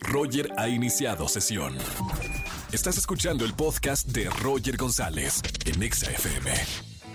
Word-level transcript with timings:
Roger 0.00 0.50
ha 0.56 0.68
iniciado 0.68 1.28
sesión. 1.28 1.76
Estás 2.72 2.96
escuchando 2.98 3.44
el 3.44 3.54
podcast 3.54 4.08
de 4.08 4.28
Roger 4.42 4.76
González 4.76 5.40
en 5.64 5.80
Exa 5.82 6.10
FM. 6.10 6.50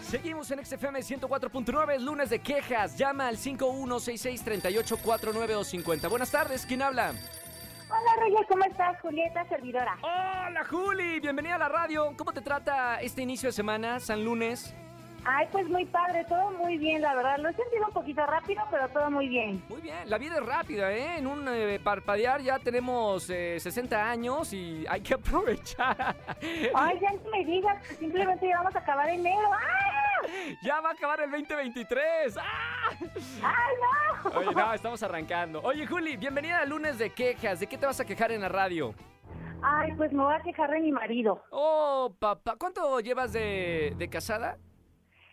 Seguimos 0.10 0.50
en 0.52 0.66
XFM 0.66 1.00
104.9, 1.00 2.00
lunes 2.00 2.30
de 2.30 2.40
quejas. 2.40 2.98
Llama 2.98 3.28
al 3.28 3.38
5166-3849 3.38 5.56
o 5.56 5.64
50. 5.64 6.08
Buenas 6.10 6.32
tardes, 6.32 6.66
¿quién 6.66 6.82
habla? 6.82 7.14
Hola 7.90 8.12
Roger, 8.20 8.46
¿cómo 8.48 8.64
estás? 8.66 9.00
Julieta, 9.02 9.48
servidora. 9.48 9.98
Hola 10.02 10.66
Juli, 10.70 11.20
bienvenida 11.20 11.56
a 11.56 11.60
la 11.60 11.70
radio. 11.70 12.14
¿Cómo 12.18 12.34
te 12.34 12.42
trata 12.42 13.00
este 13.02 13.22
inicio 13.22 13.50
de 13.50 13.54
semana, 13.54 14.00
San 14.00 14.24
Lunes? 14.24 14.74
Ay, 15.24 15.48
pues 15.52 15.68
muy 15.70 15.86
padre, 15.86 16.26
todo 16.26 16.52
muy 16.52 16.78
bien, 16.78 17.02
la 17.02 17.14
verdad. 17.14 17.38
Lo 17.38 17.50
he 17.50 17.54
sentido 17.54 17.86
un 17.88 17.94
poquito 17.94 18.26
rápido, 18.26 18.64
pero 18.72 18.90
todo 18.90 19.12
muy 19.12 19.28
bien. 19.28 19.64
Muy 19.70 19.82
bien, 19.82 20.10
la 20.10 20.18
vida 20.18 20.36
es 20.38 20.46
rápida, 20.46 20.92
¿eh? 20.92 21.18
En 21.18 21.28
un 21.28 21.48
eh, 21.48 21.80
parpadear 21.84 22.42
ya 22.42 22.58
tenemos 22.58 23.30
eh, 23.30 23.60
60 23.60 24.10
años 24.10 24.52
y 24.52 24.84
hay 24.90 25.02
que 25.02 25.14
aprovechar. 25.16 26.16
Ay, 26.74 27.00
ya 27.00 27.12
no 27.12 27.30
me 27.32 27.46
digas 27.46 27.88
que 27.88 27.96
simplemente 27.96 28.48
ya 28.48 28.58
vamos 28.58 28.76
a 28.76 28.80
acabar 28.80 29.10
enero. 29.10 29.50
¡Ah! 29.54 30.28
Ya 30.64 30.82
va 30.82 30.90
a 30.90 30.94
acabar 30.94 31.22
el 31.22 31.32
2023. 31.32 32.38
¡Ah! 32.38 32.44
¡Ay, 33.44 33.74
no! 34.24 34.40
Oye, 34.40 34.56
no, 34.56 34.74
estamos 34.74 35.02
arrancando. 35.04 35.62
Oye, 35.62 35.86
Juli, 35.86 36.18
bienvenida 36.18 36.60
al 36.62 36.70
lunes 36.70 36.98
de 36.98 37.12
quejas. 37.12 37.60
¿De 37.60 37.68
qué 37.68 37.78
te 37.78 37.86
vas 37.86 38.00
a 38.00 38.06
quejar 38.06 38.32
en 38.32 38.42
la 38.42 38.50
radio? 38.50 38.94
Ay, 39.64 39.92
pues 39.96 40.12
me 40.14 40.24
voy 40.24 40.34
a 40.34 40.40
quejar 40.42 40.72
de 40.72 40.80
mi 40.80 40.92
marido. 40.92 41.44
Oh, 41.52 42.12
papá, 42.18 42.56
¿cuánto 42.58 43.00
llevas 43.00 43.34
de, 43.34 43.94
de 43.96 44.10
casada? 44.10 44.58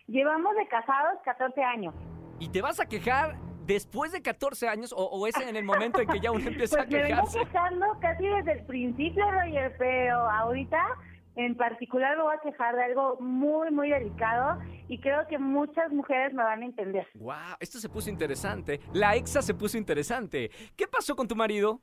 Llevamos 0.09 0.55
de 0.55 0.67
casados 0.67 1.19
14 1.23 1.63
años. 1.63 1.93
¿Y 2.39 2.49
te 2.49 2.61
vas 2.61 2.79
a 2.79 2.85
quejar 2.87 3.37
después 3.65 4.11
de 4.11 4.21
14 4.21 4.67
años 4.67 4.91
o, 4.93 5.05
o 5.05 5.27
es 5.27 5.37
en 5.37 5.55
el 5.55 5.63
momento 5.63 6.01
en 6.01 6.07
que 6.07 6.19
ya 6.19 6.31
uno 6.31 6.43
empieza 6.47 6.77
Pues 6.77 6.87
a 6.87 6.89
me 6.89 7.03
vengo 7.03 7.15
quejarse? 7.23 7.39
quejando 7.39 7.85
casi 8.01 8.25
desde 8.25 8.51
el 8.53 8.65
principio, 8.65 9.29
Roger, 9.29 9.75
pero 9.77 10.17
ahorita 10.29 10.79
en 11.35 11.55
particular 11.55 12.17
me 12.17 12.23
voy 12.23 12.35
a 12.35 12.39
quejar 12.41 12.75
de 12.75 12.83
algo 12.85 13.17
muy, 13.19 13.69
muy 13.71 13.89
delicado 13.89 14.59
y 14.87 14.99
creo 14.99 15.27
que 15.27 15.37
muchas 15.37 15.91
mujeres 15.91 16.33
me 16.33 16.43
van 16.43 16.63
a 16.63 16.65
entender. 16.65 17.07
Wow, 17.15 17.55
esto 17.59 17.77
se 17.79 17.87
puso 17.87 18.09
interesante. 18.09 18.79
La 18.93 19.15
exa 19.15 19.41
se 19.43 19.53
puso 19.53 19.77
interesante. 19.77 20.49
¿Qué 20.75 20.87
pasó 20.87 21.15
con 21.15 21.27
tu 21.27 21.35
marido? 21.35 21.81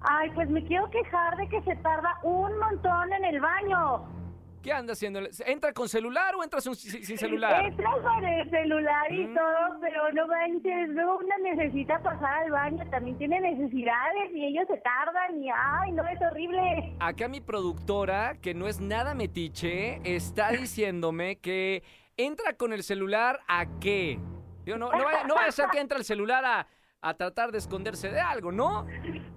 Ay, 0.00 0.30
pues 0.34 0.48
me 0.50 0.64
quiero 0.64 0.88
quejar 0.90 1.36
de 1.36 1.48
que 1.48 1.62
se 1.62 1.76
tarda 1.76 2.18
un 2.22 2.58
montón 2.58 3.12
en 3.12 3.24
el 3.26 3.40
baño. 3.40 4.23
¿Qué 4.64 4.72
anda 4.72 4.94
haciendo? 4.94 5.20
¿Entra 5.44 5.74
con 5.74 5.90
celular 5.90 6.34
o 6.36 6.42
entras 6.42 6.66
un- 6.66 6.74
sin 6.74 7.04
sin 7.04 7.18
celular? 7.18 7.66
Entra 7.66 7.90
con 8.02 8.24
el 8.24 8.48
celular 8.48 9.12
y 9.12 9.26
Mm. 9.26 9.34
todo, 9.34 9.78
pero 9.82 10.10
no 10.12 10.26
manches, 10.26 10.88
luego 10.88 11.18
una 11.18 11.36
necesita 11.36 11.98
pasar 12.02 12.44
al 12.44 12.50
baño, 12.50 12.82
también 12.90 13.18
tiene 13.18 13.40
necesidades 13.42 14.30
y 14.34 14.46
ellos 14.46 14.64
se 14.66 14.78
tardan 14.78 15.42
y 15.44 15.50
ay, 15.50 15.92
no, 15.92 16.02
es 16.08 16.18
horrible. 16.22 16.96
Acá 16.98 17.28
mi 17.28 17.42
productora, 17.42 18.36
que 18.40 18.54
no 18.54 18.66
es 18.66 18.80
nada 18.80 19.12
metiche, 19.14 20.00
está 20.02 20.48
diciéndome 20.52 21.36
que 21.36 21.82
entra 22.16 22.54
con 22.54 22.72
el 22.72 22.82
celular 22.84 23.40
a 23.46 23.66
qué. 23.80 24.18
Digo, 24.64 24.78
no, 24.78 24.90
no, 24.90 25.04
vaya, 25.04 25.24
no 25.24 25.34
vaya 25.34 25.48
a 25.48 25.52
ser 25.52 25.68
que 25.68 25.78
entra 25.80 25.98
el 25.98 26.04
celular 26.06 26.42
a, 26.42 26.66
a 27.04 27.14
tratar 27.14 27.52
de 27.52 27.58
esconderse 27.58 28.10
de 28.10 28.18
algo, 28.18 28.50
¿no? 28.50 28.86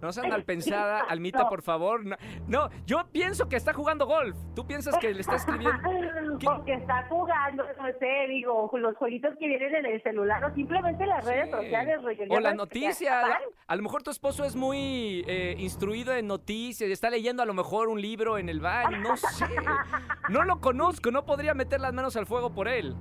No 0.02 0.12
sean 0.14 0.30
mal 0.30 0.44
pensada, 0.46 1.02
Almita, 1.02 1.50
por 1.50 1.62
favor. 1.62 2.06
No, 2.06 2.16
no, 2.48 2.70
yo 2.86 3.06
pienso 3.12 3.50
que 3.50 3.58
está 3.58 3.73
jugando 3.73 4.06
golf. 4.06 4.36
Tú 4.56 4.66
piensas 4.66 4.98
que 4.98 5.14
le 5.14 5.20
está 5.20 5.36
escribiendo. 5.36 5.78
¿Qué? 6.40 6.45
Porque 6.45 6.73
está 6.73 7.06
jugando, 7.10 7.64
no 7.78 7.86
sé, 8.00 8.28
digo, 8.30 8.72
los 8.73 8.95
jueguitos 8.95 9.36
que 9.38 9.48
vienen 9.48 9.76
en 9.76 9.86
el 9.86 10.02
celular 10.02 10.44
o 10.45 10.54
simplemente 10.56 11.06
las 11.06 11.26
redes 11.26 11.52
sociales. 11.52 12.00
O 12.30 12.40
la 12.40 12.54
noticia. 12.54 13.20
acaban. 13.20 13.42
A 13.68 13.76
lo 13.76 13.84
mejor 13.84 14.02
tu 14.04 14.12
esposo 14.12 14.45
es 14.45 14.56
muy 14.56 15.26
eh, 15.28 15.56
instruido 15.58 16.14
en 16.14 16.28
noticias 16.28 16.90
y 16.90 16.94
está 16.94 17.10
leyendo 17.10 17.44
a 17.44 17.45
lo 17.45 17.54
mejor 17.54 17.90
un 17.90 18.02
libro 18.02 18.38
en 18.38 18.48
el 18.48 18.62
baño. 18.62 18.98
No 19.00 19.18
sé. 19.18 19.45
No 20.30 20.44
lo 20.44 20.60
conozco. 20.60 21.10
No 21.10 21.26
podría 21.26 21.54
meter 21.54 21.80
las 21.80 21.94
manos 21.94 22.18
al 22.18 22.26
fuego 22.26 22.54
por 22.54 22.68
él. 22.68 22.95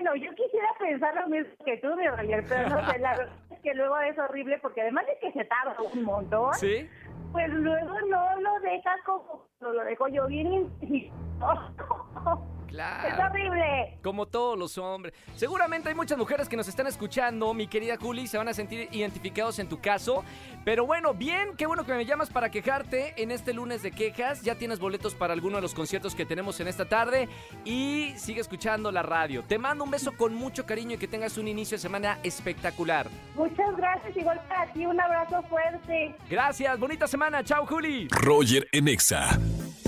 Bueno, 0.00 0.16
yo 0.16 0.34
quisiera 0.34 0.68
pensar 0.78 1.14
lo 1.14 1.28
mismo 1.28 1.52
que 1.62 1.76
tú, 1.76 1.94
mi 1.94 2.08
Roger, 2.08 2.42
pero 2.48 2.70
no 2.70 2.90
sé, 2.90 2.98
la 3.00 3.16
verdad 3.18 3.34
es 3.50 3.60
que 3.60 3.74
luego 3.74 3.98
es 3.98 4.18
horrible 4.18 4.58
porque 4.62 4.80
además 4.80 5.04
de 5.06 5.18
que 5.18 5.30
se 5.32 5.44
tarda 5.44 5.76
un 5.82 6.04
montón, 6.04 6.54
¿Sí? 6.54 6.88
pues 7.32 7.50
luego 7.50 7.92
no 8.08 8.40
lo 8.40 8.60
dejas 8.60 8.98
como 9.04 9.44
lo 9.60 9.84
dejo 9.84 10.08
yo 10.08 10.26
bien 10.26 10.52
insisto. 10.54 11.14
Es 12.70 13.18
horrible. 13.18 13.98
Como 14.02 14.26
todos 14.26 14.58
los 14.58 14.78
hombres. 14.78 15.14
Seguramente 15.34 15.88
hay 15.88 15.94
muchas 15.94 16.16
mujeres 16.16 16.48
que 16.48 16.56
nos 16.56 16.68
están 16.68 16.86
escuchando, 16.86 17.52
mi 17.52 17.66
querida 17.66 17.96
Juli, 17.96 18.26
se 18.26 18.38
van 18.38 18.48
a 18.48 18.54
sentir 18.54 18.88
identificados 18.92 19.58
en 19.58 19.68
tu 19.68 19.80
caso. 19.80 20.24
Pero 20.64 20.86
bueno, 20.86 21.14
bien, 21.14 21.56
qué 21.56 21.66
bueno 21.66 21.84
que 21.84 21.92
me 21.92 22.06
llamas 22.06 22.30
para 22.30 22.50
quejarte 22.50 23.14
en 23.20 23.30
este 23.30 23.52
lunes 23.52 23.82
de 23.82 23.90
quejas. 23.90 24.42
Ya 24.42 24.54
tienes 24.54 24.78
boletos 24.78 25.14
para 25.14 25.32
alguno 25.32 25.56
de 25.56 25.62
los 25.62 25.74
conciertos 25.74 26.14
que 26.14 26.24
tenemos 26.26 26.60
en 26.60 26.68
esta 26.68 26.88
tarde 26.88 27.28
y 27.64 28.12
sigue 28.16 28.40
escuchando 28.40 28.92
la 28.92 29.02
radio. 29.02 29.42
Te 29.42 29.58
mando 29.58 29.84
un 29.84 29.90
beso 29.90 30.12
con 30.12 30.34
mucho 30.34 30.66
cariño 30.66 30.94
y 30.94 30.98
que 30.98 31.08
tengas 31.08 31.38
un 31.38 31.48
inicio 31.48 31.76
de 31.76 31.82
semana 31.82 32.18
espectacular. 32.22 33.08
Muchas 33.34 33.76
gracias, 33.76 34.16
igual 34.16 34.40
para 34.48 34.72
ti, 34.72 34.86
un 34.86 35.00
abrazo 35.00 35.42
fuerte. 35.48 36.14
Gracias, 36.28 36.78
bonita 36.78 37.06
semana. 37.06 37.42
Chao, 37.42 37.66
Juli. 37.66 38.08
Roger 38.10 38.68
en 38.72 38.88
Exa. 38.88 39.38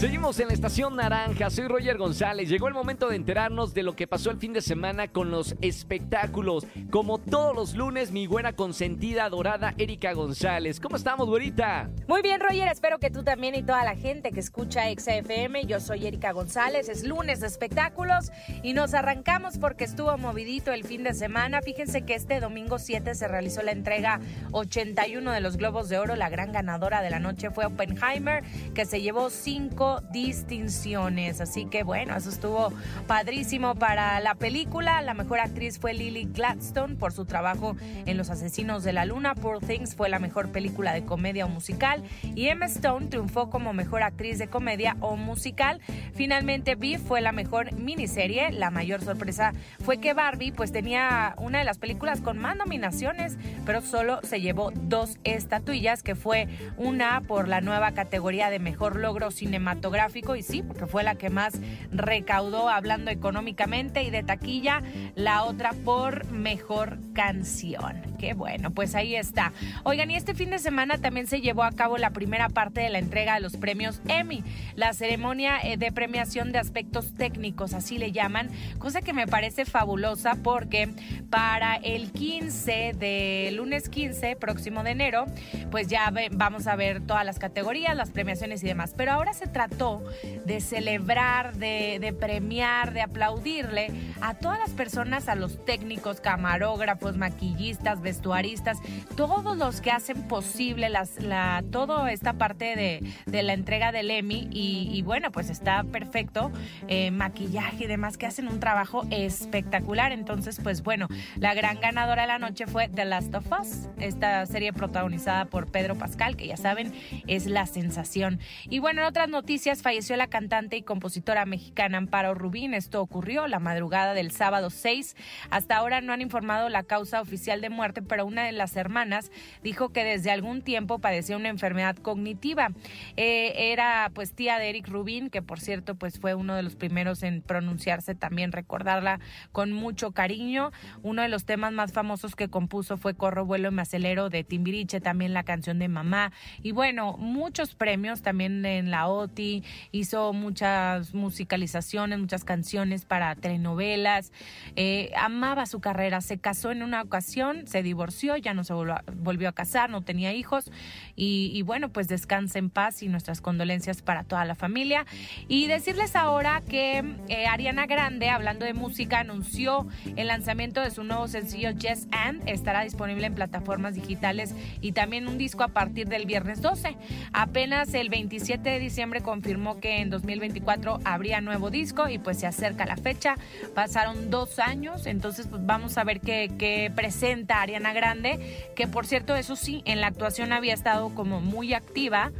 Seguimos 0.02 0.40
en 0.40 0.48
la 0.48 0.54
estación 0.54 0.96
naranja, 0.96 1.48
soy 1.48 1.68
Roger 1.68 1.96
González. 1.96 2.48
Llegó 2.48 2.66
el 2.66 2.71
momento 2.72 3.08
de 3.08 3.16
enterarnos 3.16 3.74
de 3.74 3.82
lo 3.82 3.94
que 3.94 4.06
pasó 4.06 4.30
el 4.30 4.38
fin 4.38 4.52
de 4.52 4.62
semana 4.62 5.08
con 5.08 5.30
los 5.30 5.54
espectáculos. 5.60 6.66
Como 6.90 7.18
todos 7.18 7.54
los 7.54 7.74
lunes, 7.74 8.12
mi 8.12 8.26
buena 8.26 8.54
consentida 8.54 9.28
dorada 9.28 9.74
Erika 9.78 10.12
González. 10.12 10.80
¿Cómo 10.80 10.96
estamos, 10.96 11.28
güerita? 11.28 11.90
Muy 12.08 12.22
bien, 12.22 12.40
Roger, 12.40 12.68
espero 12.68 12.98
que 12.98 13.10
tú 13.10 13.22
también 13.22 13.54
y 13.54 13.62
toda 13.62 13.84
la 13.84 13.96
gente 13.96 14.32
que 14.32 14.40
escucha 14.40 14.84
XFM. 14.90 15.66
Yo 15.66 15.80
soy 15.80 16.06
Erika 16.06 16.32
González, 16.32 16.88
es 16.88 17.04
lunes 17.04 17.40
de 17.40 17.46
espectáculos 17.46 18.30
y 18.62 18.72
nos 18.72 18.94
arrancamos 18.94 19.58
porque 19.58 19.84
estuvo 19.84 20.16
movidito 20.18 20.72
el 20.72 20.84
fin 20.84 21.04
de 21.04 21.14
semana. 21.14 21.62
Fíjense 21.62 22.02
que 22.02 22.14
este 22.14 22.40
domingo 22.40 22.78
7 22.78 23.14
se 23.14 23.28
realizó 23.28 23.62
la 23.62 23.72
entrega 23.72 24.20
81 24.52 25.32
de 25.32 25.40
los 25.40 25.56
Globos 25.56 25.88
de 25.88 25.98
Oro. 25.98 26.16
La 26.16 26.28
gran 26.28 26.52
ganadora 26.52 27.02
de 27.02 27.10
la 27.10 27.18
noche 27.18 27.50
fue 27.50 27.66
Oppenheimer, 27.66 28.44
que 28.74 28.84
se 28.84 29.00
llevó 29.00 29.30
cinco 29.30 30.00
distinciones. 30.12 31.40
Así 31.40 31.66
que 31.66 31.82
bueno, 31.82 32.16
eso 32.16 32.28
estuvo 32.28 32.61
padrísimo 33.06 33.74
para 33.74 34.20
la 34.20 34.34
película. 34.34 35.02
La 35.02 35.14
mejor 35.14 35.40
actriz 35.40 35.78
fue 35.78 35.94
Lily 35.94 36.28
Gladstone 36.32 36.96
por 36.96 37.12
su 37.12 37.24
trabajo 37.24 37.76
en 38.06 38.16
Los 38.16 38.30
Asesinos 38.30 38.84
de 38.84 38.92
la 38.92 39.06
Luna. 39.06 39.34
Poor 39.34 39.60
Things 39.60 39.94
fue 39.96 40.08
la 40.08 40.18
mejor 40.18 40.50
película 40.50 40.92
de 40.92 41.04
comedia 41.04 41.46
o 41.46 41.48
musical. 41.48 42.02
Y 42.34 42.48
Emma 42.48 42.66
Stone 42.66 43.06
triunfó 43.06 43.50
como 43.50 43.72
mejor 43.72 44.02
actriz 44.02 44.38
de 44.38 44.48
comedia 44.48 44.96
o 45.00 45.16
musical. 45.16 45.80
Finalmente, 46.14 46.74
Beef 46.74 47.00
fue 47.00 47.20
la 47.20 47.32
mejor 47.32 47.72
miniserie. 47.72 48.52
La 48.52 48.70
mayor 48.70 49.02
sorpresa 49.02 49.52
fue 49.80 49.98
que 49.98 50.14
Barbie 50.14 50.52
pues 50.52 50.72
tenía 50.72 51.34
una 51.38 51.58
de 51.58 51.64
las 51.64 51.78
películas 51.78 52.20
con 52.20 52.38
más 52.38 52.56
nominaciones, 52.56 53.38
pero 53.64 53.80
solo 53.80 54.20
se 54.22 54.40
llevó 54.40 54.70
dos 54.74 55.18
estatuillas, 55.24 56.02
que 56.02 56.14
fue 56.14 56.48
una 56.76 57.22
por 57.22 57.48
la 57.48 57.60
nueva 57.60 57.92
categoría 57.92 58.50
de 58.50 58.58
mejor 58.58 58.96
logro 58.96 59.30
cinematográfico 59.30 60.36
y 60.36 60.42
sí, 60.42 60.62
porque 60.62 60.86
fue 60.86 61.02
la 61.02 61.14
que 61.14 61.30
más 61.30 61.54
recaudó 61.90 62.51
hablando 62.68 63.10
económicamente 63.10 64.02
y 64.02 64.10
de 64.10 64.22
taquilla, 64.22 64.82
la 65.14 65.44
otra 65.44 65.72
por 65.84 66.30
mejor 66.30 66.98
canción. 67.12 68.00
Qué 68.18 68.34
bueno, 68.34 68.70
pues 68.70 68.94
ahí 68.94 69.16
está. 69.16 69.52
Oigan, 69.84 70.10
y 70.10 70.16
este 70.16 70.34
fin 70.34 70.50
de 70.50 70.58
semana 70.58 70.98
también 70.98 71.26
se 71.26 71.40
llevó 71.40 71.64
a 71.64 71.72
cabo 71.72 71.98
la 71.98 72.10
primera 72.10 72.48
parte 72.48 72.80
de 72.80 72.88
la 72.88 72.98
entrega 72.98 73.34
de 73.34 73.40
los 73.40 73.56
premios 73.56 74.00
Emmy, 74.08 74.44
la 74.76 74.92
ceremonia 74.92 75.58
eh, 75.62 75.76
de 75.76 75.90
premiación 75.92 76.52
de 76.52 76.58
aspectos 76.58 77.14
técnicos, 77.14 77.74
así 77.74 77.98
le 77.98 78.12
llaman, 78.12 78.50
cosa 78.78 79.02
que 79.02 79.12
me 79.12 79.26
parece 79.26 79.64
fabulosa 79.64 80.36
porque 80.42 80.90
para 81.30 81.76
el 81.76 82.12
15 82.12 82.92
de 82.98 83.50
lunes 83.54 83.88
15, 83.88 84.36
próximo 84.36 84.82
de 84.82 84.90
enero, 84.90 85.26
pues 85.70 85.88
ya 85.88 86.12
vamos 86.32 86.66
a 86.66 86.76
ver 86.76 87.00
todas 87.00 87.24
las 87.24 87.38
categorías, 87.38 87.96
las 87.96 88.10
premiaciones 88.10 88.62
y 88.62 88.66
demás. 88.66 88.94
Pero 88.96 89.12
ahora 89.12 89.32
se 89.32 89.46
trató 89.46 90.02
de 90.44 90.60
celebrar, 90.60 91.56
de, 91.56 91.98
de 92.00 92.12
premiar, 92.12 92.31
de 92.40 93.02
aplaudirle 93.02 93.90
a 94.20 94.34
todas 94.34 94.58
las 94.58 94.70
personas, 94.70 95.28
a 95.28 95.34
los 95.34 95.64
técnicos, 95.64 96.20
camarógrafos, 96.20 97.16
maquillistas, 97.16 98.00
vestuaristas, 98.00 98.78
todos 99.16 99.56
los 99.56 99.80
que 99.80 99.90
hacen 99.90 100.22
posible 100.28 100.88
la, 100.88 101.64
toda 101.70 102.12
esta 102.12 102.34
parte 102.34 102.76
de, 102.76 103.02
de 103.26 103.42
la 103.42 103.52
entrega 103.52 103.92
del 103.92 104.10
Emmy. 104.10 104.48
Y, 104.50 105.02
bueno, 105.02 105.32
pues 105.32 105.50
está 105.50 105.82
perfecto. 105.84 106.52
eh, 106.88 107.10
maquillaje 107.10 107.84
y 107.84 107.86
demás 107.86 108.16
que 108.16 108.26
hacen 108.26 108.48
un 108.48 108.60
trabajo 108.60 109.06
espectacular. 109.10 110.12
Entonces, 110.12 110.60
pues 110.62 110.82
bueno, 110.82 111.08
la 111.36 111.54
gran 111.54 111.80
ganadora 111.80 112.22
de 112.22 112.28
la 112.28 112.38
noche 112.38 112.66
fue 112.66 112.88
The 112.88 113.04
Last 113.04 113.34
of 113.34 113.46
Us, 113.60 113.88
esta 113.98 114.44
serie 114.46 114.72
protagonizada 114.72 115.46
por 115.46 115.70
Pedro 115.70 115.96
Pascal, 115.96 116.36
que 116.36 116.46
ya 116.46 116.56
saben, 116.56 116.92
es 117.26 117.46
la 117.46 117.66
sensación. 117.66 118.40
Y 118.68 118.78
bueno, 118.78 119.02
en 119.02 119.08
otras 119.08 119.28
noticias, 119.28 119.82
falleció 119.82 120.16
la 120.16 120.28
cantante 120.28 120.76
y 120.76 120.82
compositora 120.82 121.44
mexicana 121.46 121.98
Amparo 121.98 122.21
Rubín. 122.34 122.74
Esto 122.74 123.00
ocurrió 123.02 123.46
la 123.48 123.58
madrugada 123.58 124.14
del 124.14 124.30
sábado 124.30 124.70
6. 124.70 125.16
Hasta 125.50 125.76
ahora 125.76 126.00
no 126.00 126.12
han 126.12 126.20
informado 126.20 126.68
la 126.68 126.82
causa 126.82 127.20
oficial 127.20 127.60
de 127.60 127.70
muerte, 127.70 128.02
pero 128.02 128.24
una 128.24 128.44
de 128.44 128.52
las 128.52 128.76
hermanas 128.76 129.30
dijo 129.62 129.90
que 129.90 130.04
desde 130.04 130.30
algún 130.30 130.62
tiempo 130.62 130.98
padecía 130.98 131.36
una 131.36 131.48
enfermedad 131.48 131.96
cognitiva. 131.96 132.70
Eh, 133.16 133.72
era 133.72 134.10
pues 134.14 134.32
tía 134.32 134.58
de 134.58 134.70
Eric 134.70 134.88
Rubín, 134.88 135.30
que 135.30 135.42
por 135.42 135.60
cierto 135.60 135.94
pues 135.94 136.18
fue 136.18 136.34
uno 136.34 136.54
de 136.54 136.62
los 136.62 136.76
primeros 136.76 137.22
en 137.22 137.42
pronunciarse, 137.42 138.14
también 138.14 138.52
recordarla 138.52 139.20
con 139.50 139.72
mucho 139.72 140.12
cariño. 140.12 140.72
Uno 141.02 141.22
de 141.22 141.28
los 141.28 141.44
temas 141.44 141.72
más 141.72 141.92
famosos 141.92 142.36
que 142.36 142.48
compuso 142.48 142.96
fue 142.96 143.14
Corro, 143.14 143.44
vuelo 143.44 143.68
y 143.68 143.72
me 143.72 143.82
acelero 143.82 144.30
de 144.30 144.44
Timbiriche, 144.44 145.00
también 145.00 145.34
la 145.34 145.42
canción 145.42 145.78
de 145.78 145.88
Mamá. 145.88 146.32
Y 146.62 146.72
bueno, 146.72 147.16
muchos 147.18 147.74
premios 147.74 148.22
también 148.22 148.64
en 148.64 148.90
la 148.90 149.08
OTI, 149.08 149.62
hizo 149.90 150.32
muchas 150.32 151.14
musicalizaciones, 151.14 152.11
muchas 152.20 152.44
canciones 152.44 153.04
para 153.04 153.34
telenovelas, 153.34 154.32
eh, 154.76 155.10
amaba 155.16 155.66
su 155.66 155.80
carrera, 155.80 156.20
se 156.20 156.38
casó 156.38 156.70
en 156.70 156.82
una 156.82 157.02
ocasión, 157.02 157.66
se 157.66 157.82
divorció, 157.82 158.36
ya 158.36 158.54
no 158.54 158.64
se 158.64 158.74
volvió 158.74 159.48
a, 159.48 159.52
casar, 159.52 159.90
no 159.90 160.02
tenía 160.02 160.32
hijos 160.32 160.70
y, 161.14 161.60
bueno, 161.62 161.90
pues 161.90 162.08
descansa 162.08 162.58
en 162.58 162.70
paz 162.70 163.02
y 163.02 163.08
nuestras 163.08 163.40
condolencias 163.40 164.02
para 164.02 164.24
toda 164.24 164.44
la 164.44 164.54
familia. 164.54 165.06
Y 165.48 165.66
decirles 165.66 166.16
ahora 166.16 166.62
que 166.66 167.04
eh, 167.28 167.46
Ariana 167.46 167.86
Grande, 167.86 168.30
hablando 168.30 168.64
de 168.64 168.74
música, 168.74 169.20
anunció 169.20 169.86
el 170.16 170.28
lanzamiento 170.28 170.80
de 170.80 170.90
su 170.90 171.04
nuevo 171.04 171.28
sencillo 171.28 171.70
Yes 171.70 172.08
and, 172.12 172.48
estará 172.48 172.82
disponible 172.82 173.26
en 173.26 173.34
plataformas 173.34 173.94
digitales 173.94 174.54
y 174.80 174.92
también 174.92 175.28
un 175.28 175.38
disco 175.38 175.62
a 175.64 175.68
partir 175.68 176.08
del 176.08 176.26
viernes 176.26 176.62
12. 176.62 176.96
Apenas 177.32 177.92
el 177.94 178.08
27 178.08 178.68
de 178.68 178.78
diciembre 178.78 179.20
confirmó 179.20 179.80
que 179.80 180.00
en 180.00 180.10
2024 180.10 181.00
habría 181.04 181.40
nuevo 181.40 181.70
disco 181.70 182.01
y 182.08 182.18
pues 182.18 182.38
se 182.38 182.46
acerca 182.46 182.86
la 182.86 182.96
fecha. 182.96 183.36
Pasaron 183.74 184.30
dos 184.30 184.58
años, 184.58 185.06
entonces 185.06 185.46
pues 185.48 185.64
vamos 185.64 185.98
a 185.98 186.04
ver 186.04 186.20
qué, 186.20 186.50
qué 186.58 186.90
presenta 186.94 187.60
Ariana 187.60 187.92
Grande, 187.92 188.70
que 188.76 188.86
por 188.86 189.06
cierto, 189.06 189.34
eso 189.34 189.56
sí, 189.56 189.82
en 189.84 190.00
la 190.00 190.08
actuación 190.08 190.52
había 190.52 190.74
estado 190.74 191.14
como 191.14 191.40
muy 191.40 191.74
activa 191.74 192.32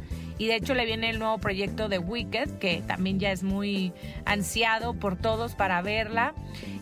y 0.43 0.47
de 0.47 0.57
hecho 0.57 0.73
le 0.73 0.85
viene 0.85 1.09
el 1.09 1.19
nuevo 1.19 1.37
proyecto 1.37 1.87
de 1.87 1.99
Wicked, 1.99 2.57
que 2.59 2.83
también 2.85 3.17
ya 3.17 3.31
es 3.31 3.43
muy 3.43 3.93
ansiado 4.25 4.93
por 4.93 5.15
todos 5.15 5.55
para 5.55 5.81
verla. 5.81 6.33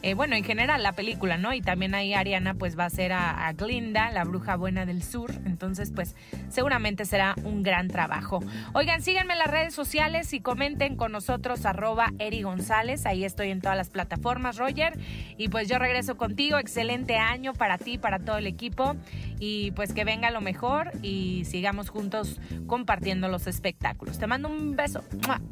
Eh, 0.01 0.15
bueno, 0.15 0.35
en 0.35 0.43
general 0.43 0.81
la 0.81 0.93
película, 0.93 1.37
¿no? 1.37 1.53
Y 1.53 1.61
también 1.61 1.93
ahí 1.93 2.15
Ariana 2.15 2.55
pues 2.55 2.77
va 2.77 2.85
a 2.85 2.89
ser 2.89 3.13
a, 3.13 3.53
Glinda, 3.53 4.09
la 4.09 4.23
bruja 4.23 4.55
buena 4.55 4.87
del 4.87 5.03
sur. 5.03 5.31
Entonces 5.45 5.91
pues 5.93 6.15
seguramente 6.49 7.05
será 7.05 7.35
un 7.43 7.61
gran 7.61 7.87
trabajo. 7.87 8.39
Oigan, 8.73 9.03
síganme 9.03 9.33
en 9.33 9.39
las 9.39 9.51
redes 9.51 9.75
sociales 9.75 10.33
y 10.33 10.39
comenten 10.39 10.95
con 10.95 11.11
nosotros 11.11 11.67
arroba 11.67 12.13
Eri 12.17 12.41
González. 12.41 13.05
Ahí 13.05 13.23
estoy 13.23 13.51
en 13.51 13.61
todas 13.61 13.77
las 13.77 13.91
plataformas, 13.91 14.57
Roger. 14.57 14.97
Y 15.37 15.49
pues 15.49 15.69
yo 15.69 15.77
regreso 15.77 16.17
contigo. 16.17 16.57
Excelente 16.57 17.17
año 17.17 17.53
para 17.53 17.77
ti, 17.77 17.99
para 17.99 18.17
todo 18.17 18.39
el 18.39 18.47
equipo. 18.47 18.95
Y 19.39 19.69
pues 19.71 19.93
que 19.93 20.03
venga 20.03 20.31
lo 20.31 20.41
mejor 20.41 20.91
y 21.03 21.45
sigamos 21.45 21.91
juntos 21.91 22.39
compartiendo 22.65 23.27
los 23.27 23.47
espectáculos. 23.55 24.17
Te 24.17 24.25
mando 24.25 24.47
un 24.49 24.75
beso. 24.75 25.03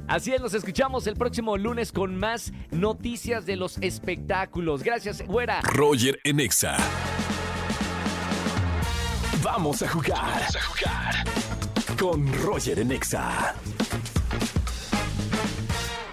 Así 0.07 0.33
es, 0.33 0.41
nos 0.41 0.53
escuchamos 0.53 1.05
el 1.07 1.15
próximo 1.15 1.57
lunes 1.57 1.91
con 1.91 2.15
más 2.15 2.51
noticias 2.71 3.45
de 3.45 3.55
los 3.55 3.77
espectáculos. 3.79 4.83
Gracias, 4.83 5.21
güera. 5.25 5.61
Roger 5.61 6.19
Enexa. 6.23 6.77
Vamos 9.43 9.83
a 9.83 9.87
jugar. 9.89 10.19
Vamos 10.19 10.55
a 10.55 10.61
jugar. 10.61 11.15
Con 11.97 12.33
Roger 12.43 12.79
Enexa. 12.79 13.55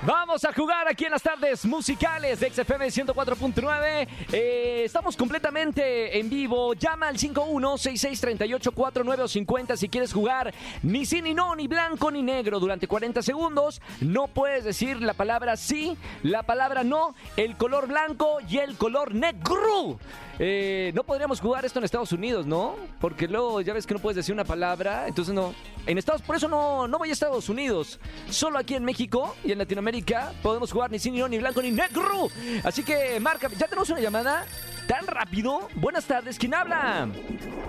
Vamos 0.07 0.45
a 0.45 0.53
jugar 0.53 0.87
aquí 0.87 1.07
en 1.07 1.11
las 1.11 1.23
tardes 1.25 1.67
musicales 1.67 2.39
de 2.39 2.49
XFM 2.49 2.87
104.9. 2.87 4.07
Eh, 4.31 4.83
estamos 4.85 5.17
completamente 5.17 6.21
en 6.21 6.31
vivo. 6.31 6.75
Llama 6.75 7.09
al 7.09 7.19
51663849 7.19 9.19
o 9.19 9.27
50 9.27 9.77
si 9.77 9.89
quieres 9.89 10.13
jugar 10.13 10.55
ni 10.85 11.05
sí, 11.07 11.23
ni 11.23 11.35
no, 11.35 11.57
ni 11.57 11.67
blanco, 11.67 12.13
ni 12.13 12.23
negro 12.23 12.61
durante 12.61 12.87
40 12.87 13.21
segundos. 13.21 13.83
No 14.01 14.29
puedes 14.29 14.63
decir 14.63 15.03
la 15.03 15.15
palabra 15.15 15.57
sí, 15.57 15.97
la 16.23 16.45
palabra 16.45 16.85
no, 16.85 17.17
el 17.37 17.57
color 17.57 17.89
blanco 17.89 18.39
y 18.49 18.59
el 18.59 18.77
color 18.77 19.13
negro. 19.13 19.99
Eh, 20.39 20.93
no 20.95 21.03
podríamos 21.05 21.41
jugar 21.41 21.65
esto 21.65 21.79
en 21.79 21.85
Estados 21.85 22.13
Unidos, 22.13 22.47
¿no? 22.47 22.77
Porque 23.01 23.27
luego 23.27 23.61
ya 23.63 23.73
ves 23.73 23.87
que 23.87 23.95
no 23.95 24.01
puedes 24.01 24.17
decir 24.17 24.35
una 24.35 24.45
palabra, 24.45 25.09
entonces 25.09 25.35
no. 25.35 25.55
En 25.87 25.97
Estados, 25.99 26.21
por 26.23 26.37
eso 26.37 26.49
no, 26.49 26.87
no 26.87 26.99
voy 26.99 27.11
a 27.11 27.13
Estados 27.13 27.49
Unidos. 27.49 27.99
Solo 28.29 28.59
aquí 28.59 28.75
en 28.75 28.85
México 28.85 29.35
y 29.45 29.53
en 29.53 29.59
Latinoamérica 29.59 30.33
podemos 30.43 30.71
jugar 30.71 30.91
ni 30.91 30.99
sí, 30.99 31.11
ni 31.11 31.21
no, 31.21 31.29
ni 31.29 31.39
blanco, 31.39 31.63
ni 31.63 31.71
negro. 31.71 32.29
Así 32.65 32.83
que 32.83 33.19
marca, 33.21 33.49
ya 33.49 33.67
tenemos 33.67 33.89
una 33.91 34.01
llamada 34.01 34.45
tan 34.87 35.07
rápido. 35.07 35.69
Buenas 35.75 36.05
tardes, 36.05 36.39
¿quién 36.39 36.55
habla? 36.55 37.09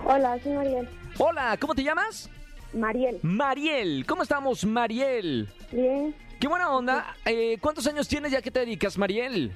Hola, 0.06 0.38
soy 0.44 0.54
Mariel. 0.54 0.90
Hola, 1.18 1.58
¿cómo 1.60 1.74
te 1.74 1.84
llamas? 1.84 2.30
Mariel. 2.74 3.20
Mariel, 3.22 4.06
¿cómo 4.06 4.24
estamos, 4.24 4.66
Mariel? 4.66 5.48
Bien. 5.72 6.14
Qué 6.40 6.48
buena 6.48 6.70
onda. 6.70 7.16
Eh, 7.26 7.58
¿Cuántos 7.60 7.88
años 7.88 8.08
tienes 8.08 8.32
ya 8.32 8.42
que 8.42 8.52
te 8.52 8.60
dedicas, 8.60 8.98
Mariel? 8.98 9.52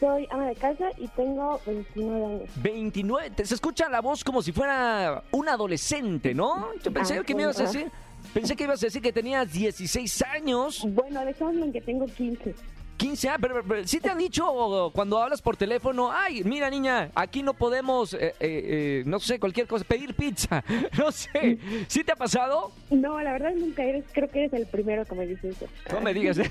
Soy 0.00 0.26
ama 0.30 0.46
de 0.46 0.54
casa 0.54 0.90
y 0.96 1.08
tengo 1.08 1.60
29 1.66 2.24
años. 2.24 2.50
29, 2.62 3.32
se 3.44 3.54
escucha 3.54 3.88
la 3.88 4.00
voz 4.00 4.22
como 4.22 4.42
si 4.42 4.52
fuera 4.52 5.24
un 5.32 5.48
adolescente, 5.48 6.34
¿no? 6.34 6.68
Yo 6.82 6.92
pensé 6.92 7.18
Ah, 7.18 7.24
que 7.24 7.34
me 7.34 7.42
ibas 7.42 7.58
a 7.58 7.64
decir, 7.64 7.90
pensé 8.32 8.54
que 8.54 8.64
ibas 8.64 8.80
a 8.82 8.86
decir 8.86 9.02
que 9.02 9.12
tenías 9.12 9.50
16 9.52 10.22
años, 10.22 10.86
Bueno, 10.88 11.24
dejémoslo 11.24 11.64
en 11.64 11.72
que 11.72 11.80
tengo 11.80 12.06
15. 12.06 12.54
15 12.98 13.28
años, 13.30 13.38
pero, 13.40 13.54
pero- 13.54 13.66
pero 13.68 13.86
sí 13.88 14.00
te 14.00 14.10
han 14.10 14.18
dicho 14.18 14.90
cuando 14.92 15.18
hablas 15.22 15.40
por 15.40 15.56
teléfono, 15.56 16.12
ay, 16.12 16.44
mira 16.44 16.68
niña, 16.68 17.10
aquí 17.14 17.42
no 17.42 17.54
podemos, 17.54 18.12
eh, 18.12 18.18
eh, 18.18 18.34
eh, 18.40 19.02
no 19.06 19.18
sé, 19.20 19.38
cualquier 19.40 19.66
cosa, 19.66 19.84
pedir 19.84 20.14
pizza, 20.14 20.62
no 20.98 21.10
sé, 21.12 21.58
¿sí 21.86 22.04
te 22.04 22.12
ha 22.12 22.16
pasado? 22.16 22.72
No, 22.90 23.20
la 23.20 23.32
verdad 23.32 23.52
nunca 23.56 23.82
eres, 23.84 24.04
creo 24.12 24.28
que 24.28 24.40
eres 24.44 24.52
el 24.52 24.66
primero 24.66 25.04
que 25.06 25.14
me 25.14 25.26
dice 25.26 25.48
eso. 25.50 25.66
No 25.92 26.00
me 26.02 26.12
digas. 26.12 26.38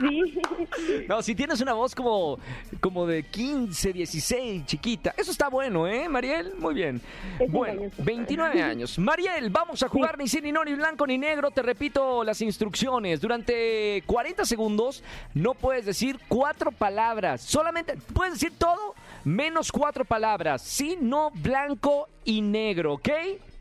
Sí. 0.00 0.22
No, 1.08 1.22
si 1.22 1.34
tienes 1.34 1.60
una 1.60 1.72
voz 1.72 1.94
como, 1.94 2.38
como 2.80 3.06
de 3.06 3.22
15, 3.24 3.92
16, 3.92 4.66
chiquita. 4.66 5.14
Eso 5.16 5.30
está 5.30 5.48
bueno, 5.48 5.86
¿eh, 5.88 6.08
Mariel? 6.08 6.52
Muy 6.58 6.74
bien. 6.74 7.00
Bueno, 7.48 7.74
engañoso. 7.82 8.02
29 8.04 8.62
años. 8.62 8.98
Mariel, 8.98 9.50
vamos 9.50 9.82
a 9.82 9.88
jugar 9.88 10.16
ni 10.18 10.28
sí, 10.28 10.40
ni 10.40 10.52
no, 10.52 10.64
ni 10.64 10.74
blanco, 10.74 11.06
ni 11.06 11.18
negro. 11.18 11.50
Te 11.50 11.62
repito 11.62 12.22
las 12.24 12.40
instrucciones. 12.42 13.20
Durante 13.20 14.02
40 14.06 14.44
segundos 14.44 15.02
no 15.34 15.54
puedes 15.54 15.67
decir 15.76 16.18
cuatro 16.28 16.70
palabras. 16.72 17.40
Solamente 17.40 17.96
puedes 18.14 18.34
decir 18.34 18.52
todo 18.58 18.94
menos 19.24 19.70
cuatro 19.72 20.04
palabras. 20.04 20.62
Sí, 20.62 20.98
no, 21.00 21.30
blanco 21.34 22.08
y 22.24 22.40
negro, 22.42 22.94
¿ok? 22.94 23.08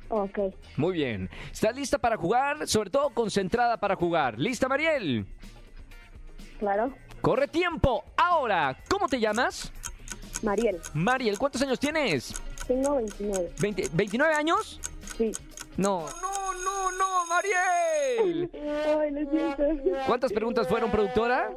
Ok, 0.10 0.40
Muy 0.78 0.94
bien. 0.94 1.30
¿Estás 1.52 1.76
lista 1.76 1.98
para 1.98 2.16
jugar? 2.16 2.66
Sobre 2.68 2.90
todo 2.90 3.10
concentrada 3.10 3.76
para 3.78 3.96
jugar. 3.96 4.40
¿Lista, 4.40 4.68
Mariel? 4.68 5.26
claro. 6.60 6.94
Corre 7.22 7.48
tiempo. 7.48 8.04
Ahora, 8.16 8.78
¿cómo 8.90 9.08
te 9.08 9.20
llamas? 9.20 9.72
Mariel, 10.44 10.80
Mariel, 10.94 11.38
¿cuántos 11.38 11.62
años 11.62 11.80
tienes? 11.80 12.34
tengo 12.68 12.96
29. 12.98 13.52
¿20 13.58 13.90
¿29 13.92 14.34
años? 14.36 14.80
Sí. 15.18 15.32
No. 15.78 16.06
No, 16.22 16.54
no, 16.64 16.92
no, 16.92 17.26
Mariel. 17.26 18.50
Ay, 19.02 19.12
lo 19.12 19.32
siento. 19.32 19.64
¿Cuántas 20.06 20.32
preguntas 20.32 20.68
fueron, 20.68 20.92
productora? 20.92 21.50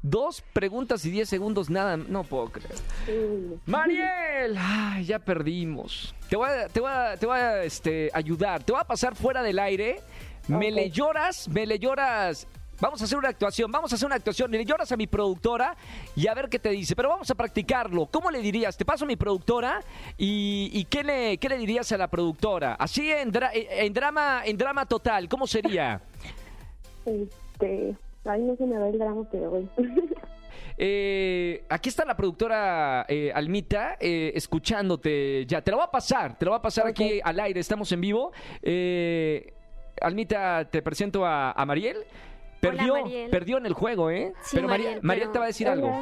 Dos 0.00 0.42
preguntas 0.52 1.04
y 1.04 1.10
10 1.10 1.28
segundos, 1.28 1.68
nada. 1.70 1.96
No 1.96 2.22
puedo 2.24 2.46
creer. 2.50 2.74
Mariel, 3.66 4.56
ay, 4.56 5.04
ya 5.04 5.18
perdimos. 5.18 6.14
Te 6.30 6.36
voy 6.36 6.48
a, 6.48 6.68
te 6.68 6.80
voy 6.80 6.90
a, 6.92 7.16
te 7.16 7.26
voy 7.26 7.38
a, 7.38 7.62
este, 7.64 8.10
ayudar. 8.14 8.62
Te 8.62 8.72
voy 8.72 8.80
a 8.80 8.84
pasar 8.84 9.14
fuera 9.16 9.42
del 9.42 9.58
aire. 9.58 10.00
Me 10.46 10.70
le 10.70 10.90
lloras, 10.90 11.48
me 11.48 11.66
le 11.66 11.78
lloras. 11.78 12.46
Vamos 12.80 13.02
a 13.02 13.06
hacer 13.06 13.18
una 13.18 13.28
actuación, 13.30 13.72
vamos 13.72 13.90
a 13.92 13.96
hacer 13.96 14.06
una 14.06 14.14
actuación. 14.14 14.52
Le 14.52 14.64
lloras 14.64 14.92
a 14.92 14.96
mi 14.96 15.08
productora 15.08 15.76
y 16.14 16.28
a 16.28 16.34
ver 16.34 16.48
qué 16.48 16.60
te 16.60 16.68
dice. 16.70 16.94
Pero 16.94 17.08
vamos 17.08 17.28
a 17.28 17.34
practicarlo. 17.34 18.06
¿Cómo 18.06 18.30
le 18.30 18.40
dirías? 18.40 18.76
Te 18.76 18.84
paso 18.84 19.04
a 19.04 19.08
mi 19.08 19.16
productora 19.16 19.80
y, 20.16 20.70
y 20.72 20.84
¿qué, 20.84 21.02
le, 21.02 21.38
qué 21.38 21.48
le 21.48 21.58
dirías 21.58 21.90
a 21.90 21.98
la 21.98 22.06
productora? 22.06 22.74
Así 22.74 23.10
en, 23.10 23.32
dra- 23.32 23.50
en 23.52 23.92
drama, 23.92 24.42
en 24.44 24.56
drama 24.56 24.86
total, 24.86 25.28
¿cómo 25.28 25.46
sería? 25.48 26.00
Este, 27.04 27.96
ay, 28.24 28.42
no 28.42 28.56
se 28.56 28.66
me 28.66 28.78
va 28.78 28.88
el 28.88 28.98
drama, 28.98 29.26
pero 29.30 29.50
bueno. 29.50 29.68
Eh, 30.80 31.64
aquí 31.68 31.88
está 31.88 32.04
la 32.04 32.16
productora 32.16 33.04
eh, 33.08 33.32
Almita 33.34 33.96
eh, 33.98 34.30
escuchándote 34.36 35.44
ya. 35.44 35.60
Te 35.60 35.72
lo 35.72 35.78
voy 35.78 35.86
a 35.86 35.90
pasar, 35.90 36.38
te 36.38 36.44
lo 36.44 36.52
voy 36.52 36.58
a 36.58 36.62
pasar 36.62 36.86
aquí 36.86 37.20
al 37.22 37.40
aire, 37.40 37.58
estamos 37.58 37.90
en 37.90 38.00
vivo. 38.00 38.30
Eh, 38.62 39.52
Almita, 40.00 40.68
te 40.70 40.80
presento 40.80 41.26
a, 41.26 41.50
a 41.50 41.66
Mariel. 41.66 41.96
Perdió, 42.60 42.94
Mariel. 42.94 43.28
perdió 43.30 43.58
en 43.58 43.66
el 43.66 43.72
juego, 43.72 44.08
¿eh? 44.10 44.32
Sí, 44.42 44.56
pero 44.56 44.68
Mariel, 44.68 45.00
Mariel, 45.02 45.32
te 45.32 45.38
va 45.40 45.46
a 45.46 45.48
decir 45.48 45.66
algo. 45.68 46.00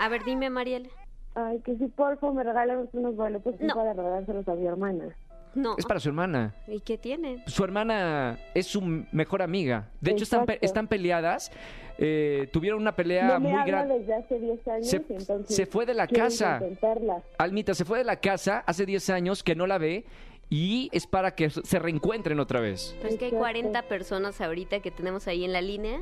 A 0.00 0.08
ver, 0.08 0.22
dime, 0.24 0.50
Mariel. 0.50 0.90
Ay, 1.36 1.60
que 1.60 1.76
si 1.76 1.86
porfa 1.86 2.32
me 2.32 2.42
regalan 2.42 2.88
unos 2.92 3.14
boletos 3.14 3.54
No. 3.60 3.74
para 3.74 3.92
regalárselos 3.92 4.48
a 4.48 4.54
mi 4.54 4.66
hermana. 4.66 5.16
No. 5.56 5.74
Es 5.78 5.84
para 5.86 5.98
su 6.00 6.08
hermana. 6.10 6.54
¿Y 6.68 6.80
qué 6.80 6.98
tiene? 6.98 7.42
Su 7.46 7.64
hermana 7.64 8.38
es 8.54 8.66
su 8.66 8.80
mejor 9.10 9.42
amiga. 9.42 9.88
De 10.00 10.12
hecho, 10.12 10.22
están, 10.24 10.44
pe- 10.46 10.52
Exacto. 10.52 10.66
están 10.66 10.86
peleadas. 10.88 11.50
Eh, 11.98 12.48
tuvieron 12.52 12.80
una 12.82 12.94
pelea 12.94 13.26
no 13.26 13.40
me 13.40 13.52
muy 13.54 13.64
grande. 13.66 13.98
desde 14.00 14.14
hace 14.14 14.38
10 14.38 14.68
años, 14.68 14.86
Se- 14.86 14.96
entonces 15.08 15.56
se 15.56 15.64
fue 15.66 15.86
de 15.86 15.94
la 15.94 16.06
casa. 16.06 16.58
intentarla. 16.60 17.22
Almita 17.38 17.72
se 17.74 17.84
fue 17.86 17.98
de 17.98 18.04
la 18.04 18.16
casa 18.20 18.62
hace 18.66 18.84
10 18.84 19.08
años 19.10 19.42
que 19.42 19.54
no 19.54 19.66
la 19.66 19.78
ve 19.78 20.04
y 20.50 20.90
es 20.92 21.06
para 21.06 21.34
que 21.34 21.48
se 21.48 21.78
reencuentren 21.78 22.38
otra 22.38 22.60
vez. 22.60 22.94
Pues 23.00 23.16
que 23.16 23.24
hay 23.24 23.30
Exacto. 23.30 23.38
40 23.38 23.82
personas 23.88 24.40
ahorita 24.42 24.80
que 24.80 24.90
tenemos 24.90 25.26
ahí 25.26 25.44
en 25.46 25.54
la 25.54 25.62
línea. 25.62 25.98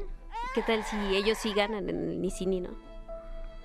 ¿Qué 0.56 0.62
tal 0.62 0.82
si 0.82 0.96
ellos 1.14 1.38
sí 1.38 1.52
ganan 1.54 1.88
en 1.88 1.96
el 2.10 2.20
ni 2.20 2.30
sí 2.32 2.46
ni 2.46 2.60
no? 2.60 2.70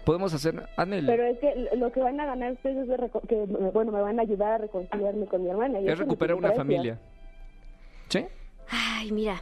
Podemos 0.10 0.34
hacer. 0.34 0.68
Hazme 0.76 0.98
el- 0.98 1.06
Pero 1.06 1.24
es 1.24 1.38
que 1.38 1.70
lo 1.78 1.92
que 1.92 2.00
van 2.00 2.20
a 2.20 2.26
ganar 2.26 2.54
ustedes 2.54 2.78
es 2.78 2.88
de 2.88 2.98
reco- 2.98 3.22
que, 3.28 3.36
bueno, 3.36 3.92
me 3.92 4.02
van 4.02 4.18
a 4.18 4.24
ayudar 4.24 4.54
a 4.54 4.58
reconciliarme 4.58 5.28
con 5.28 5.44
mi 5.44 5.52
hermana. 5.52 5.80
y 5.80 5.88
es 5.88 6.00
recuperar 6.00 6.36
una 6.36 6.52
familia. 6.54 7.00
¿Sí? 8.08 8.26
Ay, 8.70 9.12
mira, 9.12 9.40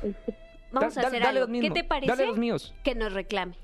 vamos 0.73 0.93
Da- 0.93 0.99
a 0.99 1.03
da- 1.03 1.07
hacer 1.07 1.23
dale 1.23 1.39
algo. 1.39 1.53
¿Qué 1.61 1.71
te 1.71 1.85
parece? 1.85 2.07
Dale 2.11 2.25
los 2.27 2.37
míos. 2.37 2.75
Que 2.83 2.95
nos 2.95 3.13
reclame. 3.13 3.55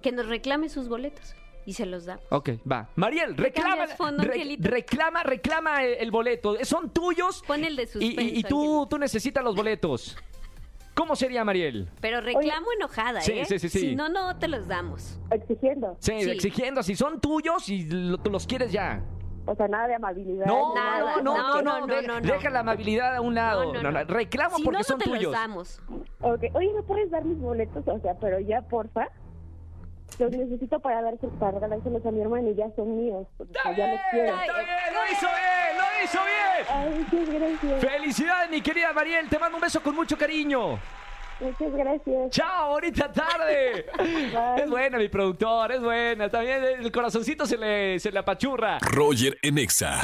Que 0.00 0.12
nos 0.12 0.28
reclame 0.28 0.68
sus 0.68 0.88
boletos. 0.88 1.34
Y 1.66 1.72
se 1.72 1.86
los 1.86 2.06
damos. 2.06 2.24
Ok, 2.30 2.50
va. 2.70 2.88
Mariel, 2.94 3.36
reclama, 3.36 3.88
fondo, 3.88 4.22
re- 4.22 4.56
reclama, 4.60 5.24
reclama 5.24 5.82
el, 5.84 5.94
el 5.94 6.12
boleto. 6.12 6.56
Son 6.64 6.90
tuyos 6.90 7.42
Pon 7.48 7.64
el 7.64 7.74
de 7.74 7.82
y, 7.82 7.86
suspenso. 7.88 8.20
y- 8.20 8.38
y 8.38 8.42
tú, 8.44 8.60
Angelito. 8.60 8.88
tú 8.90 8.98
necesitas 8.98 9.42
los 9.42 9.56
boletos. 9.56 10.16
¿Cómo 10.98 11.14
sería, 11.16 11.44
Mariel? 11.44 11.88
Pero 12.00 12.20
reclamo 12.20 12.66
enojada, 12.76 13.20
Sí, 13.20 13.32
¿eh? 13.32 13.44
sí, 13.44 13.58
sí, 13.60 13.68
sí. 13.68 13.78
Si 13.78 13.96
no, 13.96 14.08
no 14.08 14.36
te 14.36 14.48
los 14.48 14.66
damos. 14.66 15.20
exigiendo. 15.30 15.96
Sí, 16.00 16.20
Sí. 16.22 16.30
exigiendo, 16.30 16.82
si 16.82 16.96
son 16.96 17.20
tuyos 17.20 17.68
y 17.68 17.84
lo- 17.88 18.18
tú 18.18 18.30
los 18.30 18.46
quieres 18.46 18.72
ya. 18.72 19.00
O 19.46 19.54
sea, 19.54 19.66
nada 19.68 19.86
de 19.86 19.94
amabilidad. 19.94 20.44
No, 20.44 20.74
Nada, 20.74 21.22
no, 21.22 21.22
no, 21.22 21.36
no, 21.36 21.62
no, 21.62 21.86
no, 21.86 21.94
de- 21.94 22.02
no, 22.06 22.20
no. 22.20 22.26
deja 22.26 22.50
la 22.50 22.60
amabilidad 22.60 23.14
a 23.16 23.20
un 23.22 23.34
lado. 23.34 23.64
No, 23.66 23.72
no, 23.74 23.82
No, 23.84 23.90
no, 23.92 24.04
no. 24.04 24.12
Reclamo 24.12 24.56
Si 24.56 24.62
porque 24.64 24.78
no, 24.78 24.84
son 24.84 24.98
no 24.98 25.04
te 25.04 25.10
tuyos. 25.10 25.22
los 25.22 25.32
damos. 25.32 25.80
Ok, 26.20 26.42
Oye, 26.52 26.72
¿me 26.74 26.82
puedes 26.82 27.10
dar 27.10 27.24
mis 27.24 27.38
boletos? 27.38 27.86
O 27.86 27.98
sea, 28.00 28.14
pero 28.20 28.40
ya, 28.40 28.60
porfa. 28.62 29.08
Los 30.18 30.30
necesito 30.32 30.80
para, 30.80 31.02
darse, 31.02 31.28
para 31.38 31.52
regalárselos 31.52 32.04
a 32.04 32.10
mi 32.10 32.20
hermana 32.20 32.48
y 32.48 32.54
ya 32.54 32.70
son 32.74 32.96
míos. 32.96 33.26
Sea, 33.62 33.76
ya 33.76 33.86
los 33.88 34.00
quiero. 34.10 34.36
Ay, 34.36 34.48
Está 34.48 34.62
bien, 34.62 34.94
lo 34.94 35.12
hizo 35.12 35.26
bien, 35.26 35.78
lo 35.78 36.04
hizo 36.04 36.18
bien. 36.24 36.66
Ay, 36.68 36.98
muchas 36.98 37.34
gracias. 37.34 37.92
Felicidades, 37.92 38.50
mi 38.50 38.60
querida 38.60 38.92
Mariel. 38.92 39.28
Te 39.28 39.38
mando 39.38 39.56
un 39.58 39.62
beso 39.62 39.80
con 39.80 39.94
mucho 39.94 40.16
cariño. 40.18 40.78
Muchas 41.40 41.72
gracias. 41.72 42.30
Chao, 42.30 42.72
ahorita 42.72 43.12
tarde. 43.12 43.86
Bye. 43.96 44.64
Es 44.64 44.68
buena 44.68 44.98
mi 44.98 45.08
productor, 45.08 45.70
es 45.70 45.80
buena. 45.80 46.28
También 46.28 46.64
el 46.64 46.90
corazoncito 46.90 47.46
se 47.46 47.56
le, 47.56 48.00
se 48.00 48.10
le 48.10 48.18
apachurra. 48.18 48.78
Roger 48.80 49.38
en 49.42 49.58
Exa. 49.58 50.00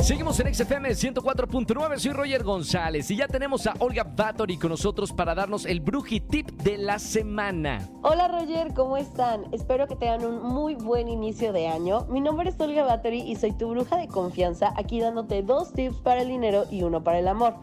Seguimos 0.00 0.38
en 0.38 0.54
XFM 0.54 0.90
104.9, 0.90 1.98
soy 1.98 2.12
Roger 2.12 2.44
González 2.44 3.10
y 3.10 3.16
ya 3.16 3.26
tenemos 3.26 3.66
a 3.66 3.74
Olga 3.80 4.04
Bathory 4.04 4.56
con 4.56 4.70
nosotros 4.70 5.12
para 5.12 5.34
darnos 5.34 5.64
el 5.64 5.80
Bruji 5.80 6.20
Tip 6.20 6.50
de 6.62 6.76
la 6.76 6.98
semana. 6.98 7.88
Hola 8.02 8.28
Roger, 8.28 8.72
¿cómo 8.72 8.96
están? 8.96 9.46
Espero 9.52 9.88
que 9.88 9.96
tengan 9.96 10.24
un 10.24 10.42
muy 10.42 10.76
buen 10.76 11.08
inicio 11.08 11.52
de 11.52 11.66
año. 11.66 12.06
Mi 12.08 12.20
nombre 12.20 12.50
es 12.50 12.60
Olga 12.60 12.84
Battery 12.84 13.22
y 13.22 13.34
soy 13.34 13.52
tu 13.52 13.68
bruja 13.70 13.96
de 13.96 14.06
confianza, 14.06 14.72
aquí 14.76 15.00
dándote 15.00 15.42
dos 15.42 15.72
tips 15.72 15.96
para 15.96 16.22
el 16.22 16.28
dinero 16.28 16.66
y 16.70 16.82
uno 16.82 17.02
para 17.02 17.18
el 17.18 17.26
amor. 17.26 17.54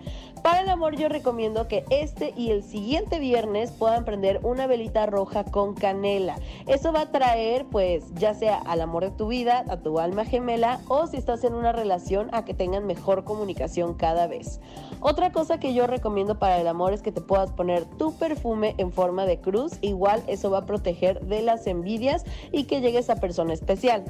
Para 0.44 0.60
el 0.60 0.68
amor 0.68 0.98
yo 0.98 1.08
recomiendo 1.08 1.70
que 1.70 1.86
este 1.90 2.34
y 2.36 2.52
el 2.52 2.64
siguiente 2.64 3.20
viernes 3.20 3.72
puedan 3.72 4.04
prender 4.04 4.42
una 4.44 4.68
velita 4.68 5.06
roja 5.06 5.46
con 5.46 5.74
canela. 5.74 6.36
Eso 6.68 6.92
va 6.92 7.02
a 7.02 7.12
traer 7.12 7.66
pues 7.72 8.04
ya 8.16 8.34
sea 8.34 8.58
al 8.58 8.82
amor 8.82 9.06
de 9.06 9.12
tu 9.12 9.30
vida, 9.30 9.64
a 9.70 9.78
tu 9.78 10.00
alma 10.00 10.26
gemela 10.26 10.82
o 10.90 11.08
si 11.08 11.16
estás 11.16 11.46
en 11.46 11.54
una 11.54 11.72
relación 11.72 12.23
a 12.32 12.46
que 12.46 12.54
tengan 12.54 12.86
mejor 12.86 13.24
comunicación 13.24 13.94
cada 13.94 14.28
vez. 14.28 14.60
Otra 15.02 15.32
cosa 15.32 15.60
que 15.60 15.74
yo 15.74 15.88
recomiendo 15.88 16.40
para 16.40 16.60
el 16.60 16.68
amor 16.68 16.94
es 16.94 17.02
que 17.02 17.12
te 17.12 17.22
puedas 17.22 17.52
poner 17.52 17.86
tu 17.98 18.14
perfume 18.16 18.76
en 18.78 18.92
forma 18.92 19.26
de 19.26 19.40
cruz. 19.40 19.74
Igual 19.82 20.24
eso 20.28 20.50
va 20.50 20.60
a 20.60 20.66
proteger 20.66 21.20
de 21.26 21.42
las 21.42 21.68
envidias 21.68 22.24
y 22.52 22.64
que 22.64 22.82
llegue 22.82 23.00
esa 23.00 23.18
persona 23.18 23.54
especial. 23.54 24.04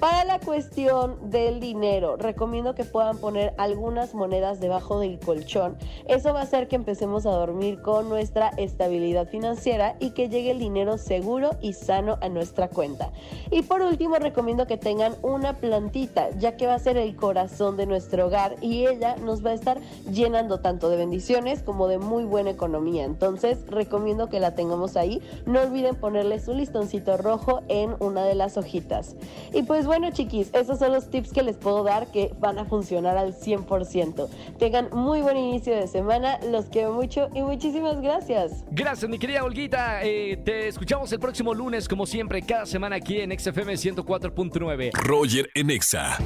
Para 0.00 0.24
la 0.24 0.38
cuestión 0.40 1.30
del 1.30 1.60
dinero, 1.60 2.16
recomiendo 2.16 2.74
que 2.74 2.84
puedan 2.84 3.18
poner 3.18 3.54
algunas 3.58 4.14
monedas 4.14 4.60
debajo 4.60 5.00
del 5.00 5.18
colchón. 5.18 5.76
Eso 6.06 6.32
va 6.32 6.40
a 6.40 6.44
hacer 6.44 6.68
que 6.68 6.76
empecemos 6.76 7.26
a 7.26 7.30
dormir 7.30 7.82
con 7.82 8.08
nuestra 8.08 8.48
estabilidad 8.56 9.28
financiera 9.28 9.96
y 9.98 10.10
que 10.10 10.28
llegue 10.28 10.52
el 10.52 10.58
dinero 10.58 10.98
seguro 10.98 11.50
y 11.60 11.72
sano 11.72 12.18
a 12.20 12.28
nuestra 12.28 12.68
cuenta. 12.68 13.10
Y 13.50 13.62
por 13.62 13.82
último, 13.82 14.16
recomiendo 14.16 14.66
que 14.66 14.76
tengan 14.76 15.14
una 15.22 15.56
plantita, 15.56 16.30
ya 16.38 16.56
que 16.56 16.66
va 16.66 16.74
a 16.74 16.78
ser 16.78 16.96
el 16.96 17.16
corazón 17.16 17.57
de 17.58 17.86
nuestro 17.86 18.26
hogar 18.26 18.54
y 18.60 18.86
ella 18.86 19.16
nos 19.16 19.44
va 19.44 19.50
a 19.50 19.54
estar 19.54 19.80
llenando 20.10 20.60
tanto 20.60 20.88
de 20.88 20.96
bendiciones 20.96 21.62
como 21.62 21.88
de 21.88 21.98
muy 21.98 22.24
buena 22.24 22.50
economía. 22.50 23.04
Entonces, 23.04 23.58
recomiendo 23.68 24.28
que 24.28 24.38
la 24.38 24.54
tengamos 24.54 24.96
ahí. 24.96 25.20
No 25.44 25.60
olviden 25.60 25.96
ponerle 25.96 26.38
su 26.40 26.54
listoncito 26.54 27.16
rojo 27.16 27.62
en 27.68 27.94
una 27.98 28.24
de 28.24 28.34
las 28.34 28.56
hojitas. 28.56 29.16
Y 29.52 29.62
pues 29.62 29.86
bueno, 29.86 30.10
chiquis, 30.12 30.50
esos 30.54 30.78
son 30.78 30.92
los 30.92 31.10
tips 31.10 31.32
que 31.32 31.42
les 31.42 31.56
puedo 31.56 31.82
dar 31.82 32.06
que 32.06 32.32
van 32.38 32.58
a 32.58 32.64
funcionar 32.64 33.18
al 33.18 33.34
100%. 33.34 34.28
Tengan 34.58 34.88
muy 34.92 35.20
buen 35.20 35.36
inicio 35.36 35.74
de 35.74 35.88
semana, 35.88 36.38
los 36.48 36.66
quiero 36.66 36.92
mucho 36.92 37.28
y 37.34 37.42
muchísimas 37.42 38.00
gracias. 38.00 38.64
Gracias, 38.70 39.10
mi 39.10 39.18
querida 39.18 39.42
Olguita. 39.42 40.04
Eh, 40.04 40.36
te 40.44 40.68
escuchamos 40.68 41.10
el 41.12 41.18
próximo 41.18 41.54
lunes, 41.54 41.88
como 41.88 42.06
siempre, 42.06 42.42
cada 42.42 42.66
semana 42.66 42.96
aquí 42.96 43.20
en 43.20 43.36
XFM 43.36 43.74
104.9. 43.74 44.92
Roger 44.92 45.50
en 45.54 45.70
Exa. 45.70 46.18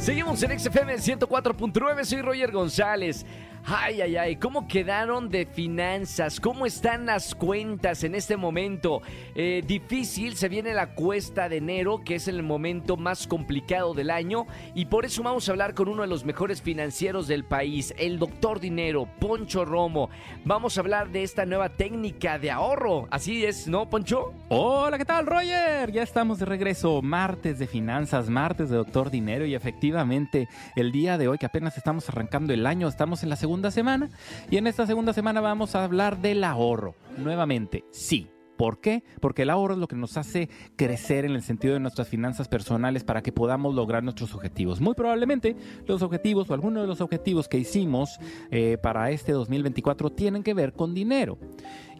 Seguimos 0.00 0.42
en 0.42 0.58
XFM 0.64 0.88
104.9, 0.96 2.04
soy 2.04 2.22
Roger 2.22 2.50
González. 2.50 3.26
Ay, 3.66 4.02
ay, 4.02 4.16
ay, 4.16 4.36
¿cómo 4.36 4.68
quedaron 4.68 5.30
de 5.30 5.46
finanzas? 5.46 6.38
¿Cómo 6.38 6.66
están 6.66 7.06
las 7.06 7.34
cuentas 7.34 8.04
en 8.04 8.14
este 8.14 8.36
momento? 8.36 9.00
Eh, 9.34 9.62
difícil, 9.66 10.36
se 10.36 10.50
viene 10.50 10.74
la 10.74 10.94
cuesta 10.94 11.48
de 11.48 11.56
enero, 11.56 12.02
que 12.04 12.16
es 12.16 12.28
el 12.28 12.42
momento 12.42 12.98
más 12.98 13.26
complicado 13.26 13.94
del 13.94 14.10
año, 14.10 14.46
y 14.74 14.84
por 14.84 15.06
eso 15.06 15.22
vamos 15.22 15.48
a 15.48 15.52
hablar 15.52 15.72
con 15.72 15.88
uno 15.88 16.02
de 16.02 16.08
los 16.08 16.26
mejores 16.26 16.60
financieros 16.60 17.26
del 17.26 17.44
país, 17.44 17.94
el 17.96 18.18
doctor 18.18 18.60
Dinero, 18.60 19.08
Poncho 19.18 19.64
Romo. 19.64 20.10
Vamos 20.44 20.76
a 20.76 20.82
hablar 20.82 21.08
de 21.08 21.22
esta 21.22 21.46
nueva 21.46 21.70
técnica 21.70 22.38
de 22.38 22.50
ahorro. 22.50 23.08
Así 23.10 23.46
es, 23.46 23.66
¿no, 23.66 23.88
Poncho? 23.88 24.34
Hola, 24.50 24.98
¿qué 24.98 25.06
tal, 25.06 25.24
Roger? 25.24 25.90
Ya 25.90 26.02
estamos 26.02 26.38
de 26.38 26.44
regreso. 26.44 27.00
Martes 27.00 27.58
de 27.58 27.66
finanzas, 27.66 28.28
martes 28.28 28.68
de 28.68 28.76
Doctor 28.76 29.10
Dinero 29.10 29.46
y 29.46 29.54
efectivamente 29.54 30.48
el 30.76 30.92
día 30.92 31.16
de 31.16 31.28
hoy 31.28 31.38
que 31.38 31.46
apenas 31.46 31.78
estamos 31.78 32.10
arrancando 32.10 32.52
el 32.52 32.66
año, 32.66 32.88
estamos 32.88 33.22
en 33.22 33.30
la 33.30 33.36
segunda 33.36 33.53
semana 33.70 34.10
y 34.50 34.56
en 34.56 34.66
esta 34.66 34.86
segunda 34.86 35.12
semana 35.12 35.40
vamos 35.40 35.74
a 35.74 35.84
hablar 35.84 36.20
del 36.20 36.44
ahorro. 36.44 36.94
Nuevamente, 37.16 37.84
sí. 37.90 38.28
¿Por 38.56 38.80
qué? 38.80 39.02
Porque 39.20 39.42
el 39.42 39.50
ahorro 39.50 39.74
es 39.74 39.80
lo 39.80 39.88
que 39.88 39.96
nos 39.96 40.16
hace 40.16 40.48
crecer 40.76 41.24
en 41.24 41.32
el 41.32 41.42
sentido 41.42 41.74
de 41.74 41.80
nuestras 41.80 42.08
finanzas 42.08 42.46
personales 42.46 43.02
para 43.02 43.20
que 43.20 43.32
podamos 43.32 43.74
lograr 43.74 44.04
nuestros 44.04 44.32
objetivos. 44.32 44.80
Muy 44.80 44.94
probablemente 44.94 45.56
los 45.86 46.02
objetivos 46.02 46.48
o 46.48 46.54
algunos 46.54 46.82
de 46.84 46.86
los 46.86 47.00
objetivos 47.00 47.48
que 47.48 47.58
hicimos 47.58 48.20
eh, 48.52 48.78
para 48.80 49.10
este 49.10 49.32
2024 49.32 50.10
tienen 50.10 50.44
que 50.44 50.54
ver 50.54 50.72
con 50.72 50.94
dinero. 50.94 51.36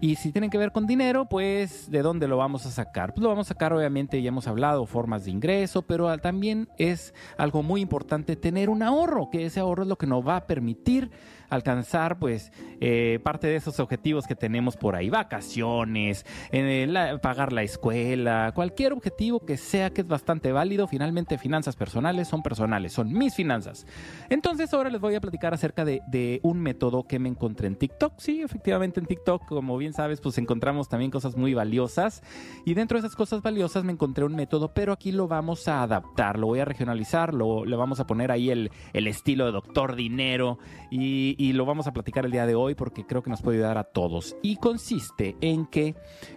Y 0.00 0.16
si 0.16 0.32
tienen 0.32 0.50
que 0.50 0.58
ver 0.58 0.72
con 0.72 0.86
dinero, 0.86 1.26
pues 1.26 1.90
¿de 1.90 2.02
dónde 2.02 2.28
lo 2.28 2.36
vamos 2.36 2.66
a 2.66 2.70
sacar? 2.70 3.14
Pues 3.14 3.22
lo 3.22 3.28
vamos 3.28 3.46
a 3.46 3.54
sacar, 3.54 3.72
obviamente, 3.72 4.20
ya 4.20 4.28
hemos 4.28 4.46
hablado, 4.46 4.86
formas 4.86 5.24
de 5.24 5.30
ingreso, 5.30 5.82
pero 5.82 6.16
también 6.18 6.68
es 6.78 7.14
algo 7.38 7.62
muy 7.62 7.80
importante 7.80 8.36
tener 8.36 8.70
un 8.70 8.82
ahorro, 8.82 9.30
que 9.30 9.46
ese 9.46 9.60
ahorro 9.60 9.82
es 9.82 9.88
lo 9.88 9.96
que 9.96 10.06
nos 10.06 10.26
va 10.26 10.36
a 10.36 10.46
permitir 10.46 11.10
alcanzar, 11.48 12.18
pues, 12.18 12.52
eh, 12.80 13.20
parte 13.22 13.46
de 13.46 13.56
esos 13.56 13.80
objetivos 13.80 14.26
que 14.26 14.34
tenemos 14.34 14.76
por 14.76 14.96
ahí, 14.96 15.08
vacaciones, 15.08 16.26
eh, 16.52 17.18
pagar 17.22 17.52
la 17.52 17.62
escuela, 17.62 18.52
cualquier 18.54 18.92
objetivo 18.92 19.40
que 19.40 19.56
sea 19.56 19.90
que 19.90 20.02
es 20.02 20.08
bastante 20.08 20.52
válido, 20.52 20.86
finalmente 20.86 21.38
finanzas 21.38 21.76
personales 21.76 22.28
son 22.28 22.42
personales, 22.42 22.92
son 22.92 23.12
mis 23.12 23.34
finanzas. 23.34 23.86
Entonces 24.28 24.72
ahora 24.74 24.90
les 24.90 25.00
voy 25.00 25.14
a 25.14 25.20
platicar 25.20 25.54
acerca 25.54 25.84
de, 25.84 26.02
de 26.08 26.40
un 26.42 26.60
método 26.60 27.04
que 27.04 27.18
me 27.18 27.28
encontré 27.28 27.68
en 27.68 27.76
TikTok. 27.76 28.14
Sí, 28.18 28.42
efectivamente 28.42 29.00
en 29.00 29.06
TikTok, 29.06 29.46
como 29.46 29.76
bien 29.76 29.92
sabes, 29.94 30.20
pues 30.20 30.38
encontramos 30.38 30.88
también 30.88 31.10
cosas 31.10 31.36
muy 31.36 31.54
valiosas. 31.54 32.22
Y 32.64 32.74
dentro 32.74 33.00
de 33.00 33.06
esas 33.06 33.16
cosas 33.16 33.42
valiosas 33.42 33.84
me 33.84 33.92
encontré 33.92 34.24
un 34.24 34.34
método, 34.34 34.72
pero 34.74 34.92
aquí 34.92 35.12
lo 35.12 35.28
vamos 35.28 35.68
a 35.68 35.82
adaptar, 35.82 36.38
lo 36.38 36.48
voy 36.48 36.60
a 36.60 36.64
regionalizar, 36.64 37.34
lo, 37.34 37.64
le 37.64 37.76
vamos 37.76 38.00
a 38.00 38.06
poner 38.06 38.30
ahí 38.30 38.50
el, 38.50 38.70
el 38.92 39.06
estilo 39.06 39.46
de 39.46 39.52
Doctor 39.52 39.94
Dinero 39.94 40.58
y, 40.90 41.36
y 41.38 41.52
lo 41.52 41.64
vamos 41.64 41.86
a 41.86 41.92
platicar 41.92 42.24
el 42.24 42.32
día 42.32 42.46
de 42.46 42.54
hoy 42.54 42.74
porque 42.74 43.06
creo 43.06 43.22
que 43.22 43.30
nos 43.30 43.42
puede 43.42 43.58
ayudar 43.58 43.78
a 43.78 43.84
todos. 43.84 44.36
Y 44.42 44.56
consiste 44.56 45.36
en 45.40 45.66
que 45.66 45.94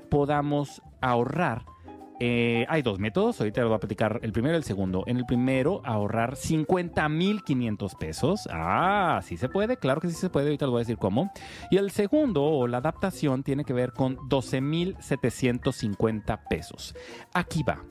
podamos 0.10 0.82
ahorrar 1.02 1.66
eh, 2.20 2.66
hay 2.68 2.82
dos 2.82 3.00
métodos, 3.00 3.40
ahorita 3.40 3.62
les 3.62 3.68
voy 3.68 3.76
a 3.76 3.80
platicar 3.80 4.20
el 4.24 4.32
primero 4.32 4.56
y 4.56 4.58
el 4.58 4.64
segundo. 4.64 5.04
En 5.06 5.18
el 5.18 5.26
primero, 5.26 5.82
ahorrar 5.86 6.36
50.500 6.36 7.96
pesos. 7.98 8.50
Ah, 8.52 9.20
sí 9.24 9.38
se 9.38 9.50
puede, 9.50 9.78
claro 9.78 10.02
que 10.02 10.10
sí 10.10 10.16
se 10.16 10.30
puede, 10.30 10.48
ahorita 10.48 10.66
les 10.66 10.72
voy 10.72 10.80
a 10.80 10.82
decir 10.82 10.98
cómo. 10.98 11.32
Y 11.70 11.78
el 11.78 11.92
segundo, 11.92 12.44
o 12.44 12.66
la 12.68 12.80
adaptación, 12.80 13.44
tiene 13.44 13.64
que 13.64 13.74
ver 13.74 13.94
con 13.94 14.18
12.750 14.18 16.40
pesos. 16.50 16.96
Aquí 17.34 17.62
va. 17.64 17.84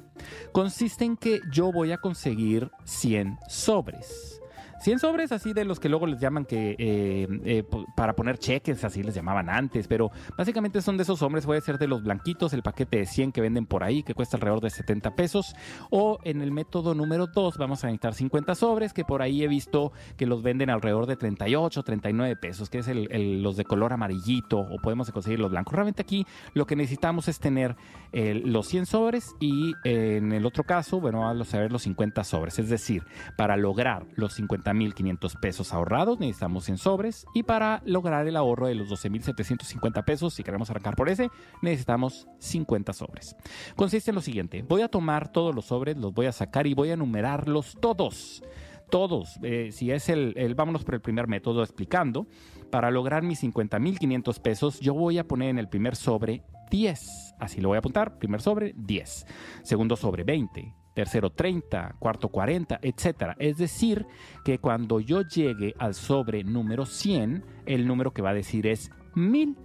Consiste 0.52 1.04
en 1.04 1.16
que 1.16 1.40
yo 1.52 1.71
voy 1.71 1.92
a 1.92 1.99
conseguir 1.99 2.73
100 2.85 3.38
sobres. 3.49 4.40
100 4.80 4.99
sobres 4.99 5.33
así 5.33 5.52
de 5.52 5.64
los 5.64 5.80
que 5.80 5.88
luego 5.88 6.06
les 6.06 6.21
llaman 6.21 6.45
que 6.45 6.76
eh, 6.78 7.26
eh, 7.45 7.64
para 7.97 8.14
poner 8.14 8.38
cheques, 8.38 8.85
así 8.85 9.02
les 9.02 9.14
llamaban 9.14 9.49
antes, 9.49 9.88
pero 9.88 10.11
básicamente 10.37 10.83
son 10.83 10.97
de 10.97 11.02
esos 11.02 11.18
sobres, 11.18 11.47
puede 11.47 11.61
ser 11.61 11.78
de 11.78 11.88
los 11.88 12.02
blanquitos, 12.02 12.52
el 12.52 12.62
paquete 12.62 12.99
de 12.99 13.06
100 13.06 13.33
que 13.33 13.40
venden 13.40 13.66
por 13.66 13.83
ahí, 13.85 14.02
que 14.02 14.14
cuesta 14.14 14.37
alrededor 14.37 14.61
de 14.61 14.71
70 14.71 15.14
pesos, 15.14 15.54
o 15.90 16.18
en 16.25 16.42
el 16.42 16.52
método 16.52 16.95
número 16.95 17.26
2 17.26 17.56
vamos 17.59 17.85
a 17.85 17.88
necesitar 17.88 18.14
50 18.14 18.54
sobres, 18.54 18.92
que 18.92 19.04
por 19.04 19.23
ahí 19.23 19.42
he 19.42 19.49
visto 19.49 19.92
que 20.16 20.26
los 20.26 20.42
venden 20.42 20.71
alrededor 20.71 21.06
de 21.06 21.16
38, 21.16 21.83
39 21.83 22.37
pesos, 22.37 22.71
que 22.71 22.78
es 22.78 22.88
los 22.92 23.56
de 23.56 23.64
color 23.64 23.92
amarillito, 23.92 24.59
o 24.59 24.78
podemos 24.78 25.11
conseguir 25.11 25.40
los 25.40 25.50
blancos. 25.50 25.75
Realmente 25.75 26.02
aquí 26.02 26.26
lo 26.54 26.66
que 26.66 26.76
necesitamos 26.76 27.28
es 27.28 27.38
tener 27.38 27.76
eh, 28.12 28.40
los 28.45 28.66
100 28.68 28.87
sobres 28.87 29.35
y 29.40 29.75
en 29.85 30.33
el 30.33 30.47
otro 30.47 30.64
caso, 30.64 31.00
bueno, 31.00 31.21
vamos 31.21 31.52
a 31.54 31.59
ver 31.59 31.73
los 31.73 31.83
50 31.83 32.25
sobres, 32.25 32.59
es 32.59 32.68
decir, 32.68 33.04
para 33.37 33.56
lograr 33.56 34.06
los 34.14 34.35
50.500 34.75 35.40
pesos 35.40 35.73
ahorrados 35.73 36.18
necesitamos 36.18 36.64
100 36.64 36.78
sobres 36.78 37.26
y 37.35 37.42
para 37.44 37.82
lograr 37.85 38.26
el 38.26 38.37
ahorro 38.37 38.66
de 38.66 38.75
los 38.75 38.88
12.750 38.90 40.04
pesos, 40.04 40.35
si 40.35 40.42
queremos 40.42 40.70
arrancar 40.70 40.96
por 40.96 41.08
ese, 41.08 41.30
necesitamos 41.62 42.28
50 42.38 42.92
sobres. 42.92 43.37
Consiste 43.76 44.11
en 44.11 44.16
lo 44.16 44.20
siguiente, 44.20 44.62
voy 44.62 44.82
a 44.82 44.88
tomar 44.88 45.30
todos 45.30 45.54
los 45.54 45.66
sobres, 45.66 45.96
los 45.96 46.12
voy 46.12 46.26
a 46.26 46.32
sacar 46.32 46.66
y 46.66 46.75
voy 46.75 46.90
a 46.90 46.94
enumerarlos 46.94 47.76
todos. 47.80 48.42
Todos, 48.88 49.40
eh, 49.42 49.70
si 49.73 49.90
es 49.90 50.08
el, 50.08 50.32
el- 50.37 50.54
vámonos 50.54 50.85
por 50.85 50.94
el 50.94 51.00
primer 51.00 51.26
método 51.26 51.64
explicando, 51.64 52.28
para 52.70 52.92
lograr 52.92 53.25
mis 53.25 53.42
50.500 53.42 54.40
pesos, 54.40 54.78
yo 54.80 54.94
voy 54.94 55.18
a 55.18 55.26
poner 55.26 55.49
en 55.50 55.58
el 55.58 55.68
primer 55.68 55.96
sobre 55.96 56.44
10. 56.70 57.35
Así 57.40 57.61
lo 57.61 57.68
voy 57.68 57.76
a 57.76 57.78
apuntar. 57.80 58.18
Primer 58.18 58.40
sobre 58.40 58.75
10. 58.76 59.26
Segundo 59.64 59.96
sobre 59.96 60.23
20. 60.23 60.73
Tercero 60.96 61.28
30. 61.28 61.96
Cuarto 61.98 62.30
40, 62.30 62.80
etcétera. 62.80 63.36
Es 63.38 63.58
decir, 63.58 64.06
que 64.46 64.58
cuando 64.58 64.98
yo 64.98 65.20
llegue 65.20 65.74
al 65.78 65.94
sobre 65.94 66.42
número 66.42 66.86
100, 66.86 67.44
el 67.66 67.86
número 67.86 68.14
que 68.14 68.22
va 68.22 68.30
a 68.30 68.34
decir 68.34 68.66
es 68.66 68.90
1000. 69.14 69.58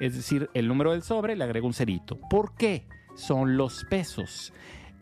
Es 0.00 0.16
decir, 0.16 0.50
el 0.54 0.66
número 0.66 0.90
del 0.90 1.04
sobre 1.04 1.36
le 1.36 1.44
agrego 1.44 1.68
un 1.68 1.72
cerito. 1.72 2.18
¿Por 2.28 2.56
qué? 2.56 2.88
Son 3.14 3.56
los 3.56 3.84
pesos. 3.84 4.52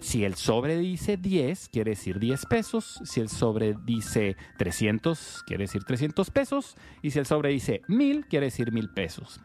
Si 0.01 0.25
el 0.25 0.35
sobre 0.35 0.77
dice 0.77 1.17
10, 1.17 1.71
quiere 1.71 1.93
decir 1.93 2.19
10 2.19 2.45
pesos. 2.45 3.01
Si 3.05 3.21
el 3.21 3.31
sobre 3.31 3.75
dice 3.87 4.37
300, 4.59 5.45
quiere 5.47 5.65
decir 5.65 5.85
300 5.85 6.31
pesos. 6.31 6.77
Y 7.01 7.13
si 7.13 7.19
el 7.19 7.27
sobre 7.27 7.49
dice 7.49 7.81
1000, 7.89 8.27
quiere 8.27 8.47
decir 8.47 8.71
1000 8.71 8.91
pesos. 8.91 9.41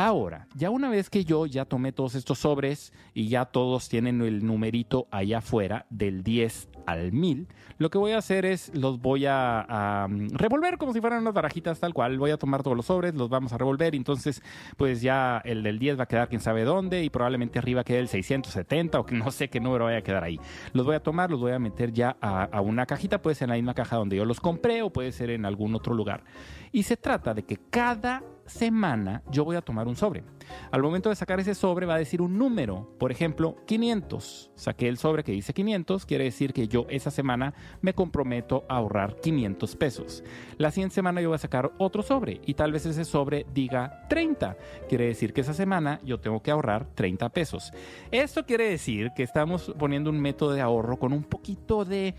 Ahora, 0.00 0.46
ya 0.54 0.70
una 0.70 0.90
vez 0.90 1.10
que 1.10 1.24
yo 1.24 1.44
ya 1.46 1.64
tomé 1.64 1.90
todos 1.90 2.14
estos 2.14 2.38
sobres 2.38 2.92
y 3.14 3.26
ya 3.26 3.46
todos 3.46 3.88
tienen 3.88 4.22
el 4.22 4.46
numerito 4.46 5.08
allá 5.10 5.38
afuera 5.38 5.86
del 5.90 6.22
10 6.22 6.68
al 6.86 7.10
1000, 7.10 7.48
lo 7.78 7.90
que 7.90 7.98
voy 7.98 8.12
a 8.12 8.18
hacer 8.18 8.46
es 8.46 8.72
los 8.76 9.00
voy 9.00 9.26
a, 9.26 10.06
mm, 10.08 10.36
revolver 10.36 10.78
como 10.78 10.92
si 10.92 11.00
fueran 11.00 11.22
unas 11.22 11.34
barajitas 11.34 11.80
tal 11.80 11.94
cual. 11.94 12.16
Voy 12.16 12.30
a 12.30 12.36
tomar 12.36 12.62
todos 12.62 12.76
los 12.76 12.86
sobres, 12.86 13.16
los 13.16 13.28
vamos 13.28 13.52
a 13.52 13.58
revolver 13.58 13.96
entonces 13.96 14.40
pues 14.76 15.02
ya 15.02 15.42
el 15.44 15.64
del 15.64 15.80
10 15.80 15.98
va 15.98 16.04
a 16.04 16.06
quedar 16.06 16.28
quién 16.28 16.40
sabe 16.40 16.62
dónde 16.62 17.02
y 17.02 17.10
probablemente 17.10 17.58
arriba 17.58 17.82
quede 17.82 17.98
el 17.98 18.06
670 18.06 19.00
o 19.00 19.04
que 19.04 19.16
no 19.16 19.32
sé 19.32 19.50
qué 19.50 19.58
número 19.58 19.86
vaya 19.86 19.98
a 19.98 20.02
quedar 20.02 20.22
ahí. 20.22 20.38
Los 20.74 20.86
voy 20.86 20.94
a 20.94 21.02
tomar, 21.02 21.28
los 21.28 21.40
voy 21.40 21.50
a 21.50 21.58
meter 21.58 21.92
ya 21.92 22.16
a, 22.20 22.44
a 22.44 22.60
una 22.60 22.86
cajita, 22.86 23.20
puede 23.20 23.34
ser 23.34 23.46
en 23.46 23.50
la 23.50 23.56
misma 23.56 23.74
caja 23.74 23.96
donde 23.96 24.14
yo 24.14 24.24
los 24.24 24.38
compré 24.38 24.80
o 24.82 24.90
puede 24.90 25.10
ser 25.10 25.30
en 25.30 25.44
algún 25.44 25.74
otro 25.74 25.92
lugar. 25.92 26.22
Y 26.70 26.84
se 26.84 26.96
trata 26.96 27.34
de 27.34 27.42
que 27.42 27.56
cada 27.68 28.22
semana 28.48 29.22
yo 29.30 29.44
voy 29.44 29.56
a 29.56 29.62
tomar 29.62 29.88
un 29.88 29.96
sobre. 29.96 30.24
Al 30.70 30.82
momento 30.82 31.08
de 31.08 31.16
sacar 31.16 31.40
ese 31.40 31.54
sobre 31.54 31.86
va 31.86 31.94
a 31.94 31.98
decir 31.98 32.22
un 32.22 32.38
número, 32.38 32.94
por 32.98 33.12
ejemplo, 33.12 33.56
500. 33.66 34.50
Saqué 34.54 34.88
el 34.88 34.98
sobre 34.98 35.24
que 35.24 35.32
dice 35.32 35.52
500, 35.52 36.06
quiere 36.06 36.24
decir 36.24 36.52
que 36.52 36.68
yo 36.68 36.86
esa 36.88 37.10
semana 37.10 37.54
me 37.80 37.94
comprometo 37.94 38.64
a 38.68 38.76
ahorrar 38.76 39.16
500 39.20 39.76
pesos. 39.76 40.24
La 40.56 40.70
siguiente 40.70 40.94
semana 40.94 41.20
yo 41.20 41.28
voy 41.28 41.36
a 41.36 41.38
sacar 41.38 41.72
otro 41.78 42.02
sobre 42.02 42.40
y 42.46 42.54
tal 42.54 42.72
vez 42.72 42.86
ese 42.86 43.04
sobre 43.04 43.46
diga 43.52 44.06
30. 44.08 44.56
Quiere 44.88 45.06
decir 45.06 45.32
que 45.32 45.42
esa 45.42 45.54
semana 45.54 46.00
yo 46.04 46.18
tengo 46.20 46.42
que 46.42 46.50
ahorrar 46.50 46.86
30 46.94 47.28
pesos. 47.30 47.72
Esto 48.10 48.44
quiere 48.44 48.68
decir 48.68 49.12
que 49.14 49.22
estamos 49.22 49.72
poniendo 49.78 50.10
un 50.10 50.20
método 50.20 50.52
de 50.52 50.60
ahorro 50.60 50.98
con 50.98 51.12
un 51.12 51.24
poquito 51.24 51.84
de 51.84 52.14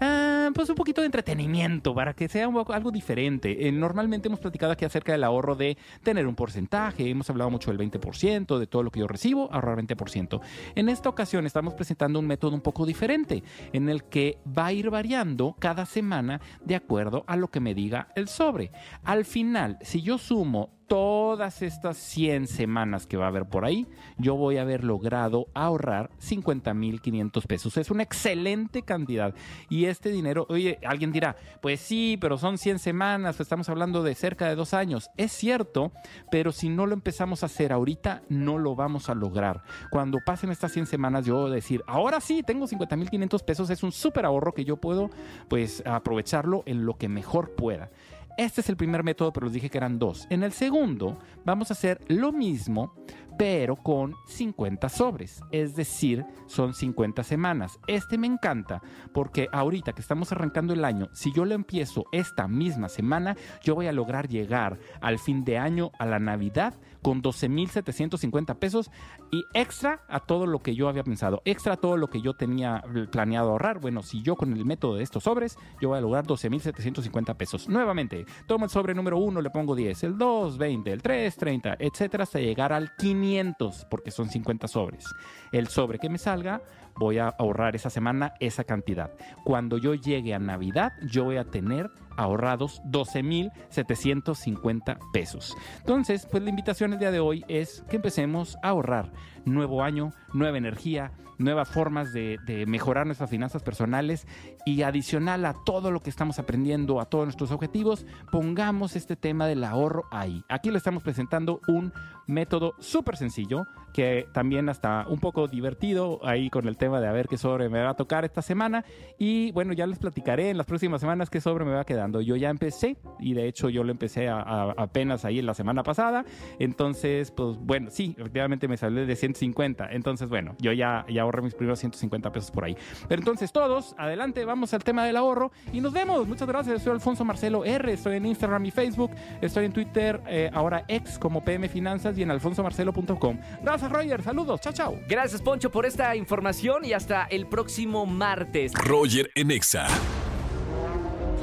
Ah, 0.00 0.50
pues 0.54 0.68
un 0.68 0.74
poquito 0.74 1.00
de 1.00 1.06
entretenimiento 1.06 1.94
para 1.94 2.12
que 2.12 2.28
sea 2.28 2.46
algo 2.46 2.90
diferente. 2.90 3.66
Eh, 3.66 3.72
normalmente 3.72 4.28
hemos 4.28 4.40
platicado 4.40 4.72
aquí 4.72 4.84
acerca 4.84 5.12
del 5.12 5.24
ahorro 5.24 5.56
de 5.56 5.78
tener 6.02 6.26
un 6.26 6.34
porcentaje, 6.34 7.08
hemos 7.08 7.30
hablado 7.30 7.50
mucho 7.50 7.72
del 7.72 7.78
20%, 7.78 8.58
de 8.58 8.66
todo 8.66 8.82
lo 8.82 8.90
que 8.90 9.00
yo 9.00 9.06
recibo, 9.06 9.48
ahorrar 9.52 9.78
20%. 9.78 10.40
En 10.74 10.90
esta 10.90 11.08
ocasión 11.08 11.46
estamos 11.46 11.72
presentando 11.72 12.18
un 12.18 12.26
método 12.26 12.54
un 12.54 12.60
poco 12.60 12.84
diferente, 12.84 13.42
en 13.72 13.88
el 13.88 14.04
que 14.04 14.38
va 14.46 14.66
a 14.66 14.72
ir 14.72 14.90
variando 14.90 15.56
cada 15.58 15.86
semana 15.86 16.42
de 16.62 16.76
acuerdo 16.76 17.24
a 17.26 17.36
lo 17.36 17.48
que 17.48 17.60
me 17.60 17.74
diga 17.74 18.08
el 18.16 18.28
sobre. 18.28 18.72
Al 19.02 19.24
final, 19.24 19.78
si 19.80 20.02
yo 20.02 20.18
sumo 20.18 20.76
todas 20.86 21.62
estas 21.62 21.96
100 21.96 22.46
semanas 22.46 23.06
que 23.06 23.16
va 23.16 23.24
a 23.24 23.28
haber 23.28 23.46
por 23.46 23.64
ahí, 23.64 23.86
yo 24.18 24.36
voy 24.36 24.58
a 24.58 24.62
haber 24.62 24.84
logrado 24.84 25.48
ahorrar 25.54 26.10
50.500 26.20 27.46
pesos. 27.46 27.76
Es 27.76 27.90
una 27.90 28.02
excelente 28.02 28.82
cantidad. 28.82 29.34
Y 29.68 29.86
este 29.86 30.10
dinero, 30.10 30.46
oye, 30.48 30.78
alguien 30.86 31.12
dirá, 31.12 31.36
pues 31.60 31.80
sí, 31.80 32.16
pero 32.20 32.38
son 32.38 32.58
100 32.58 32.78
semanas, 32.78 33.40
estamos 33.40 33.68
hablando 33.68 34.02
de 34.02 34.14
cerca 34.14 34.48
de 34.48 34.54
dos 34.54 34.74
años. 34.74 35.10
Es 35.16 35.32
cierto, 35.32 35.92
pero 36.30 36.52
si 36.52 36.68
no 36.68 36.86
lo 36.86 36.94
empezamos 36.94 37.42
a 37.42 37.46
hacer 37.46 37.72
ahorita, 37.72 38.22
no 38.28 38.58
lo 38.58 38.74
vamos 38.74 39.08
a 39.08 39.14
lograr. 39.14 39.62
Cuando 39.90 40.18
pasen 40.24 40.50
estas 40.50 40.72
100 40.72 40.86
semanas, 40.86 41.26
yo 41.26 41.36
voy 41.36 41.50
a 41.50 41.54
decir, 41.54 41.82
ahora 41.86 42.20
sí, 42.20 42.42
tengo 42.42 42.66
50.500 42.66 43.44
pesos, 43.44 43.70
es 43.70 43.82
un 43.82 43.92
súper 43.92 44.24
ahorro 44.24 44.54
que 44.54 44.64
yo 44.64 44.76
puedo, 44.76 45.10
pues, 45.48 45.82
aprovecharlo 45.86 46.62
en 46.66 46.86
lo 46.86 46.96
que 46.96 47.08
mejor 47.08 47.54
pueda. 47.54 47.90
Este 48.36 48.60
es 48.60 48.68
el 48.68 48.76
primer 48.76 49.02
método, 49.02 49.32
pero 49.32 49.46
les 49.46 49.54
dije 49.54 49.70
que 49.70 49.78
eran 49.78 49.98
dos. 49.98 50.26
En 50.28 50.42
el 50.42 50.52
segundo, 50.52 51.18
vamos 51.46 51.70
a 51.70 51.72
hacer 51.72 52.00
lo 52.08 52.32
mismo, 52.32 52.94
pero 53.38 53.76
con 53.76 54.14
50 54.26 54.90
sobres. 54.90 55.40
Es 55.52 55.74
decir, 55.74 56.24
son 56.46 56.74
50 56.74 57.22
semanas. 57.22 57.78
Este 57.86 58.18
me 58.18 58.26
encanta 58.26 58.82
porque 59.14 59.48
ahorita 59.52 59.92
que 59.92 60.02
estamos 60.02 60.32
arrancando 60.32 60.74
el 60.74 60.84
año, 60.84 61.08
si 61.14 61.32
yo 61.32 61.46
lo 61.46 61.54
empiezo 61.54 62.04
esta 62.12 62.46
misma 62.46 62.90
semana, 62.90 63.38
yo 63.62 63.74
voy 63.74 63.86
a 63.86 63.92
lograr 63.92 64.28
llegar 64.28 64.78
al 65.00 65.18
fin 65.18 65.42
de 65.42 65.56
año, 65.56 65.90
a 65.98 66.04
la 66.04 66.18
Navidad, 66.18 66.74
con 67.06 67.22
12.750 67.22 68.58
pesos 68.58 68.90
y 69.30 69.44
extra 69.54 70.00
a 70.08 70.18
todo 70.18 70.44
lo 70.44 70.58
que 70.58 70.74
yo 70.74 70.88
había 70.88 71.04
pensado, 71.04 71.40
extra 71.44 71.74
a 71.74 71.76
todo 71.76 71.96
lo 71.96 72.08
que 72.08 72.20
yo 72.20 72.34
tenía 72.34 72.82
planeado 73.12 73.50
ahorrar. 73.52 73.78
Bueno, 73.78 74.02
si 74.02 74.22
yo 74.22 74.34
con 74.34 74.52
el 74.52 74.64
método 74.64 74.96
de 74.96 75.04
estos 75.04 75.22
sobres, 75.22 75.56
yo 75.80 75.90
voy 75.90 75.98
a 75.98 76.00
lograr 76.00 76.26
12.750 76.26 77.36
pesos. 77.36 77.68
Nuevamente, 77.68 78.26
tomo 78.48 78.64
el 78.64 78.72
sobre 78.72 78.92
número 78.92 79.18
1, 79.18 79.40
le 79.40 79.50
pongo 79.50 79.76
10, 79.76 80.02
el 80.02 80.18
2, 80.18 80.58
20, 80.58 80.90
el 80.90 81.00
3, 81.00 81.36
30, 81.36 81.76
etcétera, 81.78 82.24
hasta 82.24 82.40
llegar 82.40 82.72
al 82.72 82.96
500, 82.96 83.86
porque 83.88 84.10
son 84.10 84.28
50 84.28 84.66
sobres. 84.66 85.04
El 85.52 85.68
sobre 85.68 86.00
que 86.00 86.10
me 86.10 86.18
salga, 86.18 86.60
voy 86.98 87.18
a 87.18 87.28
ahorrar 87.28 87.76
esa 87.76 87.90
semana 87.90 88.32
esa 88.40 88.64
cantidad. 88.64 89.10
Cuando 89.44 89.76
yo 89.78 89.94
llegue 89.94 90.34
a 90.34 90.38
Navidad, 90.38 90.92
yo 91.10 91.24
voy 91.24 91.36
a 91.36 91.44
tener 91.44 91.90
ahorrados 92.16 92.80
12.750 92.84 94.98
pesos. 95.12 95.54
Entonces, 95.78 96.26
pues 96.30 96.42
la 96.42 96.50
invitación 96.50 96.92
el 96.92 96.98
día 96.98 97.10
de 97.10 97.20
hoy 97.20 97.42
es 97.48 97.82
que 97.88 97.96
empecemos 97.96 98.58
a 98.62 98.68
ahorrar. 98.70 99.12
Nuevo 99.44 99.82
año, 99.82 100.12
nueva 100.32 100.58
energía, 100.58 101.12
nuevas 101.38 101.68
formas 101.68 102.12
de, 102.12 102.38
de 102.46 102.66
mejorar 102.66 103.06
nuestras 103.06 103.30
finanzas 103.30 103.62
personales 103.62 104.26
y 104.64 104.82
adicional 104.82 105.44
a 105.44 105.54
todo 105.64 105.90
lo 105.90 106.00
que 106.00 106.10
estamos 106.10 106.38
aprendiendo, 106.38 107.00
a 107.00 107.06
todos 107.06 107.24
nuestros 107.26 107.50
objetivos, 107.50 108.06
pongamos 108.30 108.96
este 108.96 109.16
tema 109.16 109.46
del 109.46 109.64
ahorro 109.64 110.04
ahí. 110.10 110.42
Aquí 110.48 110.70
le 110.70 110.78
estamos 110.78 111.02
presentando 111.02 111.60
un 111.68 111.92
método 112.26 112.74
súper 112.78 113.16
sencillo 113.16 113.62
que 113.94 114.26
también 114.34 114.68
hasta 114.68 115.06
un 115.08 115.20
poco 115.20 115.46
divertido 115.48 116.20
ahí 116.22 116.50
con 116.50 116.68
el 116.68 116.76
tema 116.76 117.00
de 117.00 117.06
a 117.06 117.12
ver 117.12 117.28
qué 117.28 117.38
sobre 117.38 117.68
me 117.70 117.80
va 117.82 117.90
a 117.90 117.94
tocar 117.94 118.24
esta 118.24 118.42
semana. 118.42 118.84
Y 119.18 119.52
bueno 119.52 119.72
ya 119.72 119.86
les 119.86 119.98
platicaré 119.98 120.50
en 120.50 120.58
las 120.58 120.66
próximas 120.66 121.00
semanas 121.00 121.30
qué 121.30 121.40
sobre 121.40 121.64
me 121.64 121.72
va 121.72 121.84
quedando. 121.84 122.20
Yo 122.20 122.36
ya 122.36 122.50
empecé 122.50 122.98
y 123.20 123.32
de 123.34 123.46
hecho 123.48 123.68
yo 123.70 123.84
lo 123.84 123.92
empecé 123.92 124.28
a- 124.28 124.40
a- 124.40 124.72
apenas 124.76 125.24
ahí 125.24 125.38
en 125.38 125.46
la 125.46 125.54
semana 125.54 125.82
pasada. 125.82 126.24
Entonces 126.58 127.30
pues 127.30 127.56
bueno 127.58 127.90
sí 127.90 128.14
efectivamente 128.18 128.68
me 128.68 128.76
salió 128.76 129.06
de 129.06 129.16
150 129.16 129.88
entonces 129.92 130.28
bueno 130.28 130.54
yo 130.58 130.72
ya, 130.72 131.06
ya 131.08 131.24
ahorré 131.26 131.42
mis 131.42 131.54
primeros 131.54 131.78
150 131.78 132.32
pesos 132.32 132.50
por 132.50 132.64
ahí 132.64 132.76
pero 133.08 133.20
entonces 133.20 133.52
todos 133.52 133.94
adelante 133.98 134.44
vamos 134.44 134.72
al 134.74 134.82
tema 134.82 135.04
del 135.04 135.16
ahorro 135.16 135.52
y 135.72 135.80
nos 135.80 135.92
vemos 135.92 136.26
muchas 136.26 136.48
gracias 136.48 136.82
soy 136.82 136.92
Alfonso 136.92 137.24
Marcelo 137.24 137.64
R 137.64 137.92
estoy 137.92 138.16
en 138.16 138.26
Instagram 138.26 138.64
y 138.66 138.70
Facebook 138.70 139.10
estoy 139.40 139.66
en 139.66 139.72
Twitter 139.72 140.20
eh, 140.26 140.50
ahora 140.52 140.84
ex 140.88 141.18
como 141.18 141.44
PM 141.44 141.68
Finanzas 141.68 142.16
y 142.18 142.22
en 142.22 142.30
alfonsomarcelo.com 142.30 143.38
gracias 143.62 143.90
Roger 143.90 144.22
saludos 144.22 144.60
chao 144.60 144.72
chao 144.72 144.96
Gracias, 145.08 145.40
Poncho, 145.42 145.70
por 145.70 145.86
esta 145.86 146.16
información 146.16 146.84
y 146.84 146.92
hasta 146.92 147.24
el 147.24 147.46
próximo 147.46 148.06
martes. 148.06 148.72
Roger 148.74 149.30
en 149.34 149.50
Exa. 149.50 149.86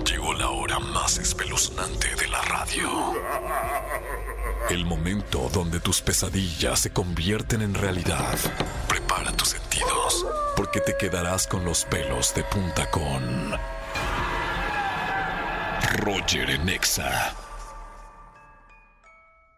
Llegó 0.10 0.34
la 0.34 0.50
hora 0.50 0.80
más 0.80 1.18
espeluznante 1.18 2.08
de 2.16 2.28
la 2.28 2.42
radio. 2.42 2.90
El 4.70 4.86
momento 4.86 5.50
donde 5.54 5.80
tus 5.80 6.02
pesadillas 6.02 6.80
se 6.80 6.92
convierten 6.92 7.62
en 7.62 7.74
realidad. 7.74 8.38
Prepara 9.14 9.36
tus 9.38 9.50
sentidos, 9.50 10.26
porque 10.56 10.80
te 10.80 10.98
quedarás 10.98 11.46
con 11.46 11.64
los 11.64 11.86
pelos 11.86 12.34
de 12.34 12.44
punta 12.46 12.90
con 12.90 13.52
Roger 15.98 16.50
en 16.50 16.70
Exa. 16.70 17.36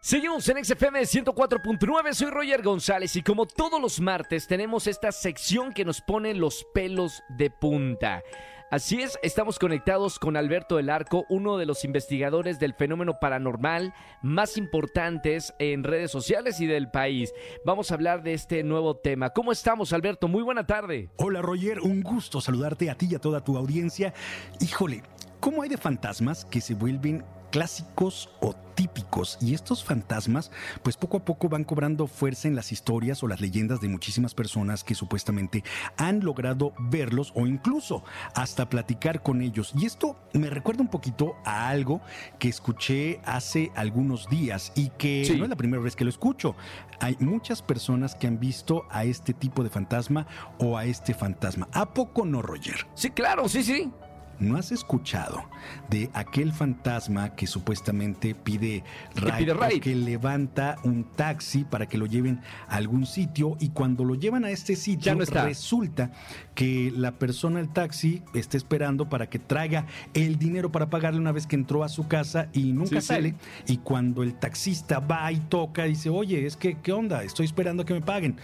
Seguimos 0.02 0.46
en 0.48 0.62
XFM 0.62 1.00
104.9, 1.00 2.12
soy 2.12 2.30
Roger 2.30 2.62
González 2.62 3.16
y 3.16 3.22
como 3.22 3.46
todos 3.46 3.80
los 3.80 3.98
martes 3.98 4.46
tenemos 4.46 4.86
esta 4.86 5.10
sección 5.10 5.72
que 5.72 5.84
nos 5.84 6.02
pone 6.02 6.34
los 6.34 6.66
pelos 6.74 7.22
de 7.30 7.50
punta. 7.50 8.22
Así 8.68 9.00
es, 9.00 9.16
estamos 9.22 9.60
conectados 9.60 10.18
con 10.18 10.36
Alberto 10.36 10.76
del 10.76 10.90
Arco, 10.90 11.24
uno 11.28 11.56
de 11.56 11.66
los 11.66 11.84
investigadores 11.84 12.58
del 12.58 12.74
fenómeno 12.74 13.20
paranormal 13.20 13.94
más 14.22 14.58
importantes 14.58 15.54
en 15.60 15.84
redes 15.84 16.10
sociales 16.10 16.60
y 16.60 16.66
del 16.66 16.90
país. 16.90 17.32
Vamos 17.64 17.90
a 17.90 17.94
hablar 17.94 18.24
de 18.24 18.34
este 18.34 18.64
nuevo 18.64 18.96
tema. 18.96 19.30
¿Cómo 19.30 19.52
estamos, 19.52 19.92
Alberto? 19.92 20.26
Muy 20.26 20.42
buena 20.42 20.66
tarde. 20.66 21.10
Hola 21.16 21.42
Roger, 21.42 21.80
un 21.80 22.02
gusto 22.02 22.40
saludarte 22.40 22.90
a 22.90 22.96
ti 22.96 23.06
y 23.08 23.14
a 23.14 23.20
toda 23.20 23.40
tu 23.40 23.56
audiencia. 23.56 24.12
Híjole, 24.58 25.04
¿cómo 25.38 25.62
hay 25.62 25.68
de 25.68 25.76
fantasmas 25.76 26.44
que 26.44 26.60
se 26.60 26.74
vuelven 26.74 27.24
clásicos 27.50 28.30
o 28.40 28.54
típicos 28.74 29.38
y 29.40 29.54
estos 29.54 29.82
fantasmas 29.82 30.50
pues 30.82 30.98
poco 30.98 31.16
a 31.16 31.24
poco 31.24 31.48
van 31.48 31.64
cobrando 31.64 32.06
fuerza 32.06 32.46
en 32.46 32.54
las 32.54 32.72
historias 32.72 33.22
o 33.22 33.26
las 33.28 33.40
leyendas 33.40 33.80
de 33.80 33.88
muchísimas 33.88 34.34
personas 34.34 34.84
que 34.84 34.94
supuestamente 34.94 35.64
han 35.96 36.20
logrado 36.22 36.74
verlos 36.78 37.32
o 37.34 37.46
incluso 37.46 38.04
hasta 38.34 38.68
platicar 38.68 39.22
con 39.22 39.40
ellos 39.40 39.72
y 39.74 39.86
esto 39.86 40.16
me 40.34 40.50
recuerda 40.50 40.82
un 40.82 40.88
poquito 40.88 41.36
a 41.46 41.68
algo 41.68 42.02
que 42.38 42.48
escuché 42.50 43.18
hace 43.24 43.72
algunos 43.76 44.28
días 44.28 44.72
y 44.74 44.90
que 44.90 45.24
Sí. 45.24 45.36
no 45.38 45.44
es 45.44 45.50
la 45.50 45.56
primera 45.56 45.82
vez 45.82 45.96
que 45.96 46.04
lo 46.04 46.10
escucho 46.10 46.54
hay 47.00 47.16
muchas 47.18 47.62
personas 47.62 48.14
que 48.14 48.26
han 48.26 48.38
visto 48.38 48.84
a 48.90 49.04
este 49.04 49.32
tipo 49.32 49.62
de 49.64 49.70
fantasma 49.70 50.26
o 50.58 50.76
a 50.76 50.84
este 50.84 51.14
fantasma 51.14 51.66
¿a 51.72 51.94
poco 51.94 52.26
no 52.26 52.42
Roger? 52.42 52.86
Sí, 52.94 53.08
claro, 53.10 53.48
sí, 53.48 53.62
sí. 53.62 53.90
¿No 54.38 54.56
has 54.58 54.70
escuchado 54.70 55.44
de 55.88 56.10
aquel 56.12 56.52
fantasma 56.52 57.34
que 57.34 57.46
supuestamente 57.46 58.34
pide 58.34 58.84
ride, 59.14 59.80
que 59.80 59.94
levanta 59.94 60.76
un 60.84 61.04
taxi 61.04 61.64
para 61.64 61.86
que 61.86 61.96
lo 61.96 62.06
lleven 62.06 62.40
a 62.68 62.76
algún 62.76 63.06
sitio 63.06 63.56
y 63.60 63.70
cuando 63.70 64.04
lo 64.04 64.14
llevan 64.14 64.44
a 64.44 64.50
este 64.50 64.76
sitio 64.76 65.14
no 65.14 65.24
resulta 65.24 66.10
que 66.54 66.92
la 66.94 67.12
persona 67.12 67.58
del 67.60 67.68
taxi 67.70 68.22
está 68.34 68.56
esperando 68.56 69.08
para 69.08 69.28
que 69.28 69.38
traiga 69.38 69.86
el 70.14 70.38
dinero 70.38 70.70
para 70.70 70.90
pagarle 70.90 71.20
una 71.20 71.32
vez 71.32 71.46
que 71.46 71.56
entró 71.56 71.82
a 71.82 71.88
su 71.88 72.06
casa 72.06 72.48
y 72.52 72.72
nunca 72.72 72.96
Sí, 72.96 73.00
sí. 73.00 73.06
sale 73.06 73.34
y 73.66 73.78
cuando 73.78 74.22
el 74.22 74.34
taxista 74.34 74.98
va 75.00 75.30
y 75.32 75.40
toca 75.40 75.84
dice, 75.84 76.10
"Oye, 76.10 76.46
es 76.46 76.56
que 76.56 76.76
qué 76.78 76.92
onda? 76.92 77.22
Estoy 77.24 77.46
esperando 77.46 77.82
a 77.84 77.86
que 77.86 77.94
me 77.94 78.02
paguen." 78.02 78.36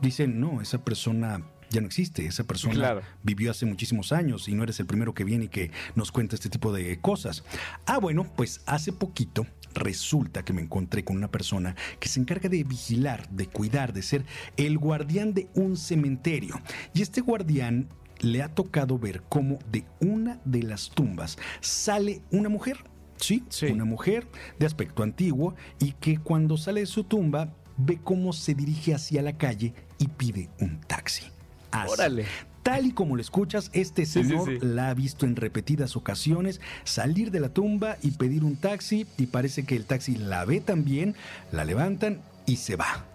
Dicen, 0.00 0.40
"No, 0.40 0.60
esa 0.60 0.78
persona 0.78 1.42
ya 1.70 1.80
no 1.80 1.86
existe, 1.86 2.26
esa 2.26 2.44
persona 2.44 2.74
Claro. 2.74 3.02
vivió 3.22 3.50
hace 3.50 3.64
muchísimos 3.66 4.12
años 4.12 4.48
y 4.48 4.54
no 4.54 4.62
eres 4.64 4.78
el 4.80 4.86
primero 4.86 5.14
que 5.14 5.24
viene 5.24 5.46
y 5.46 5.48
que 5.48 5.70
nos 5.94 6.12
cuenta 6.12 6.34
este 6.34 6.48
tipo 6.50 6.72
de 6.72 6.98
cosas. 7.00 7.44
Ah, 7.86 7.98
bueno, 7.98 8.24
pues 8.36 8.60
hace 8.66 8.92
poquito 8.92 9.46
resulta 9.74 10.44
que 10.44 10.52
me 10.52 10.62
encontré 10.62 11.04
con 11.04 11.16
una 11.16 11.30
persona 11.30 11.76
que 12.00 12.08
se 12.08 12.20
encarga 12.20 12.48
de 12.48 12.64
vigilar, 12.64 13.28
de 13.30 13.46
cuidar, 13.46 13.92
de 13.92 14.02
ser 14.02 14.24
el 14.56 14.78
guardián 14.78 15.32
de 15.32 15.48
un 15.54 15.76
cementerio. 15.76 16.60
Y 16.92 17.02
este 17.02 17.20
guardián 17.20 17.88
le 18.20 18.42
ha 18.42 18.48
tocado 18.48 18.98
ver 18.98 19.22
cómo 19.28 19.58
de 19.70 19.84
una 20.00 20.40
de 20.44 20.62
las 20.64 20.90
tumbas 20.90 21.38
sale 21.60 22.20
una 22.30 22.48
mujer. 22.48 22.78
Sí, 23.16 23.44
Sí. 23.48 23.66
una 23.66 23.84
mujer 23.84 24.26
de 24.58 24.66
aspecto 24.66 25.02
antiguo 25.02 25.54
y 25.78 25.92
que 25.92 26.18
cuando 26.18 26.56
sale 26.56 26.80
de 26.80 26.86
su 26.86 27.04
tumba 27.04 27.54
ve 27.76 27.98
cómo 28.02 28.32
se 28.32 28.54
dirige 28.54 28.94
hacia 28.94 29.22
la 29.22 29.36
calle 29.38 29.72
y 29.98 30.08
pide 30.08 30.48
un 30.58 30.80
taxi. 30.80 31.24
Así. 31.70 31.92
Órale. 31.92 32.26
Tal 32.62 32.86
y 32.86 32.92
como 32.92 33.16
lo 33.16 33.22
escuchas, 33.22 33.70
este 33.72 34.04
Sí, 34.04 34.22
sí, 34.22 34.28
señor 34.28 34.46
sí. 34.46 34.58
la 34.60 34.90
ha 34.90 34.94
visto 34.94 35.24
en 35.24 35.34
repetidas 35.36 35.96
ocasiones 35.96 36.60
salir 36.84 37.30
de 37.30 37.40
la 37.40 37.48
tumba 37.48 37.96
y 38.02 38.10
pedir 38.12 38.44
un 38.44 38.56
taxi 38.56 39.06
y 39.16 39.26
parece 39.26 39.64
que 39.64 39.76
el 39.76 39.86
taxi 39.86 40.16
la 40.16 40.44
ve 40.44 40.60
también, 40.60 41.14
la 41.52 41.64
levantan 41.64 42.20
y 42.46 42.56
se 42.56 42.76
va. 42.76 43.06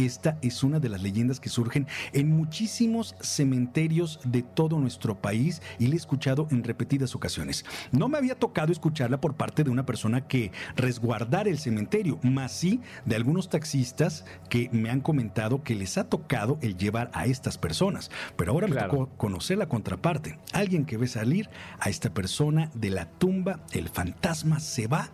Esta 0.00 0.38
es 0.40 0.64
una 0.64 0.80
de 0.80 0.88
las 0.88 1.02
leyendas 1.02 1.40
que 1.40 1.50
surgen 1.50 1.86
en 2.14 2.34
muchísimos 2.34 3.14
cementerios 3.20 4.18
de 4.24 4.40
todo 4.42 4.78
nuestro 4.78 5.20
país 5.20 5.60
y 5.78 5.88
la 5.88 5.94
he 5.94 5.98
escuchado 5.98 6.48
en 6.50 6.64
repetidas 6.64 7.14
ocasiones. 7.14 7.66
No 7.92 8.08
me 8.08 8.16
había 8.16 8.34
tocado 8.34 8.72
escucharla 8.72 9.20
por 9.20 9.34
parte 9.34 9.62
de 9.62 9.68
una 9.68 9.84
persona 9.84 10.26
que 10.26 10.52
resguardara 10.74 11.50
el 11.50 11.58
cementerio, 11.58 12.18
más 12.22 12.50
sí 12.52 12.80
de 13.04 13.14
algunos 13.16 13.50
taxistas 13.50 14.24
que 14.48 14.70
me 14.72 14.88
han 14.88 15.02
comentado 15.02 15.62
que 15.62 15.74
les 15.74 15.98
ha 15.98 16.08
tocado 16.08 16.58
el 16.62 16.78
llevar 16.78 17.10
a 17.12 17.26
estas 17.26 17.58
personas. 17.58 18.10
Pero 18.36 18.52
ahora 18.52 18.68
Claro. 18.68 18.92
me 18.92 18.98
tocó 19.00 19.16
conocer 19.18 19.58
la 19.58 19.68
contraparte. 19.68 20.38
Alguien 20.54 20.86
que 20.86 20.96
ve 20.96 21.08
salir 21.08 21.50
a 21.78 21.90
esta 21.90 22.14
persona 22.14 22.70
de 22.72 22.88
la 22.88 23.04
tumba, 23.04 23.60
el 23.72 23.90
fantasma 23.90 24.60
se 24.60 24.86
va 24.86 25.10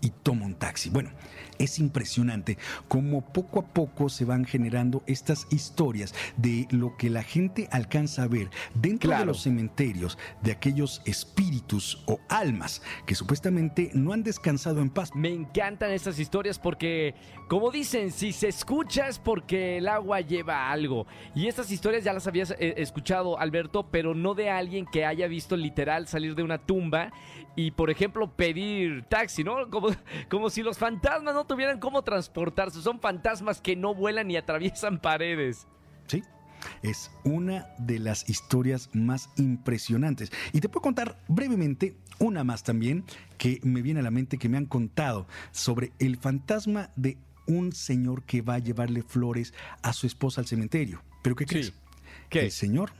y 0.00 0.10
toma 0.10 0.46
un 0.46 0.54
taxi. 0.54 0.90
Bueno, 0.90 1.10
es 1.58 1.78
impresionante 1.78 2.58
cómo 2.88 3.20
poco 3.20 3.60
a 3.60 3.66
poco 3.66 4.08
se 4.08 4.24
van 4.24 4.44
generando 4.44 5.02
estas 5.06 5.46
historias 5.50 6.14
de 6.36 6.66
lo 6.70 6.96
que 6.96 7.10
la 7.10 7.22
gente 7.22 7.68
alcanza 7.70 8.24
a 8.24 8.28
ver 8.28 8.50
dentro 8.74 9.16
de 9.16 9.24
los 9.24 9.42
cementerios, 9.42 10.18
de 10.42 10.52
aquellos 10.52 11.02
espíritus 11.04 12.02
o 12.06 12.20
almas 12.28 12.82
que 13.06 13.14
supuestamente 13.14 13.90
no 13.94 14.12
han 14.12 14.22
descansado 14.22 14.80
en 14.80 14.90
paz. 14.90 15.10
Me 15.14 15.32
encantan 15.32 15.90
estas 15.90 16.18
historias 16.18 16.58
porque, 16.58 17.14
como 17.48 17.70
dicen, 17.70 18.10
si 18.10 18.32
se 18.32 18.48
escucha 18.48 19.08
es 19.08 19.18
porque 19.18 19.78
el 19.78 19.88
agua 19.88 20.20
lleva 20.20 20.70
algo. 20.70 21.06
Y 21.34 21.46
estas 21.46 21.70
historias 21.70 22.04
ya 22.04 22.12
las 22.12 22.26
habías 22.26 22.52
eh, 22.52 22.74
escuchado, 22.78 23.38
Alberto, 23.38 23.88
pero 23.90 24.14
no 24.14 24.34
de 24.34 24.50
alguien 24.50 24.86
que 24.86 25.04
haya 25.04 25.26
visto 25.26 25.56
literal 25.56 26.06
salir 26.06 26.34
de 26.34 26.42
una 26.42 26.58
tumba 26.58 27.12
y, 27.56 27.70
por 27.70 27.90
ejemplo, 27.90 28.30
pedir 28.30 29.04
taxi, 29.08 29.42
¿no? 29.42 29.68
Como, 29.70 29.88
como 30.28 30.50
si 30.50 30.62
los 30.62 30.78
fantasmas 30.78 31.34
no 31.34 31.46
tuvieran 31.46 31.80
cómo 31.80 32.02
transportarse. 32.02 32.82
Son 32.82 33.00
fantasmas 33.00 33.60
que 33.62 33.74
no 33.74 33.94
vuelan 33.94 34.28
ni 34.28 34.36
atraviesan 34.36 34.98
paredes. 35.00 35.66
Sí. 36.06 36.22
Es 36.82 37.10
una 37.24 37.66
de 37.78 37.98
las 37.98 38.28
historias 38.28 38.90
más 38.92 39.30
impresionantes. 39.36 40.30
Y 40.52 40.60
te 40.60 40.68
puedo 40.68 40.82
contar 40.82 41.18
brevemente 41.28 41.96
una 42.18 42.44
más 42.44 42.62
también 42.62 43.04
que 43.38 43.60
me 43.62 43.82
viene 43.82 44.00
a 44.00 44.02
la 44.02 44.10
mente 44.10 44.38
que 44.38 44.48
me 44.48 44.58
han 44.58 44.66
contado 44.66 45.26
sobre 45.50 45.92
el 45.98 46.16
fantasma 46.16 46.90
de 46.96 47.18
un 47.46 47.72
señor 47.72 48.24
que 48.24 48.42
va 48.42 48.54
a 48.54 48.58
llevarle 48.58 49.02
flores 49.02 49.54
a 49.82 49.92
su 49.92 50.06
esposa 50.06 50.40
al 50.40 50.46
cementerio. 50.46 51.02
¿Pero 51.22 51.36
qué 51.36 51.46
crees? 51.46 51.72
¿Qué? 52.28 52.40
El 52.40 52.50
señor 52.50 52.92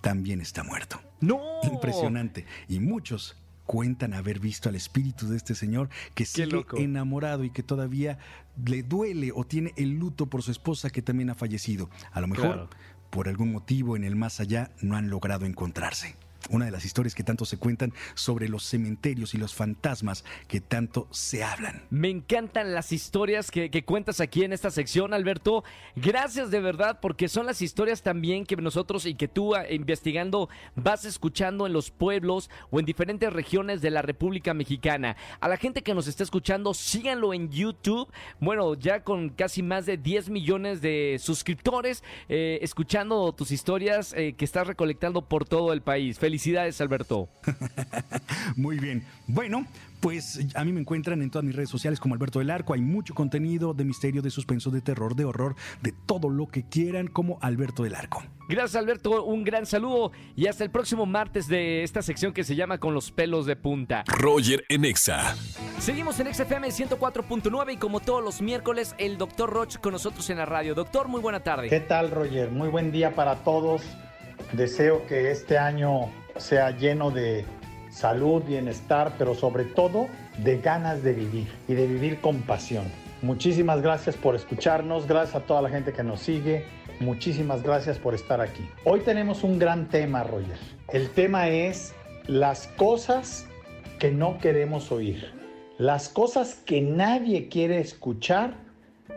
también 0.00 0.40
está 0.40 0.64
muerto. 0.64 1.00
¡No! 1.20 1.40
Impresionante. 1.64 2.46
Y 2.68 2.80
muchos 2.80 3.36
cuentan 3.70 4.14
haber 4.14 4.40
visto 4.40 4.68
al 4.68 4.74
espíritu 4.74 5.28
de 5.28 5.36
este 5.36 5.54
señor 5.54 5.90
que 6.16 6.24
sigue 6.26 6.64
enamorado 6.76 7.44
y 7.44 7.50
que 7.50 7.62
todavía 7.62 8.18
le 8.66 8.82
duele 8.82 9.30
o 9.32 9.44
tiene 9.44 9.72
el 9.76 9.90
luto 9.96 10.26
por 10.26 10.42
su 10.42 10.50
esposa 10.50 10.90
que 10.90 11.02
también 11.02 11.30
ha 11.30 11.36
fallecido. 11.36 11.88
A 12.10 12.20
lo 12.20 12.26
mejor, 12.26 12.46
Claro. 12.46 12.70
por 13.10 13.28
algún 13.28 13.52
motivo 13.52 13.94
en 13.94 14.02
el 14.02 14.16
más 14.16 14.40
allá, 14.40 14.72
no 14.82 14.96
han 14.96 15.08
logrado 15.08 15.46
encontrarse. 15.46 16.16
Una 16.50 16.64
de 16.64 16.72
las 16.72 16.84
historias 16.84 17.14
que 17.14 17.22
tanto 17.22 17.44
se 17.44 17.58
cuentan 17.58 17.92
sobre 18.14 18.48
los 18.48 18.64
cementerios 18.64 19.34
y 19.34 19.38
los 19.38 19.54
fantasmas 19.54 20.24
que 20.48 20.60
tanto 20.60 21.06
se 21.12 21.44
hablan. 21.44 21.84
Me 21.90 22.10
encantan 22.10 22.74
las 22.74 22.90
historias 22.90 23.52
que, 23.52 23.70
cuentas 23.84 24.20
aquí 24.20 24.42
en 24.42 24.52
esta 24.52 24.72
sección, 24.72 25.14
Alberto. 25.14 25.62
Gracias 25.94 26.50
de 26.50 26.60
verdad, 26.60 26.98
porque 27.00 27.28
son 27.28 27.46
las 27.46 27.62
historias 27.62 28.02
también 28.02 28.44
que 28.46 28.56
nosotros 28.56 29.06
y 29.06 29.14
que 29.14 29.28
tú 29.28 29.54
ah, 29.54 29.70
investigando 29.70 30.48
vas 30.74 31.04
escuchando 31.04 31.68
en 31.68 31.72
los 31.72 31.92
pueblos 31.92 32.50
o 32.70 32.80
en 32.80 32.84
diferentes 32.84 33.32
regiones 33.32 33.80
de 33.80 33.90
la 33.90 34.02
República 34.02 34.52
Mexicana. 34.52 35.16
A 35.38 35.48
la 35.48 35.56
gente 35.56 35.82
que 35.82 35.94
nos 35.94 36.08
está 36.08 36.24
escuchando, 36.24 36.74
síganlo 36.74 37.32
en 37.32 37.50
YouTube. 37.50 38.10
Bueno, 38.40 38.74
ya 38.74 39.04
con 39.04 39.30
casi 39.30 39.62
más 39.62 39.86
de 39.86 39.98
10 39.98 40.30
millones 40.30 40.80
de 40.80 41.18
suscriptores, 41.20 42.02
eh, 42.28 42.58
escuchando 42.62 43.32
tus 43.32 43.52
historias 43.52 44.12
eh, 44.14 44.34
que 44.36 44.44
estás 44.44 44.66
recolectando 44.66 45.22
por 45.22 45.44
todo 45.44 45.72
el 45.72 45.82
país. 45.82 46.18
Felicidades, 46.18 46.39
Alberto. 46.80 47.28
Muy 48.56 48.78
bien. 48.78 49.04
Bueno, 49.26 49.66
pues 50.00 50.40
a 50.54 50.64
mí 50.64 50.72
me 50.72 50.80
encuentran 50.80 51.20
en 51.22 51.30
todas 51.30 51.44
mis 51.44 51.54
redes 51.54 51.68
sociales 51.68 52.00
como 52.00 52.14
Alberto 52.14 52.38
del 52.38 52.50
Arco. 52.50 52.72
Hay 52.72 52.80
mucho 52.80 53.14
contenido 53.14 53.74
de 53.74 53.84
misterio, 53.84 54.22
de 54.22 54.30
suspenso, 54.30 54.70
de 54.70 54.80
terror, 54.80 55.14
de 55.14 55.24
horror, 55.24 55.54
de 55.82 55.92
todo 56.06 56.30
lo 56.30 56.48
que 56.48 56.62
quieran 56.64 57.08
como 57.08 57.38
Alberto 57.42 57.84
del 57.84 57.94
Arco. 57.94 58.22
Gracias 58.48 58.76
Alberto, 58.76 59.24
un 59.24 59.44
gran 59.44 59.64
saludo 59.66 60.10
y 60.34 60.46
hasta 60.46 60.64
el 60.64 60.70
próximo 60.70 61.06
martes 61.06 61.46
de 61.46 61.84
esta 61.84 62.02
sección 62.02 62.32
que 62.32 62.42
se 62.42 62.56
llama 62.56 62.78
Con 62.78 62.94
los 62.94 63.12
pelos 63.12 63.46
de 63.46 63.54
punta. 63.54 64.02
Roger 64.06 64.64
en 64.68 64.84
Exa. 64.84 65.36
Seguimos 65.78 66.18
en 66.20 66.34
XFM 66.34 66.68
104.9 66.68 67.74
y 67.74 67.76
como 67.76 68.00
todos 68.00 68.24
los 68.24 68.42
miércoles 68.42 68.94
el 68.98 69.18
doctor 69.18 69.50
Roch 69.50 69.76
con 69.78 69.92
nosotros 69.92 70.28
en 70.30 70.38
la 70.38 70.46
radio. 70.46 70.74
Doctor, 70.74 71.06
muy 71.08 71.20
buena 71.20 71.38
¿Qué 71.40 71.44
tarde. 71.44 71.80
tal, 71.80 72.10
Roger? 72.10 72.50
Muy 72.50 72.68
buen 72.68 72.90
día 72.90 73.14
para 73.14 73.36
todos. 73.44 73.82
Deseo 74.52 75.06
que 75.06 75.30
este 75.30 75.56
año 75.58 76.10
sea 76.40 76.70
lleno 76.70 77.10
de 77.10 77.44
salud, 77.90 78.42
bienestar, 78.42 79.14
pero 79.18 79.34
sobre 79.34 79.64
todo 79.64 80.08
de 80.38 80.58
ganas 80.58 81.02
de 81.02 81.12
vivir 81.12 81.48
y 81.68 81.74
de 81.74 81.86
vivir 81.86 82.20
con 82.20 82.42
pasión. 82.42 82.84
Muchísimas 83.22 83.82
gracias 83.82 84.16
por 84.16 84.34
escucharnos, 84.34 85.06
gracias 85.06 85.36
a 85.36 85.46
toda 85.46 85.60
la 85.60 85.68
gente 85.68 85.92
que 85.92 86.02
nos 86.02 86.20
sigue, 86.20 86.64
muchísimas 87.00 87.62
gracias 87.62 87.98
por 87.98 88.14
estar 88.14 88.40
aquí. 88.40 88.66
Hoy 88.84 89.00
tenemos 89.00 89.44
un 89.44 89.58
gran 89.58 89.88
tema, 89.88 90.22
Roger. 90.24 90.56
El 90.88 91.10
tema 91.10 91.48
es 91.48 91.94
las 92.26 92.66
cosas 92.68 93.46
que 93.98 94.10
no 94.10 94.38
queremos 94.38 94.90
oír, 94.90 95.32
las 95.76 96.08
cosas 96.08 96.54
que 96.64 96.80
nadie 96.80 97.48
quiere 97.48 97.80
escuchar 97.80 98.54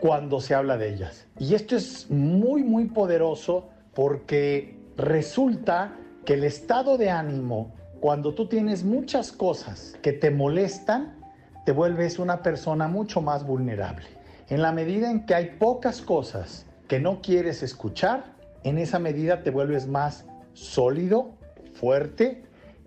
cuando 0.00 0.40
se 0.40 0.54
habla 0.54 0.76
de 0.76 0.92
ellas. 0.92 1.26
Y 1.38 1.54
esto 1.54 1.76
es 1.76 2.10
muy, 2.10 2.62
muy 2.62 2.86
poderoso 2.86 3.70
porque 3.94 4.76
resulta 4.96 5.96
que 6.24 6.34
el 6.34 6.44
estado 6.44 6.96
de 6.98 7.10
ánimo, 7.10 7.72
cuando 8.00 8.34
tú 8.34 8.46
tienes 8.46 8.84
muchas 8.84 9.32
cosas 9.32 9.96
que 10.02 10.12
te 10.12 10.30
molestan, 10.30 11.16
te 11.64 11.72
vuelves 11.72 12.18
una 12.18 12.42
persona 12.42 12.88
mucho 12.88 13.20
más 13.20 13.46
vulnerable. 13.46 14.06
En 14.48 14.62
la 14.62 14.72
medida 14.72 15.10
en 15.10 15.24
que 15.26 15.34
hay 15.34 15.56
pocas 15.58 16.02
cosas 16.02 16.66
que 16.88 17.00
no 17.00 17.20
quieres 17.22 17.62
escuchar, 17.62 18.24
en 18.62 18.78
esa 18.78 18.98
medida 18.98 19.42
te 19.42 19.50
vuelves 19.50 19.86
más 19.86 20.26
sólido, 20.52 21.30
fuerte 21.74 22.42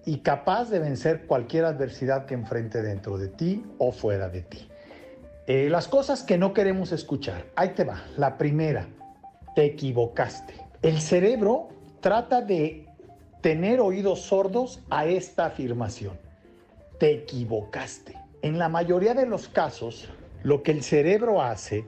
y 0.06 0.20
capaz 0.20 0.70
de 0.70 0.80
vencer 0.80 1.26
cualquier 1.26 1.66
adversidad 1.66 2.26
que 2.26 2.34
enfrente 2.34 2.82
dentro 2.82 3.18
de 3.18 3.28
ti 3.28 3.66
o 3.78 3.92
fuera 3.92 4.30
de 4.30 4.42
ti. 4.42 4.68
Eh, 5.48 5.70
las 5.70 5.88
cosas 5.88 6.24
que 6.24 6.38
no 6.38 6.54
queremos 6.54 6.92
escuchar. 6.92 7.46
Ahí 7.56 7.70
te 7.70 7.84
va. 7.84 8.04
La 8.18 8.38
primera, 8.38 8.88
te 9.56 9.66
equivocaste. 9.66 10.54
El 10.82 11.02
cerebro 11.02 11.70
trata 12.02 12.42
de 12.42 12.87
tener 13.42 13.80
oídos 13.80 14.22
sordos 14.22 14.82
a 14.90 15.06
esta 15.06 15.46
afirmación. 15.46 16.18
Te 17.00 17.14
equivocaste. 17.14 18.16
En 18.42 18.58
la 18.58 18.70
mayoría 18.70 19.14
de 19.14 19.26
los 19.26 19.48
casos, 19.48 20.10
lo 20.44 20.64
que 20.64 20.72
el 20.72 20.84
cerebro 20.84 21.42
hace, 21.42 21.86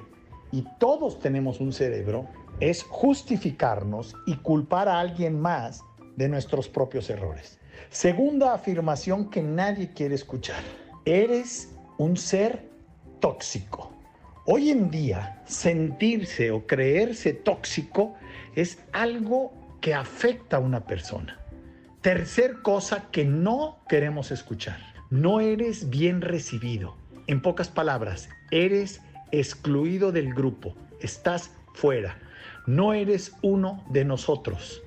y 0.52 0.66
todos 0.80 1.20
tenemos 1.20 1.60
un 1.60 1.74
cerebro, 1.74 2.28
es 2.60 2.84
justificarnos 2.84 4.16
y 4.26 4.36
culpar 4.38 4.88
a 4.90 5.00
alguien 5.00 5.40
más 5.40 5.84
de 6.16 6.28
nuestros 6.28 6.68
propios 6.68 7.10
errores. 7.10 7.60
Segunda 7.90 8.54
afirmación 8.54 9.30
que 9.30 9.42
nadie 9.42 9.94
quiere 9.94 10.16
escuchar. 10.16 10.62
Eres 11.06 11.74
un 11.98 12.18
ser 12.18 12.68
tóxico. 13.20 13.92
Hoy 14.46 14.70
en 14.70 14.90
día, 14.90 15.42
sentirse 15.46 16.52
o 16.52 16.66
creerse 16.66 17.34
tóxico 17.34 18.16
es 18.56 18.80
algo 18.92 19.54
que 19.82 19.94
afecta 19.94 20.58
a 20.58 20.60
una 20.60 20.86
persona. 20.86 21.40
Tercer 22.02 22.62
cosa 22.62 23.10
que 23.12 23.26
no 23.26 23.80
queremos 23.88 24.32
escuchar. 24.32 24.80
No 25.10 25.40
eres 25.40 25.90
bien 25.90 26.22
recibido. 26.22 26.96
En 27.28 27.42
pocas 27.42 27.70
palabras, 27.70 28.30
eres 28.52 29.02
excluido 29.32 30.12
del 30.12 30.34
grupo. 30.34 30.76
Estás 31.02 31.52
fuera. 31.74 32.18
No 32.66 32.94
eres 32.94 33.36
uno 33.42 33.84
de 33.90 34.06
nosotros. 34.06 34.82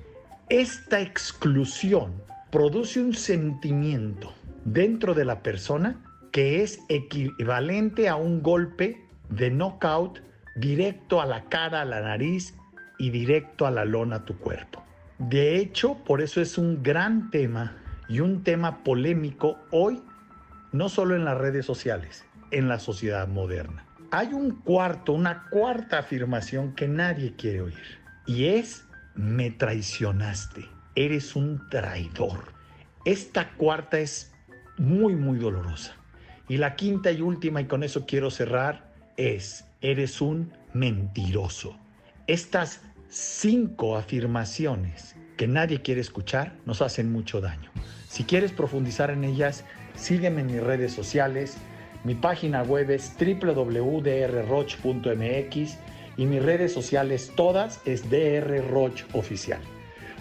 Esta 0.49 1.01
exclusión 1.01 2.13
produce 2.51 2.99
un 2.99 3.13
sentimiento 3.13 4.33
dentro 4.65 5.13
de 5.13 5.25
la 5.25 5.41
persona 5.41 6.01
que 6.31 6.63
es 6.63 6.79
equivalente 6.89 8.09
a 8.09 8.15
un 8.15 8.41
golpe 8.41 9.05
de 9.29 9.49
knockout 9.49 10.19
directo 10.55 11.21
a 11.21 11.25
la 11.25 11.45
cara, 11.45 11.81
a 11.81 11.85
la 11.85 12.01
nariz 12.01 12.55
y 13.03 13.09
directo 13.09 13.67
a 13.67 13.71
la 13.71 13.83
lona, 13.83 14.23
tu 14.23 14.37
cuerpo. 14.37 14.81
De 15.19 15.57
hecho, 15.57 15.97
por 16.05 16.21
eso 16.21 16.39
es 16.39 16.57
un 16.57 16.81
gran 16.81 17.31
tema 17.31 17.75
y 18.07 18.21
un 18.21 18.45
tema 18.45 18.81
polémico 18.81 19.59
hoy, 19.71 20.01
no 20.71 20.87
solo 20.87 21.13
en 21.13 21.25
las 21.25 21.37
redes 21.37 21.65
sociales, 21.65 22.23
en 22.51 22.69
la 22.69 22.79
sociedad 22.79 23.27
moderna. 23.27 23.85
Hay 24.11 24.31
un 24.31 24.51
cuarto, 24.51 25.11
una 25.11 25.49
cuarta 25.49 25.99
afirmación 25.99 26.75
que 26.75 26.87
nadie 26.87 27.35
quiere 27.35 27.59
oír 27.63 27.99
y 28.25 28.45
es 28.45 28.85
me 29.15 29.51
traicionaste, 29.51 30.65
eres 30.95 31.35
un 31.35 31.67
traidor. 31.69 32.53
Esta 33.03 33.49
cuarta 33.49 33.99
es 33.99 34.33
muy, 34.77 35.17
muy 35.17 35.39
dolorosa. 35.39 35.97
Y 36.47 36.55
la 36.55 36.77
quinta 36.77 37.11
y 37.11 37.19
última, 37.19 37.59
y 37.59 37.65
con 37.65 37.83
eso 37.83 38.05
quiero 38.05 38.31
cerrar, 38.31 38.93
es, 39.17 39.65
eres 39.81 40.21
un 40.21 40.53
mentiroso. 40.73 41.77
Estas 42.27 42.81
cinco 43.13 43.95
afirmaciones 43.95 45.15
que 45.37 45.47
nadie 45.47 45.83
quiere 45.83 46.01
escuchar 46.01 46.55
nos 46.65 46.81
hacen 46.81 47.11
mucho 47.11 47.41
daño. 47.41 47.69
Si 48.09 48.23
quieres 48.23 48.51
profundizar 48.51 49.11
en 49.11 49.23
ellas, 49.23 49.65
sígueme 49.95 50.41
en 50.41 50.47
mis 50.47 50.63
redes 50.63 50.93
sociales. 50.93 51.57
Mi 52.03 52.15
página 52.15 52.63
web 52.63 52.89
es 52.89 53.13
www.drroch.mx 53.19 55.77
y 56.17 56.25
mis 56.25 56.43
redes 56.43 56.73
sociales 56.73 57.31
todas 57.35 57.81
es 57.85 58.09
drroch 58.09 59.03
oficial. 59.13 59.61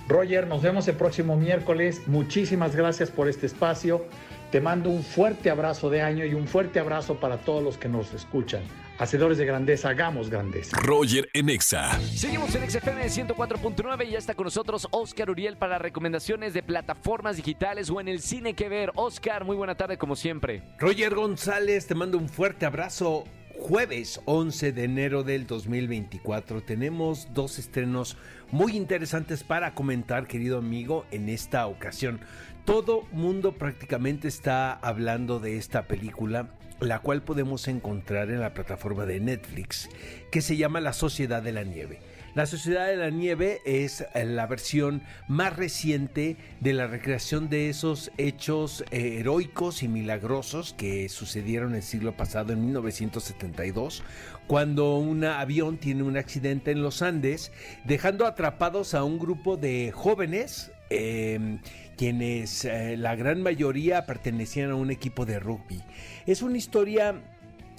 Roger, 0.07 0.46
nos 0.46 0.61
vemos 0.61 0.87
el 0.88 0.96
próximo 0.96 1.35
miércoles. 1.37 2.02
Muchísimas 2.07 2.76
gracias 2.76 3.11
por 3.11 3.26
este 3.26 3.46
espacio. 3.46 4.05
Te 4.50 4.61
mando 4.61 4.90
un 4.90 5.02
fuerte 5.02 5.48
abrazo 5.48 5.88
de 5.88 6.02
año 6.02 6.26
y 6.26 6.35
un 6.35 6.46
fuerte 6.46 6.78
abrazo 6.78 7.20
para 7.20 7.38
todos 7.38 7.62
los 7.62 7.78
que 7.78 7.88
nos 7.88 8.12
escuchan. 8.12 8.61
Hacedores 9.03 9.37
de 9.37 9.45
grandeza, 9.45 9.88
hagamos 9.88 10.31
grandeza. 10.31 10.77
Roger 10.79 11.29
Enexa. 11.33 11.99
Seguimos 12.15 12.55
en 12.55 12.71
XFM 12.71 13.05
104.9 13.07 14.07
y 14.07 14.11
ya 14.12 14.19
está 14.19 14.35
con 14.35 14.45
nosotros 14.45 14.87
Oscar 14.93 15.29
Uriel 15.29 15.57
para 15.57 15.77
recomendaciones 15.77 16.55
de 16.55 16.62
plataformas 16.62 17.35
digitales 17.35 17.91
o 17.91 18.01
en 18.01 18.07
el 18.07 18.21
cine 18.21 18.55
que 18.55 18.69
ver. 18.69 18.93
Oscar, 18.95 19.45
muy 19.45 19.57
buena 19.57 19.75
tarde 19.75 19.99
como 19.99 20.15
siempre. 20.15 20.62
Roger 20.79 21.17
González, 21.17 21.88
te 21.88 21.97
mando 21.97 22.17
un 22.17 22.29
fuerte 22.29 22.65
abrazo. 22.65 23.25
Jueves 23.59 24.21
11 24.25 24.71
de 24.71 24.85
enero 24.85 25.25
del 25.25 25.49
2024 25.49 26.62
tenemos 26.62 27.27
dos 27.35 27.59
estrenos 27.59 28.17
muy 28.53 28.77
interesantes 28.77 29.43
para 29.43 29.75
comentar, 29.75 30.29
querido 30.29 30.59
amigo, 30.59 31.07
en 31.11 31.29
esta 31.29 31.67
ocasión. 31.67 32.21
Todo 32.65 33.03
mundo 33.11 33.59
prácticamente 33.59 34.29
está 34.29 34.73
hablando 34.73 35.41
de 35.41 35.57
esta 35.57 35.88
película, 35.88 36.51
la 36.83 36.99
cual 37.01 37.23
podemos 37.23 37.68
encontrar 37.68 38.31
en 38.31 38.40
la 38.40 38.55
plataforma 38.55 39.07
de 39.07 39.21
Netflix, 39.21 39.88
que 40.31 40.42
se 40.42 40.57
llama 40.57 40.81
La 40.81 40.92
Sociedad 40.92 41.42
de 41.42 41.53
la 41.53 41.64
Nieve. 41.64 42.01
La 42.35 42.47
Sociedad 42.47 42.87
de 42.87 42.97
la 42.97 43.11
Nieve 43.11 43.61
es 43.66 44.07
eh, 44.14 44.25
la 44.25 44.47
versión 44.47 45.03
más 45.29 45.55
reciente 45.55 46.38
de 46.61 46.73
la 46.73 46.87
recreación 46.87 47.51
de 47.51 47.68
esos 47.68 48.11
hechos 48.16 48.85
eh, 48.90 49.18
heroicos 49.18 49.83
y 49.83 49.88
milagrosos 49.88 50.73
que 50.73 51.11
sucedieron 51.11 51.75
el 51.75 51.83
siglo 51.83 52.16
pasado, 52.16 52.55
en 52.55 52.64
1972, 52.64 54.03
cuando 54.47 54.97
un 54.97 55.25
avión 55.25 55.77
tiene 55.77 56.05
un 56.05 56.16
accidente 56.16 56.71
en 56.71 56.83
los 56.83 57.03
Andes, 57.03 57.53
dejando 57.85 58.25
atrapados 58.25 58.95
a 58.95 59.05
un 59.05 59.18
grupo 59.18 59.59
de 59.59 59.92
jóvenes. 59.92 60.73
Em, 60.88 61.59
quienes 61.96 62.64
eh, 62.64 62.96
la 62.96 63.16
gran 63.16 63.42
mayoría 63.42 64.07
pertenecían 64.07 64.70
a 64.70 64.74
un 64.74 64.90
equipo 64.90 65.26
de 65.26 65.38
rugby. 65.38 65.83
Es 66.26 66.42
una 66.42 66.59
historia 66.59 67.22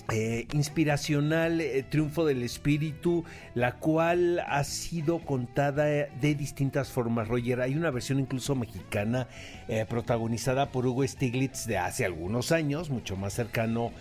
eh, 0.10 0.48
inspiracional 0.54 1.62
eh, 1.62 1.84
Triunfo 1.84 2.26
del 2.26 2.44
Espíritu, 2.44 3.24
la 3.56 3.74
cual 3.74 4.40
ha 4.48 4.64
sido 4.64 5.20
contada 5.20 5.86
de 5.86 6.36
distintas 6.36 6.90
formas, 6.90 7.28
Roger. 7.28 7.62
Hay 7.62 7.76
una 7.76 7.92
versión 7.92 8.20
incluso 8.20 8.56
mexicana 8.56 9.28
protagonizada 9.88 10.70
por 10.70 10.86
Hugo 10.86 11.08
Stiglitz 11.08 11.66
de 11.66 11.78
hace 11.78 12.06
algunos 12.06 12.52
años, 12.52 12.90
mucho 12.90 13.16
más 13.16 13.34
cercano 13.34 13.92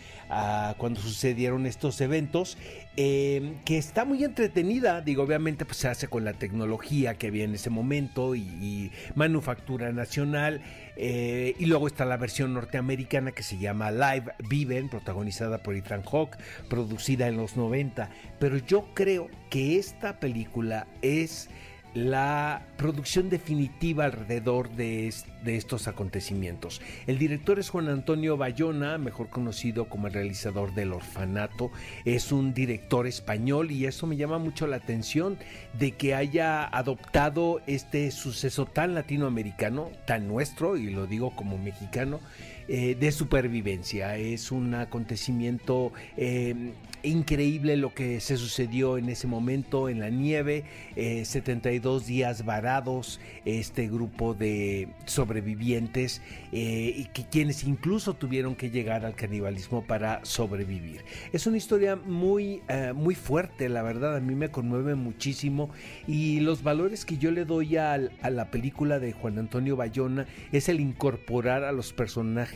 cuando 0.79 1.01
sucedieron 1.01 1.66
estos 1.66 2.01
eventos, 2.01 2.57
que 2.97 3.55
está 3.66 4.05
muy 4.05 4.25
entretenida. 4.25 5.01
Digo, 5.01 5.23
obviamente 5.23 5.64
pues, 5.64 5.79
se 5.79 5.88
hace 5.88 6.09
con 6.09 6.25
la 6.25 6.33
tecnología 6.33 7.14
que 7.14 7.29
había 7.29 7.45
en 7.45 7.55
ese 7.55 7.71
momento 7.71 8.35
y, 8.35 8.40
y 8.40 8.92
manufactura 9.14 9.92
nacional. 9.92 10.61
Eh, 10.97 11.55
y 11.59 11.66
luego 11.66 11.87
está 11.87 12.05
la 12.05 12.16
versión 12.16 12.53
norteamericana 12.55 13.33
que 13.33 13.42
se 13.42 13.59
llama 13.59 13.90
Live 13.90 14.35
Viven, 14.49 14.88
protagonizada 14.88 15.62
por 15.62 15.75
Ethan 15.75 16.03
Hawke, 16.03 16.37
producida 16.68 17.29
en 17.29 17.37
los 17.37 17.57
90. 17.57 18.11
Pero 18.38 18.59
yo 18.59 18.87
creo 18.95 19.29
que 19.51 19.79
esta 19.79 20.21
película 20.21 20.87
es 21.01 21.49
la 21.95 22.63
producción 22.77 23.29
definitiva 23.29 24.05
alrededor 24.05 24.71
de, 24.71 25.13
de, 25.45 25.57
estos 25.57 25.89
acontecimientos. 25.89 26.81
El 27.07 27.19
director 27.19 27.59
es 27.59 27.71
Juan 27.71 27.89
Antonio 27.89 28.37
Bayona, 28.37 28.99
mejor 28.99 29.29
conocido 29.29 29.89
como 29.89 30.07
el 30.07 30.15
realizador 30.15 30.75
del 30.75 30.93
Orfanato. 30.93 31.71
Es 32.05 32.33
un 32.33 32.55
director 32.55 33.07
español 33.07 33.71
y 33.71 33.87
eso 33.87 34.07
me 34.07 34.17
llama 34.17 34.39
mucho 34.39 34.67
la 34.67 34.77
atención 34.77 35.39
de 35.79 35.93
que 35.93 36.15
haya 36.15 36.65
adoptado 36.65 37.61
este 37.67 38.11
suceso 38.11 38.67
tan 38.67 38.95
latinoamericano, 38.95 39.91
tan 40.07 40.29
nuestro, 40.29 40.77
y 40.77 40.91
lo 40.91 41.07
digo 41.07 41.35
como 41.37 41.59
mexicano, 41.59 42.21
eh, 42.68 42.96
de 42.98 43.11
supervivencia. 43.11 44.16
Es 44.16 44.53
un 44.53 44.75
acontecimiento 44.75 45.92
eh, 46.16 46.72
increíble 47.03 47.77
lo 47.77 47.92
que 47.92 48.20
se 48.20 48.37
sucedió 48.37 48.98
en 48.98 49.09
ese 49.09 49.27
momento 49.27 49.88
en 49.88 49.98
la 49.98 50.11
nieve, 50.11 50.64
72 50.94 52.03
eh, 52.03 52.07
días 52.07 52.44
varados, 52.44 53.20
este 53.44 53.88
grupo 53.88 54.35
de 54.35 54.88
sobrevivientes 55.07 56.22
y 56.53 57.07
que 57.07 57.25
quienes 57.25 57.64
incluso 57.64 58.14
tuvieron 58.14 58.55
que 58.55 58.70
llegar 58.70 59.05
al 59.05 59.16
canibalismo 59.16 59.85
para 59.85 60.25
sobrevivir. 60.25 61.05
Es 61.33 61.48
una 61.48 61.57
historia 61.57 61.96
muy, 61.96 62.62
muy 62.94 63.16
fuerte, 63.16 63.68
la 63.68 63.83
verdad, 63.83 64.16
a 64.16 64.20
mí 64.20 64.37
me 64.37 64.51
conmueve 64.51 64.94
muchísimo 64.94 65.70
y 66.07 66.38
los 66.40 66.62
valores 66.62 67.05
que 67.05 67.18
yo 67.18 67.33
le 67.33 67.44
doy 67.44 67.77
a 67.77 67.98
la 67.98 68.51
película 68.53 69.01
de 69.01 69.12
Juan 69.12 69.38
Antonio 69.38 69.75
Bayona 69.75 70.27
es 70.53 70.68
el 70.68 70.79
incorporar 70.79 71.64
a 71.64 71.72
los 71.72 71.92
personajes 71.92 72.52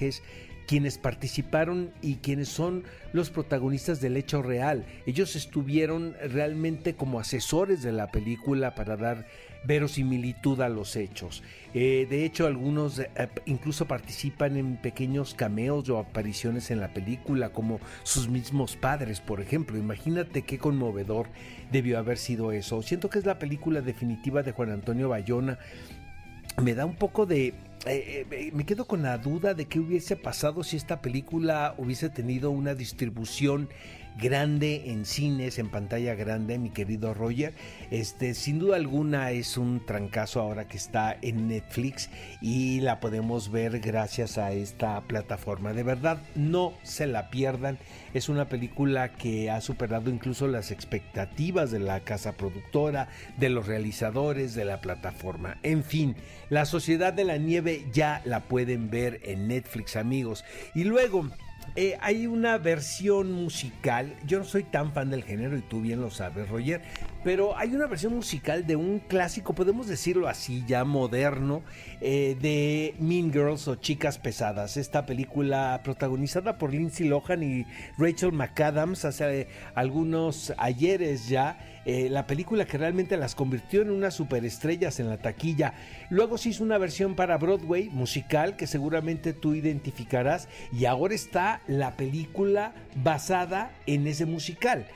quienes 0.67 0.99
participaron 0.99 1.93
y 2.03 2.17
quienes 2.17 2.49
son 2.49 2.85
los 3.13 3.31
protagonistas 3.31 4.01
del 4.01 4.17
hecho 4.17 4.43
real. 4.43 4.85
Ellos 5.07 5.37
estuvieron 5.37 6.15
realmente 6.29 6.95
como 6.95 7.21
asesores 7.21 7.83
de 7.83 7.93
la 7.93 8.11
película 8.11 8.75
para 8.75 8.97
dar 8.97 9.27
verosimilitud 9.65 10.61
a 10.61 10.69
los 10.69 10.97
hechos. 10.97 11.43
Eh, 11.75 12.07
de 12.09 12.25
hecho, 12.25 12.47
algunos 12.47 12.99
eh, 13.01 13.09
incluso 13.47 13.87
participan 13.87 14.57
en 14.57 14.77
pequeños 14.77 15.35
cameos 15.35 15.89
o 15.89 15.99
apariciones 15.99 16.71
en 16.71 16.81
la 16.81 16.93
película, 16.93 17.51
como 17.51 17.81
sus 18.03 18.29
mismos 18.29 18.77
padres, 18.77 19.21
por 19.21 19.41
ejemplo. 19.41 19.77
Imagínate 19.77 20.43
qué 20.43 20.59
conmovedor 20.59 21.29
debió 21.73 21.99
haber 21.99 22.19
sido 22.19 22.53
eso. 22.53 22.83
Siento 22.83 23.11
que 23.11 23.19
es 23.19 23.27
la 23.27 23.39
película 23.39 23.81
definitiva 23.81 24.43
de 24.43 24.53
Juan 24.53 24.71
Antonio 24.71 25.09
Bayona. 25.09 25.59
Me 26.63 26.75
da 26.75 26.87
un 26.87 26.97
poco 26.97 27.27
de 27.27 27.53
eh, 27.87 28.27
eh, 28.31 28.51
me 28.53 28.67
quedo 28.67 28.87
con 28.87 29.03
la 29.03 29.19
duda 29.19 29.55
de 29.55 29.67
qué 29.67 29.79
hubiese 29.79 30.17
pasado 30.17 30.65
si 30.65 30.77
esta 30.77 31.01
película 31.01 31.75
hubiese 31.79 32.11
tenido 32.11 32.51
una 32.51 32.75
distribución 32.75 33.69
grande 34.17 34.91
en 34.91 35.05
cines, 35.05 35.59
en 35.59 35.69
pantalla 35.69 36.15
grande, 36.15 36.59
mi 36.59 36.71
querido 36.71 37.15
Roger. 37.15 37.53
Este, 37.91 38.35
sin 38.35 38.59
duda 38.59 38.77
alguna 38.77 39.31
es 39.31 39.57
un 39.57 39.85
trancazo 39.85 40.41
ahora 40.41 40.69
que 40.69 40.77
está 40.77 41.17
en 41.21 41.49
Netflix 41.49 42.11
y 42.41 42.81
la 42.81 43.01
podemos 43.01 43.51
ver 43.51 43.81
gracias 43.81 44.39
a 44.39 44.53
esta 44.53 45.01
plataforma. 45.03 45.73
De 45.73 45.83
verdad, 45.83 46.19
no 46.35 46.73
se 46.83 47.07
la 47.07 47.31
pierdan. 47.31 47.79
Es 48.15 48.29
una 48.29 48.49
película 48.49 49.13
que 49.13 49.51
ha 49.51 49.61
superado 49.61 50.11
incluso 50.11 50.47
las 50.49 50.71
expectativas 50.71 51.71
de 51.71 51.81
la 51.81 52.01
casa 52.01 52.33
productora, 52.33 53.09
de 53.37 53.51
los 53.51 53.67
realizadores, 53.67 54.55
de 54.55 54.65
la 54.65 54.81
plataforma. 54.81 55.59
En 55.63 55.85
fin, 55.85 56.17
La 56.49 56.65
Sociedad 56.65 57.13
de 57.13 57.25
la 57.25 57.37
Nieve 57.37 57.85
ya 57.93 58.23
la 58.25 58.41
pueden 58.41 58.91
ver 58.91 59.21
en 59.25 59.49
Netflix, 59.49 59.97
amigos. 59.97 60.45
Y 60.75 60.85
luego 60.85 61.29
eh, 61.75 61.97
hay 62.01 62.27
una 62.27 62.59
versión 62.59 63.33
musical. 63.33 64.15
Yo 64.27 64.39
no 64.39 64.45
soy 64.45 64.65
tan 64.65 64.93
fan 64.93 65.11
del 65.11 65.25
género 65.25 65.57
y 65.57 65.63
tú 65.63 65.81
bien 65.81 66.01
lo 66.01 66.11
sabes, 66.11 66.49
Roger. 66.49 66.83
Pero 67.27 67.59
hay 67.59 67.75
una 67.75 67.89
versión 67.89 68.15
musical 68.15 68.69
de 68.69 68.77
un 68.77 69.01
clásico, 69.01 69.53
podemos 69.53 69.89
decirlo 69.89 70.29
así, 70.29 70.63
ya 70.69 70.85
moderno, 70.85 71.65
eh, 72.01 72.37
de 72.41 72.95
Mean 73.01 73.33
Girls 73.33 73.67
o 73.67 73.75
Chicas 73.75 74.17
Pesadas. 74.17 74.77
Esta 74.77 75.07
película 75.07 75.81
protagonizada 75.83 76.57
por 76.57 76.71
Lindsay 76.71 77.09
Lohan 77.09 77.43
y 77.43 77.67
Rachel 77.99 78.31
McAdams 78.31 79.05
hace 79.05 79.49
algunos 79.75 80.53
ayeres 80.57 81.29
ya. 81.29 81.59
Eh, 81.85 82.09
la 82.11 82.27
película 82.27 82.65
que 82.65 82.79
realmente 82.79 83.17
las 83.17 83.37
convirtió 83.37 83.83
en 83.83 83.91
unas 83.91 84.15
superestrellas 84.15 84.99
en 85.01 85.09
la 85.09 85.19
taquilla. 85.19 85.75
Luego 86.11 86.37
se 86.37 86.51
hizo 86.51 86.63
una 86.65 86.79
versión 86.79 87.15
para 87.15 87.39
Broadway 87.39 87.91
musical 87.91 88.57
que 88.57 88.67
seguramente 88.67 89.33
tú 89.33 89.55
identificarás 89.55 90.49
y 90.73 90.85
ahora 90.85 91.15
está 91.15 91.61
la 91.69 91.97
película 91.97 92.73
basada 92.97 93.73
en 93.87 94.07
ese 94.09 94.27
musical. 94.27 94.87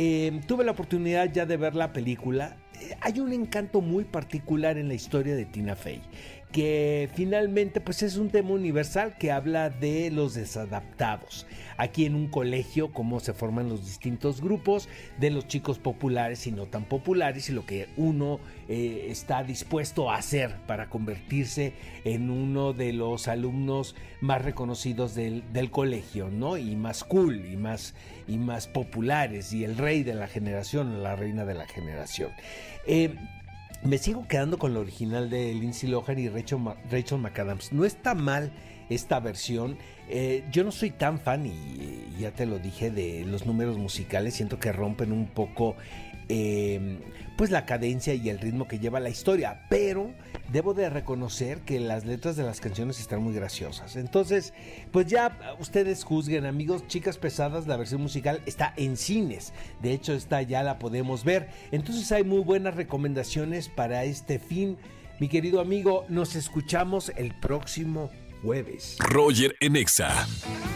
Eh, 0.00 0.42
tuve 0.46 0.62
la 0.62 0.70
oportunidad 0.70 1.32
ya 1.32 1.44
de 1.44 1.56
ver 1.56 1.74
la 1.74 1.92
película. 1.92 2.56
Eh, 2.80 2.96
hay 3.00 3.18
un 3.18 3.32
encanto 3.32 3.80
muy 3.80 4.04
particular 4.04 4.78
en 4.78 4.86
la 4.86 4.94
historia 4.94 5.34
de 5.34 5.44
Tina 5.44 5.74
Fey 5.74 6.00
que 6.52 7.10
finalmente 7.14 7.80
pues 7.80 8.02
es 8.02 8.16
un 8.16 8.30
tema 8.30 8.50
universal 8.50 9.16
que 9.18 9.30
habla 9.30 9.70
de 9.70 10.10
los 10.10 10.34
desadaptados. 10.34 11.46
Aquí 11.78 12.04
en 12.04 12.16
un 12.16 12.26
colegio, 12.26 12.92
cómo 12.92 13.20
se 13.20 13.32
forman 13.32 13.68
los 13.68 13.86
distintos 13.86 14.42
grupos 14.42 14.88
de 15.18 15.30
los 15.30 15.46
chicos 15.46 15.78
populares 15.78 16.46
y 16.46 16.52
no 16.52 16.66
tan 16.66 16.84
populares 16.84 17.48
y 17.48 17.52
lo 17.52 17.64
que 17.64 17.88
uno 17.96 18.40
eh, 18.68 19.06
está 19.08 19.44
dispuesto 19.44 20.10
a 20.10 20.16
hacer 20.16 20.56
para 20.66 20.90
convertirse 20.90 21.72
en 22.04 22.30
uno 22.30 22.72
de 22.72 22.92
los 22.92 23.28
alumnos 23.28 23.94
más 24.20 24.42
reconocidos 24.42 25.14
del, 25.14 25.70
colegio, 25.70 26.30
¿no? 26.30 26.56
Y 26.56 26.74
más 26.74 27.04
cool 27.04 27.46
y 27.46 27.56
más, 27.56 27.94
y 28.26 28.38
más 28.38 28.66
populares 28.66 29.52
y 29.52 29.64
el 29.64 29.76
rey 29.76 30.02
de 30.02 30.14
la 30.14 30.26
generación, 30.26 31.02
la 31.02 31.14
reina 31.14 31.44
de 31.44 31.54
la 31.54 31.66
generación. 31.66 32.32
Eh, 32.86 33.14
me 33.84 33.98
sigo 33.98 34.26
quedando 34.26 34.58
con 34.58 34.74
lo 34.74 34.80
original 34.80 35.30
de 35.30 35.54
Lindsay 35.54 35.88
Lohan 35.88 36.18
y 36.18 36.28
Rachel, 36.28 36.58
Rachel 36.90 37.18
McAdams. 37.18 37.72
No 37.72 37.84
está 37.84 38.14
mal 38.14 38.50
esta 38.88 39.20
versión. 39.20 39.78
Eh, 40.08 40.44
yo 40.50 40.64
no 40.64 40.72
soy 40.72 40.90
tan 40.90 41.18
fan, 41.18 41.46
y 41.46 42.16
ya 42.18 42.30
te 42.30 42.46
lo 42.46 42.58
dije, 42.58 42.90
de 42.90 43.24
los 43.24 43.46
números 43.46 43.78
musicales. 43.78 44.34
Siento 44.34 44.58
que 44.58 44.72
rompen 44.72 45.12
un 45.12 45.26
poco 45.26 45.76
eh, 46.28 46.98
pues 47.36 47.50
la 47.50 47.64
cadencia 47.64 48.14
y 48.14 48.28
el 48.28 48.38
ritmo 48.38 48.66
que 48.66 48.78
lleva 48.78 49.00
la 49.00 49.10
historia. 49.10 49.62
Pero 49.68 50.12
debo 50.52 50.74
de 50.74 50.90
reconocer 50.90 51.60
que 51.60 51.78
las 51.78 52.04
letras 52.04 52.36
de 52.36 52.42
las 52.42 52.60
canciones 52.60 53.00
están 53.00 53.22
muy 53.22 53.34
graciosas. 53.34 53.96
Entonces, 53.96 54.52
pues 54.90 55.06
ya 55.06 55.56
ustedes 55.60 56.04
juzguen, 56.04 56.46
amigos, 56.46 56.86
chicas 56.88 57.18
pesadas, 57.18 57.66
la 57.66 57.76
versión 57.76 58.02
musical 58.02 58.40
está 58.46 58.74
en 58.76 58.96
cines. 58.96 59.52
De 59.80 59.92
hecho, 59.92 60.14
esta 60.14 60.42
ya 60.42 60.62
la 60.62 60.78
podemos 60.78 61.24
ver. 61.24 61.48
Entonces 61.70 62.10
hay 62.12 62.24
muy 62.24 62.40
buenas 62.40 62.74
recomendaciones 62.74 63.68
para 63.68 64.04
este 64.04 64.38
fin. 64.38 64.76
Mi 65.20 65.28
querido 65.28 65.60
amigo, 65.60 66.04
nos 66.08 66.34
escuchamos 66.36 67.12
el 67.16 67.34
próximo 67.34 68.10
jueves. 68.42 68.96
Roger 69.00 69.56
Enexa. 69.60 70.26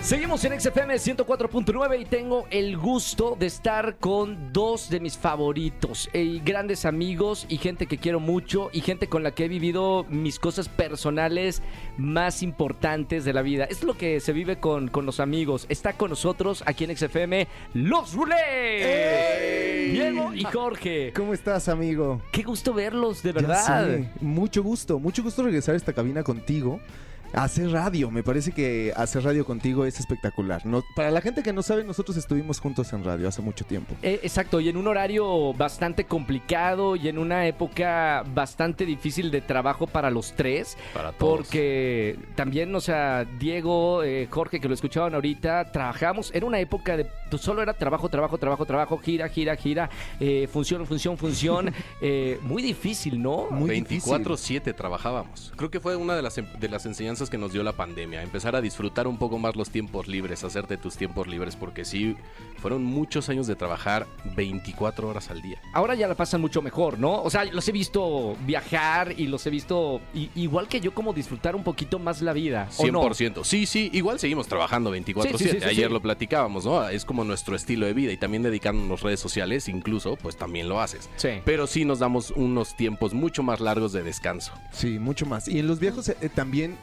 Seguimos 0.03 0.44
en 0.44 0.61
XFM 0.61 0.94
104.9 0.94 2.01
y 2.01 2.05
tengo 2.05 2.46
el 2.51 2.77
gusto 2.77 3.37
de 3.38 3.46
estar 3.46 3.98
con 3.98 4.53
dos 4.53 4.90
de 4.90 4.98
mis 4.98 5.16
favoritos, 5.16 6.11
eh, 6.12 6.40
grandes 6.44 6.85
amigos 6.85 7.46
y 7.48 7.59
gente 7.59 7.87
que 7.87 7.98
quiero 7.98 8.18
mucho 8.18 8.68
y 8.72 8.81
gente 8.81 9.07
con 9.09 9.22
la 9.22 9.31
que 9.31 9.44
he 9.44 9.48
vivido 9.48 10.05
mis 10.09 10.40
cosas 10.40 10.68
personales 10.68 11.62
más 11.96 12.42
importantes 12.42 13.25
de 13.25 13.33
la 13.33 13.42
vida. 13.42 13.64
Es 13.64 13.85
lo 13.85 13.96
que 13.96 14.18
se 14.18 14.33
vive 14.33 14.59
con, 14.59 14.88
con 14.88 15.07
los 15.07 15.20
amigos. 15.20 15.66
Está 15.68 15.92
con 15.92 16.11
nosotros 16.11 16.64
aquí 16.66 16.85
en 16.85 16.96
XFM 16.96 17.46
Los 17.75 18.14
Rulés. 18.14 19.92
Diego 19.92 20.35
y 20.35 20.42
Jorge. 20.44 21.12
¿Cómo 21.14 21.33
estás, 21.33 21.68
amigo? 21.68 22.20
Qué 22.33 22.42
gusto 22.42 22.75
verlos, 22.75 23.22
de 23.22 23.33
verdad. 23.33 24.01
Mucho 24.20 24.62
gusto, 24.62 24.98
mucho 24.98 25.22
gusto 25.22 25.42
regresar 25.42 25.75
a 25.75 25.77
esta 25.77 25.92
cabina 25.92 26.22
contigo. 26.22 26.81
Hacer 27.35 27.71
radio, 27.71 28.11
me 28.11 28.23
parece 28.23 28.53
que 28.53 28.92
hacer 28.95 29.25
radio 29.25 29.47
contigo 29.47 29.87
es 29.87 29.99
espectacular. 29.99 30.66
No, 30.66 30.85
para 30.95 31.11
la 31.11 31.21
gente 31.23 31.42
que 31.42 31.53
no 31.53 31.62
sabe, 31.62 31.83
nosotros 31.83 32.16
estuvimos 32.18 32.61
juntos 32.61 32.92
en 32.92 33.05
radio 33.05 33.27
hace 33.27 33.40
mucho 33.40 33.64
tiempo. 33.64 33.95
Eh, 34.03 34.21
exacto, 34.23 34.61
y 34.61 34.68
en 34.68 34.77
un 34.77 34.87
horario 34.87 35.55
bastante 35.55 36.05
complicado 36.05 36.95
y 36.95 37.09
en 37.09 37.16
una 37.18 37.47
época 37.47 38.23
bastante 38.35 38.85
difícil 38.85 39.31
de 39.31 39.40
trabajo 39.40 39.87
para 39.87 40.11
los 40.11 40.33
tres. 40.35 40.77
Para 40.92 41.12
todos. 41.12 41.38
Porque 41.38 42.18
también, 42.35 42.75
o 42.75 42.81
sea, 42.81 43.25
Diego, 43.38 44.03
eh, 44.03 44.29
Jorge, 44.31 44.61
que 44.61 44.68
lo 44.68 44.75
escuchaban 44.75 45.14
ahorita, 45.14 45.73
trabajamos, 45.73 46.31
era 46.35 46.45
una 46.45 46.61
época 46.61 46.97
de, 46.99 47.07
pues, 47.31 47.40
solo 47.40 47.62
era 47.62 47.73
trabajo, 47.73 48.09
trabajo, 48.11 48.37
trabajo, 48.37 48.66
trabajo, 48.66 48.99
gira, 48.99 49.29
gira, 49.29 49.57
gira, 49.57 49.88
eh, 50.21 50.49
función, 50.53 50.87
función, 50.87 51.16
función. 51.16 51.73
eh, 52.03 52.38
muy 52.42 52.62
difícil, 52.62 53.23
¿no? 53.23 53.47
Muy 53.51 53.71
24/7 53.71 54.75
trabajábamos. 54.75 55.53
Creo 55.57 55.71
que 55.71 55.81
fue 55.81 55.97
una 55.97 56.14
de 56.14 56.23
las, 56.23 56.37
em- 56.37 56.47
de 56.61 56.68
las 56.68 56.85
enseñanzas 56.85 57.22
que 57.31 57.39
nos 57.39 57.53
dio 57.53 57.63
la 57.63 57.73
pandemia. 57.73 58.23
Empezar 58.23 58.57
a 58.57 58.61
disfrutar 58.61 59.07
un 59.07 59.19
poco 59.19 59.39
más 59.39 59.57
los 59.57 59.71
tiempos 59.71 60.09
libres, 60.09 60.45
hacerte 60.45 60.77
tus 60.77 60.97
tiempos 60.97 61.27
libres, 61.27 61.57
porque 61.57 61.85
sí, 61.85 62.17
fueron 62.59 62.85
muchos 62.85 63.29
años 63.29 63.47
de 63.47 63.57
trabajar 63.57 64.07
24 64.37 65.09
horas 65.09 65.31
al 65.31 65.43
día. 65.43 65.61
Ahora 65.73 65.95
ya 65.95 66.09
la 66.09 66.15
pasan 66.15 66.41
mucho 66.41 66.63
mejor, 66.63 66.99
¿no? 66.99 67.23
O 67.23 67.31
sea, 67.31 67.45
los 67.45 67.67
he 67.69 67.73
visto 67.73 68.37
viajar 68.47 69.15
y 69.19 69.27
los 69.27 69.47
he 69.47 69.51
visto, 69.51 70.01
igual 70.35 70.69
que 70.69 70.81
yo, 70.81 70.95
como 70.95 71.13
disfrutar 71.13 71.57
un 71.57 71.65
poquito 71.65 71.99
más 71.99 72.23
la 72.23 72.33
vida. 72.33 72.69
¿o 72.79 72.87
no? 72.87 73.03
100%. 73.03 73.45
Sí, 73.45 73.67
sí, 73.67 73.91
igual 73.93 74.19
seguimos 74.19 74.47
trabajando 74.49 74.95
24/7. 74.95 75.39
Sí, 75.39 75.45
sí, 75.45 75.51
sí, 75.51 75.61
sí, 75.61 75.65
Ayer 75.65 75.89
sí. 75.89 75.93
lo 75.93 76.01
platicábamos, 76.01 76.65
¿no? 76.65 76.89
Es 76.89 77.05
como 77.05 77.25
nuestro 77.25 77.57
estilo 77.57 77.87
de 77.87 77.93
vida 77.93 78.13
y 78.13 78.17
también 78.17 78.43
dedicándonos 78.43 79.03
redes 79.03 79.21
sociales, 79.21 79.69
incluso, 79.69 80.17
pues 80.17 80.37
también 80.37 80.69
lo 80.69 80.81
haces. 80.81 81.09
Sí. 81.17 81.31
Pero 81.45 81.67
sí 81.67 81.85
nos 81.85 81.99
damos 81.99 82.31
unos 82.33 82.77
tiempos 82.77 83.15
mucho 83.15 83.43
más 83.43 83.61
largos 83.61 83.93
de 83.93 84.03
descanso. 84.03 84.53
Sí, 84.73 84.99
mucho 84.99 85.27
más. 85.27 85.49
Y 85.49 85.59
en 85.59 85.67
los 85.67 85.79
viejos 85.79 86.09
eh, 86.09 86.17
también 86.35 86.77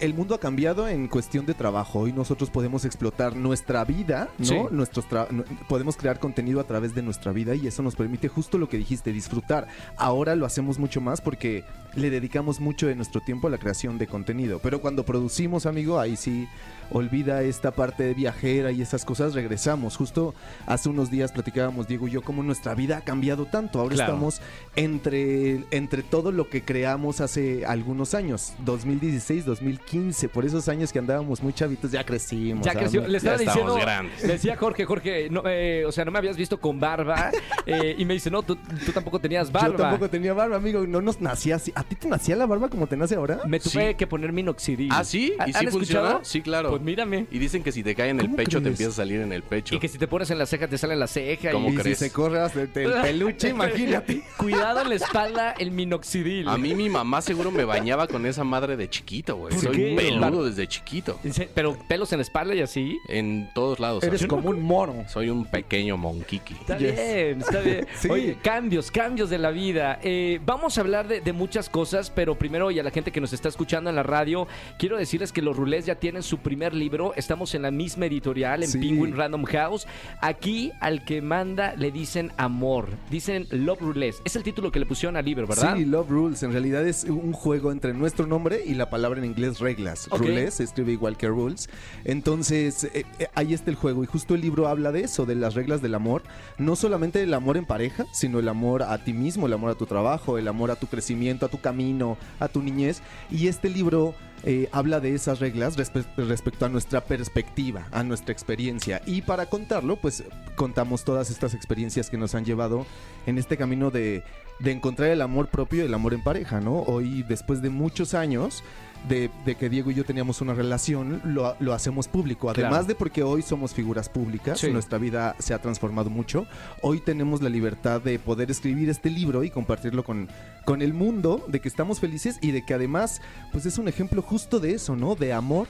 el 0.00 0.12
mundo 0.14 0.34
ha 0.34 0.40
cambiado 0.40 0.88
en 0.88 1.08
cuestión 1.08 1.46
de 1.46 1.54
trabajo. 1.54 2.00
Hoy 2.00 2.12
nosotros 2.12 2.50
podemos 2.50 2.84
explotar 2.84 3.36
nuestra 3.36 3.84
vida, 3.84 4.28
¿no? 4.38 4.44
Sí. 4.46 4.56
Nuestros 4.70 5.08
tra- 5.08 5.28
podemos 5.68 5.96
crear 5.96 6.18
contenido 6.18 6.60
a 6.60 6.64
través 6.64 6.94
de 6.94 7.02
nuestra 7.02 7.32
vida 7.32 7.54
y 7.54 7.66
eso 7.66 7.82
nos 7.82 7.94
permite 7.96 8.28
justo 8.28 8.58
lo 8.58 8.68
que 8.68 8.76
dijiste, 8.76 9.12
disfrutar. 9.12 9.68
Ahora 9.96 10.34
lo 10.36 10.46
hacemos 10.46 10.78
mucho 10.78 11.00
más 11.00 11.20
porque 11.20 11.64
le 11.94 12.10
dedicamos 12.10 12.60
mucho 12.60 12.86
de 12.86 12.96
nuestro 12.96 13.20
tiempo 13.20 13.46
a 13.46 13.50
la 13.50 13.58
creación 13.58 13.98
de 13.98 14.06
contenido. 14.06 14.58
Pero 14.62 14.80
cuando 14.80 15.04
producimos, 15.04 15.64
amigo, 15.66 16.00
ahí 16.00 16.16
sí 16.16 16.48
olvida 16.90 17.42
esta 17.42 17.70
parte 17.72 18.02
de 18.04 18.14
viajera 18.14 18.70
y 18.72 18.82
esas 18.82 19.04
cosas, 19.04 19.34
regresamos. 19.34 19.96
Justo 19.96 20.34
hace 20.66 20.88
unos 20.88 21.10
días 21.10 21.32
platicábamos, 21.32 21.86
Diego 21.88 22.08
y 22.08 22.12
yo, 22.12 22.22
cómo 22.22 22.42
nuestra 22.42 22.74
vida 22.74 22.98
ha 22.98 23.00
cambiado 23.02 23.46
tanto. 23.46 23.80
Ahora 23.80 23.94
Claro. 23.94 24.12
estamos 24.12 24.40
entre, 24.84 25.64
entre 25.70 26.02
todo 26.02 26.32
lo 26.32 26.48
que 26.48 26.62
creamos 26.62 27.20
hace 27.20 27.64
algunos 27.66 28.14
años, 28.14 28.52
2016, 28.64 29.44
2015. 29.44 29.84
15, 29.94 30.28
por 30.28 30.44
esos 30.44 30.68
años 30.68 30.92
que 30.92 30.98
andábamos 30.98 31.42
muy 31.42 31.52
chavitos, 31.52 31.90
ya 31.92 32.04
crecimos. 32.04 32.64
Ya 32.64 32.72
creció. 32.74 33.06
Le 33.06 33.18
estaba 33.18 33.36
Ya 33.36 33.44
diciendo, 33.44 33.74
grandes. 33.76 34.22
le 34.22 34.32
decía 34.34 34.56
Jorge, 34.56 34.84
Jorge, 34.84 35.28
no, 35.30 35.42
eh, 35.46 35.84
o 35.86 35.92
sea, 35.92 36.04
no 36.04 36.10
me 36.10 36.18
habías 36.18 36.36
visto 36.36 36.58
con 36.58 36.80
barba. 36.80 37.30
eh, 37.66 37.94
y 37.98 38.04
me 38.04 38.14
dice, 38.14 38.30
no, 38.30 38.42
tú, 38.42 38.56
tú 38.84 38.92
tampoco 38.92 39.20
tenías 39.20 39.52
barba. 39.52 39.68
Yo 39.68 39.74
tampoco 39.76 40.08
tenía 40.10 40.32
barba, 40.32 40.56
amigo. 40.56 40.86
No 40.86 41.00
nos 41.00 41.20
nacía 41.20 41.56
así. 41.56 41.72
¿A 41.74 41.82
ti 41.84 41.94
te 41.96 42.08
nacía 42.08 42.34
la 42.36 42.46
barba 42.46 42.68
como 42.68 42.86
te 42.86 42.96
nace 42.96 43.14
ahora? 43.14 43.40
Me 43.46 43.60
tuve 43.60 43.94
que 43.94 44.06
poner 44.06 44.32
minoxidil. 44.32 44.90
¿Ah, 44.92 45.04
sí? 45.04 45.34
¿Y 45.38 45.40
¿Han 45.42 45.46
sí 45.52 45.66
funciona? 45.68 46.08
escuchado? 46.08 46.20
Sí, 46.24 46.40
claro. 46.42 46.70
Pues 46.74 46.82
mírame. 46.82 47.26
Y 47.30 47.38
dicen 47.38 47.62
que 47.62 47.72
si 47.72 47.82
te 47.82 47.94
cae 47.94 48.10
en 48.10 48.20
el 48.20 48.26
¿Cómo 48.26 48.36
pecho, 48.36 48.60
te 48.62 48.68
empieza 48.68 48.90
a 48.92 48.94
salir 48.94 49.20
en 49.20 49.32
el 49.32 49.42
pecho. 49.42 49.74
Y 49.74 49.78
que 49.78 49.88
si 49.88 49.98
te 49.98 50.06
pones 50.08 50.30
en 50.30 50.38
la 50.38 50.46
ceja, 50.46 50.68
te 50.68 50.78
sale 50.78 50.94
en 50.94 51.00
la 51.00 51.06
ceja. 51.06 51.50
¿Cómo 51.52 51.68
y 51.70 51.72
y 51.72 51.76
crees? 51.76 51.98
si 51.98 52.04
se 52.06 52.10
corras 52.12 52.54
del 52.54 52.68
peluche, 52.68 53.48
imagínate. 53.50 54.22
Cuidado 54.36 54.80
en 54.82 54.88
la 54.88 54.94
espalda 54.94 55.52
el 55.58 55.70
minoxidil. 55.70 56.48
A 56.48 56.56
mí 56.58 56.74
mi 56.74 56.88
mamá 56.88 57.20
seguro 57.22 57.50
me 57.50 57.64
bañaba 57.64 58.06
con 58.06 58.26
esa 58.26 58.44
madre 58.44 58.76
de 58.76 58.88
chiquito, 58.88 59.36
güey. 59.36 59.54
¿Por 59.54 59.62
Soy 59.64 59.76
qué? 59.76 59.94
peludo 59.96 60.44
desde 60.46 60.66
chiquito. 60.66 61.18
Pero 61.54 61.76
pelos 61.88 62.12
en 62.12 62.18
la 62.18 62.22
espalda 62.22 62.54
y 62.54 62.60
así. 62.60 62.98
En 63.08 63.48
todos 63.54 63.80
lados. 63.80 64.02
Eres 64.04 64.26
como 64.26 64.50
un 64.50 64.62
mono. 64.62 65.04
Soy 65.08 65.30
un 65.30 65.44
pequeño 65.46 65.96
monquiqui. 65.96 66.54
Está 66.54 66.78
Yes. 66.78 66.94
bien, 66.94 67.40
está 67.40 67.60
bien. 67.60 67.86
Sí. 67.98 68.08
Oye, 68.10 68.36
cambios, 68.42 68.90
cambios 68.90 69.30
de 69.30 69.38
la 69.38 69.50
vida. 69.50 69.98
Eh, 70.02 70.40
vamos 70.44 70.76
a 70.78 70.80
hablar 70.80 71.06
de, 71.08 71.20
de 71.20 71.32
muchas 71.32 71.68
cosas, 71.68 72.10
pero 72.10 72.36
primero, 72.36 72.70
y 72.70 72.78
a 72.78 72.82
la 72.82 72.90
gente 72.90 73.12
que 73.12 73.20
nos 73.20 73.32
está 73.32 73.48
escuchando 73.48 73.90
en 73.90 73.96
la 73.96 74.02
radio, 74.02 74.46
quiero 74.78 74.96
decirles 74.96 75.32
que 75.32 75.42
los 75.42 75.56
Rulés 75.56 75.86
ya 75.86 75.94
tienen 75.96 76.22
su 76.22 76.38
primer 76.38 76.63
libro. 76.72 77.12
Estamos 77.16 77.54
en 77.54 77.62
la 77.62 77.70
misma 77.70 78.06
editorial, 78.06 78.62
en 78.62 78.70
Sí. 78.70 78.78
Penguin 78.78 79.16
Random 79.16 79.44
House. 79.44 79.86
Aquí 80.20 80.72
al 80.80 81.04
que 81.04 81.20
manda 81.20 81.74
le 81.76 81.90
dicen 81.90 82.32
amor. 82.36 82.88
Dicen 83.10 83.46
Love 83.50 83.80
Rulés. 83.80 84.22
Es 84.24 84.36
el 84.36 84.42
título 84.42 84.72
que 84.72 84.78
le 84.78 84.86
pusieron 84.86 85.16
al 85.16 85.24
libro, 85.24 85.46
¿verdad? 85.46 85.76
Sí, 85.76 85.84
Love 85.84 86.08
Rules. 86.08 86.42
En 86.42 86.52
realidad 86.52 86.86
es 86.86 87.04
un 87.04 87.32
juego 87.32 87.72
entre 87.72 87.92
nuestro 87.92 88.26
nombre 88.26 88.62
y 88.64 88.74
la 88.74 88.88
palabra 88.88 89.18
en 89.18 89.26
inglés 89.26 89.58
reglas. 89.60 90.08
Rules 90.10 90.54
se 90.54 90.64
escribe 90.64 90.92
igual 90.92 91.16
que 91.16 91.28
rules. 91.28 91.68
Entonces, 92.04 92.84
eh, 92.84 93.04
eh, 93.18 93.26
ahí 93.34 93.54
está 93.54 93.70
el 93.70 93.76
juego. 93.76 94.04
Y 94.04 94.06
justo 94.06 94.34
el 94.34 94.40
libro 94.40 94.68
habla 94.68 94.92
de 94.92 95.02
eso, 95.02 95.26
de 95.26 95.34
las 95.34 95.54
reglas 95.54 95.82
del 95.82 95.94
amor. 95.94 96.22
No 96.58 96.76
solamente 96.76 97.22
el 97.22 97.34
amor 97.34 97.56
en 97.56 97.64
pareja, 97.66 98.06
sino 98.12 98.38
el 98.38 98.48
amor 98.48 98.82
a 98.84 98.98
ti 99.02 99.12
mismo, 99.12 99.46
el 99.46 99.52
amor 99.52 99.70
a 99.70 99.74
tu 99.74 99.86
trabajo, 99.86 100.38
el 100.38 100.46
amor 100.48 100.70
a 100.70 100.76
tu 100.76 100.86
crecimiento, 100.86 101.46
a 101.46 101.48
tu 101.48 101.60
camino, 101.60 102.16
a 102.38 102.48
tu 102.48 102.62
niñez. 102.62 103.02
Y 103.30 103.48
este 103.48 103.68
libro 103.68 104.14
eh, 104.42 104.68
habla 104.72 105.00
de 105.00 105.14
esas 105.14 105.40
reglas 105.40 105.78
respe- 105.78 106.04
respecto 106.16 106.66
a 106.66 106.68
nuestra 106.68 107.00
perspectiva, 107.02 107.86
a 107.92 108.02
nuestra 108.02 108.32
experiencia. 108.32 109.00
Y 109.06 109.22
para 109.22 109.46
contarlo, 109.46 109.96
pues 109.96 110.24
contamos 110.56 111.04
todas 111.04 111.30
estas 111.30 111.54
experiencias 111.54 112.10
que 112.10 112.18
nos 112.18 112.34
han 112.34 112.44
llevado 112.44 112.86
en 113.26 113.38
este 113.38 113.56
camino 113.56 113.90
de, 113.90 114.22
de 114.58 114.72
encontrar 114.72 115.10
el 115.10 115.22
amor 115.22 115.48
propio 115.48 115.82
y 115.82 115.86
el 115.86 115.94
amor 115.94 116.12
en 116.14 116.22
pareja, 116.22 116.60
¿no? 116.60 116.80
Hoy, 116.80 117.22
después 117.22 117.62
de 117.62 117.70
muchos 117.70 118.14
años 118.14 118.62
de, 119.08 119.30
de 119.44 119.54
que 119.56 119.68
Diego 119.68 119.90
y 119.90 119.94
yo 119.94 120.04
teníamos 120.04 120.40
una 120.40 120.54
relación, 120.54 121.20
lo, 121.24 121.56
lo 121.60 121.72
hacemos 121.74 122.08
público. 122.08 122.48
Además 122.50 122.70
Claro. 122.70 122.86
de 122.86 122.94
porque 122.94 123.22
hoy 123.22 123.42
somos 123.42 123.74
figuras 123.74 124.08
públicas, 124.08 124.58
Sí. 124.58 124.70
nuestra 124.70 124.98
vida 124.98 125.36
se 125.38 125.52
ha 125.54 125.60
transformado 125.60 126.10
mucho. 126.10 126.46
Hoy 126.82 127.00
tenemos 127.00 127.42
la 127.42 127.48
libertad 127.50 128.00
de 128.00 128.18
poder 128.18 128.50
escribir 128.50 128.88
este 128.88 129.10
libro 129.10 129.44
y 129.44 129.50
compartirlo 129.50 130.04
con, 130.04 130.28
con 130.64 130.82
el 130.82 130.94
mundo, 130.94 131.44
de 131.48 131.60
que 131.60 131.68
estamos 131.68 132.00
felices 132.00 132.38
y 132.40 132.50
de 132.50 132.64
que 132.64 132.74
además, 132.74 133.20
pues 133.52 133.66
es 133.66 133.78
un 133.78 133.88
ejemplo 133.88 134.22
justo 134.22 134.60
de 134.60 134.72
eso, 134.74 134.96
¿no? 134.96 135.14
De 135.14 135.32
amor 135.32 135.68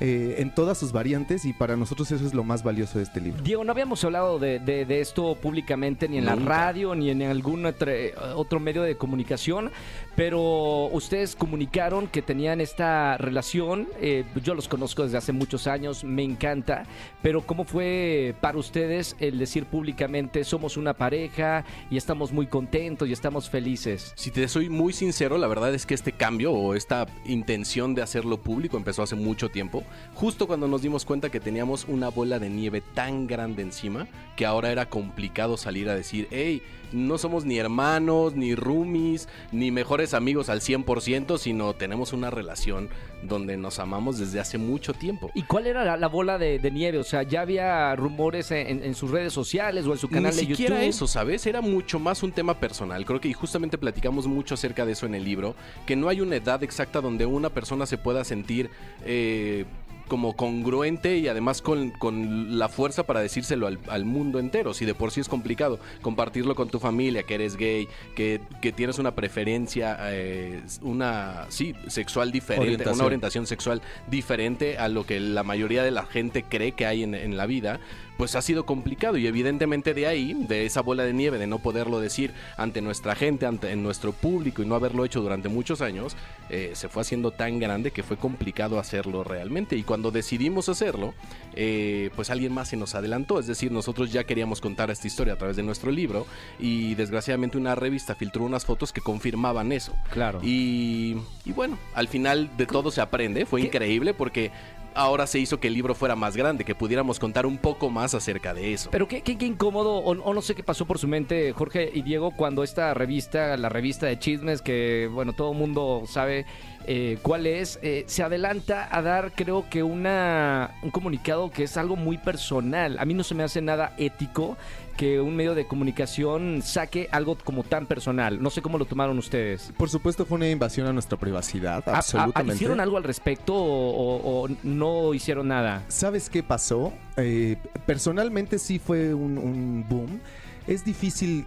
eh, 0.00 0.36
en 0.38 0.54
todas 0.54 0.76
sus 0.78 0.92
variantes 0.92 1.44
y 1.44 1.52
para 1.52 1.76
nosotros 1.76 2.10
eso 2.10 2.26
es 2.26 2.34
lo 2.34 2.44
más 2.44 2.62
valioso 2.62 2.98
de 2.98 3.04
este 3.04 3.20
libro. 3.20 3.42
Diego, 3.42 3.64
no 3.64 3.72
habíamos 3.72 4.02
hablado 4.04 4.38
de, 4.38 4.58
de- 4.58 4.84
de 4.84 5.00
esto 5.00 5.36
públicamente 5.40 6.08
ni 6.08 6.18
en 6.18 6.24
la 6.26 6.34
radio 6.36 6.94
ni 6.94 7.10
en 7.10 7.22
algún 7.22 7.64
otro, 7.66 7.90
otro 8.34 8.60
medio 8.60 8.82
de 8.82 8.96
comunicación, 8.96 9.70
pero 10.16 10.86
ustedes 10.92 11.36
comunicaron 11.36 12.08
que 12.08 12.22
tenían 12.22 12.60
esta 12.60 13.16
relación. 13.18 13.88
eh, 14.00 14.24
yo 14.42 14.54
los 14.54 14.68
conozco 14.68 15.04
desde 15.04 15.18
hace 15.18 15.32
muchos 15.32 15.66
años, 15.66 16.04
me 16.04 16.22
encanta, 16.22 16.84
pero 17.22 17.42
¿cómo 17.46 17.64
fue 17.64 18.34
para 18.40 18.58
ustedes 18.58 19.16
el 19.20 19.38
decir 19.38 19.64
públicamente 19.66 20.44
somos 20.44 20.76
una 20.76 20.94
pareja 20.94 21.64
y 21.90 21.96
estamos 21.96 22.32
muy 22.32 22.46
contentos 22.46 23.08
y 23.08 23.12
estamos 23.12 23.48
felices? 23.48 24.12
Si 24.16 24.30
te 24.30 24.46
soy 24.48 24.68
muy 24.68 24.92
sincero, 24.92 25.38
la 25.38 25.46
verdad 25.46 25.72
es 25.74 25.86
que 25.86 25.94
este 25.94 26.12
cambio 26.12 26.52
o 26.52 26.74
esta 26.74 27.06
intención 27.26 27.94
de 27.94 28.02
hacerlo 28.02 28.38
público 28.38 28.76
empezó 28.76 29.02
hace 29.02 29.14
mucho 29.14 29.48
tiempo, 29.50 29.83
justo 30.14 30.46
cuando 30.46 30.68
nos 30.68 30.82
dimos 30.82 31.04
cuenta 31.04 31.30
que 31.30 31.40
teníamos 31.40 31.86
una 31.88 32.08
bola 32.08 32.38
de 32.38 32.50
nieve 32.50 32.80
tan 32.80 33.26
grande 33.26 33.62
encima 33.62 34.06
que 34.36 34.46
ahora 34.46 34.70
era 34.70 34.86
complicado 34.86 35.56
salir 35.56 35.88
a 35.88 35.94
decir, 35.94 36.28
hey, 36.30 36.62
no 36.94 37.18
somos 37.18 37.44
ni 37.44 37.58
hermanos, 37.58 38.34
ni 38.34 38.54
roomies, 38.54 39.28
ni 39.52 39.70
mejores 39.70 40.14
amigos 40.14 40.48
al 40.48 40.60
100%, 40.60 41.38
sino 41.38 41.74
tenemos 41.74 42.12
una 42.12 42.30
relación 42.30 42.88
donde 43.22 43.56
nos 43.56 43.78
amamos 43.78 44.18
desde 44.18 44.40
hace 44.40 44.58
mucho 44.58 44.92
tiempo. 44.92 45.30
¿Y 45.34 45.42
cuál 45.42 45.66
era 45.66 45.84
la, 45.84 45.96
la 45.96 46.08
bola 46.08 46.38
de, 46.38 46.58
de 46.58 46.70
nieve? 46.70 46.98
O 46.98 47.04
sea, 47.04 47.22
¿ya 47.22 47.40
había 47.40 47.96
rumores 47.96 48.50
en, 48.50 48.82
en 48.82 48.94
sus 48.94 49.10
redes 49.10 49.32
sociales 49.32 49.86
o 49.86 49.92
en 49.92 49.98
su 49.98 50.08
canal 50.08 50.32
Ni 50.32 50.42
de 50.42 50.46
siquiera 50.46 50.76
YouTube? 50.76 50.88
eso, 50.88 51.06
¿sabes? 51.06 51.46
Era 51.46 51.60
mucho 51.60 51.98
más 51.98 52.22
un 52.22 52.32
tema 52.32 52.60
personal. 52.60 53.04
Creo 53.04 53.20
que 53.20 53.28
y 53.28 53.32
justamente 53.32 53.78
platicamos 53.78 54.26
mucho 54.26 54.54
acerca 54.54 54.86
de 54.86 54.92
eso 54.92 55.06
en 55.06 55.14
el 55.14 55.24
libro, 55.24 55.54
que 55.86 55.96
no 55.96 56.08
hay 56.08 56.20
una 56.20 56.36
edad 56.36 56.62
exacta 56.62 57.00
donde 57.00 57.26
una 57.26 57.50
persona 57.50 57.86
se 57.86 57.98
pueda 57.98 58.24
sentir 58.24 58.70
eh, 59.04 59.64
como 60.08 60.34
congruente 60.34 61.18
y 61.18 61.28
además 61.28 61.62
con, 61.62 61.90
con 61.90 62.58
la 62.58 62.68
fuerza 62.68 63.04
para 63.04 63.20
decírselo 63.20 63.66
al, 63.66 63.78
al 63.88 64.04
mundo 64.04 64.38
entero. 64.38 64.74
Si 64.74 64.84
de 64.84 64.94
por 64.94 65.10
sí 65.10 65.20
es 65.20 65.28
complicado 65.28 65.78
compartirlo 66.02 66.54
con 66.54 66.68
tu 66.68 66.78
familia, 66.78 67.22
que 67.22 67.34
eres 67.34 67.56
gay, 67.56 67.88
que, 68.14 68.40
que 68.60 68.72
tienes 68.72 68.98
una 68.98 69.14
preferencia, 69.14 69.96
eh, 70.12 70.62
una, 70.82 71.46
sí, 71.48 71.74
sexual 71.86 72.32
diferente, 72.32 72.66
Orientación. 72.66 72.94
una 72.96 73.04
orientación 73.06 73.46
sexual 73.46 73.82
diferente 74.08 74.78
a 74.78 74.88
lo 74.88 75.06
que 75.06 75.20
la 75.20 75.42
mayoría 75.42 75.82
de 75.82 75.90
la 75.90 76.04
gente 76.06 76.42
cree 76.42 76.72
que 76.72 76.86
hay 76.86 77.02
en, 77.02 77.14
en 77.14 77.36
la 77.36 77.46
vida, 77.46 77.80
pues 78.16 78.34
ha 78.36 78.42
sido 78.42 78.66
complicado 78.66 79.16
y 79.16 79.26
evidentemente 79.26 79.94
de 79.94 80.06
ahí, 80.06 80.34
de 80.34 80.66
esa 80.66 80.80
bola 80.80 81.04
de 81.04 81.12
nieve, 81.12 81.38
de 81.38 81.46
no 81.46 81.58
poderlo 81.58 82.00
decir 82.00 82.32
ante 82.56 82.80
nuestra 82.80 83.14
gente, 83.14 83.46
ante 83.46 83.70
en 83.70 83.82
nuestro 83.82 84.12
público 84.12 84.62
y 84.62 84.66
no 84.66 84.74
haberlo 84.74 85.04
hecho 85.04 85.20
durante 85.20 85.48
muchos 85.48 85.80
años, 85.80 86.16
eh, 86.50 86.72
se 86.74 86.88
fue 86.88 87.02
haciendo 87.02 87.30
tan 87.30 87.58
grande 87.58 87.90
que 87.90 88.02
fue 88.02 88.16
complicado 88.16 88.78
hacerlo 88.78 89.24
realmente. 89.24 89.76
Y 89.76 89.82
cuando 89.82 90.10
decidimos 90.10 90.68
hacerlo, 90.68 91.14
eh, 91.54 92.10
pues 92.14 92.30
alguien 92.30 92.52
más 92.52 92.68
se 92.68 92.76
nos 92.76 92.94
adelantó, 92.94 93.40
es 93.40 93.46
decir, 93.46 93.72
nosotros 93.72 94.12
ya 94.12 94.24
queríamos 94.24 94.60
contar 94.60 94.90
esta 94.90 95.06
historia 95.06 95.34
a 95.34 95.36
través 95.36 95.56
de 95.56 95.62
nuestro 95.62 95.90
libro 95.90 96.26
y 96.58 96.94
desgraciadamente 96.94 97.58
una 97.58 97.74
revista 97.74 98.14
filtró 98.14 98.44
unas 98.44 98.64
fotos 98.64 98.92
que 98.92 99.00
confirmaban 99.00 99.72
eso. 99.72 99.94
Claro. 100.10 100.40
Y, 100.42 101.16
y 101.44 101.52
bueno, 101.52 101.78
al 101.94 102.08
final 102.08 102.50
de 102.56 102.66
todo 102.66 102.90
se 102.90 103.00
aprende, 103.00 103.46
fue 103.46 103.62
increíble 103.62 104.14
porque 104.14 104.50
ahora 104.94 105.26
se 105.26 105.38
hizo 105.38 105.60
que 105.60 105.68
el 105.68 105.74
libro 105.74 105.94
fuera 105.94 106.16
más 106.16 106.36
grande, 106.36 106.64
que 106.64 106.74
pudiéramos 106.74 107.18
contar 107.18 107.46
un 107.46 107.58
poco 107.58 107.90
más 107.90 108.14
acerca 108.14 108.54
de 108.54 108.72
eso. 108.72 108.90
Pero 108.90 109.08
qué, 109.08 109.22
qué- 109.22 109.36
qué 109.38 109.46
incómodo, 109.46 109.96
o, 109.98 110.34
no 110.34 110.42
sé 110.42 110.54
qué 110.54 110.62
pasó 110.62 110.86
por 110.86 110.98
su 110.98 111.08
mente, 111.08 111.52
Jorge 111.52 111.90
y 111.92 112.02
Diego, 112.02 112.30
cuando 112.36 112.62
esta 112.62 112.94
revista, 112.94 113.56
la 113.56 113.68
revista 113.68 114.06
de 114.06 114.18
chismes, 114.18 114.62
que 114.62 115.08
bueno, 115.12 115.32
todo 115.32 115.52
el 115.52 115.58
mundo 115.58 116.04
sabe 116.06 116.46
eh, 116.86 117.18
cuál 117.22 117.46
es, 117.46 117.78
eh, 117.82 118.04
se 118.06 118.22
adelanta 118.22 118.88
a 118.90 119.00
dar, 119.02 119.32
creo 119.32 119.64
que 119.70 119.82
una, 119.82 120.72
un 120.82 120.90
comunicado 120.90 121.50
que 121.50 121.64
es 121.64 121.76
algo 121.76 121.96
muy 121.96 122.18
personal. 122.18 122.98
A 122.98 123.04
mí 123.04 123.14
no 123.14 123.24
se 123.24 123.34
me 123.34 123.42
hace 123.42 123.60
nada 123.62 123.94
ético 123.96 124.56
que 124.96 125.20
un 125.20 125.34
medio 125.36 125.54
de 125.54 125.66
comunicación 125.66 126.62
saque 126.62 127.08
algo 127.12 127.36
como 127.42 127.62
tan 127.64 127.86
personal. 127.86 128.40
No 128.42 128.50
sé 128.50 128.62
cómo 128.62 128.78
lo 128.78 128.84
tomaron 128.84 129.18
ustedes. 129.18 129.72
Por 129.76 129.90
supuesto 129.90 130.24
fue 130.24 130.36
una 130.36 130.48
invasión 130.48 130.86
a 130.86 130.92
nuestra 130.92 131.18
privacidad, 131.18 131.82
¿A- 131.88 131.92
a- 131.92 131.96
absolutamente. 131.98 132.54
¿Hicieron 132.54 132.80
algo 132.80 132.96
al 132.96 133.04
respecto 133.04 133.54
o, 133.54 133.96
o- 134.16 134.44
o 134.44 134.48
no 134.62 135.12
hicieron 135.14 135.48
nada? 135.48 135.82
¿Sabes 135.88 136.30
qué 136.30 136.42
pasó? 136.42 136.92
Eh, 137.16 137.56
personalmente 137.86 138.58
sí 138.58 138.78
fue 138.78 139.14
un, 139.14 139.36
un 139.38 139.84
boom. 139.88 140.20
Es 140.66 140.84
difícil, 140.84 141.44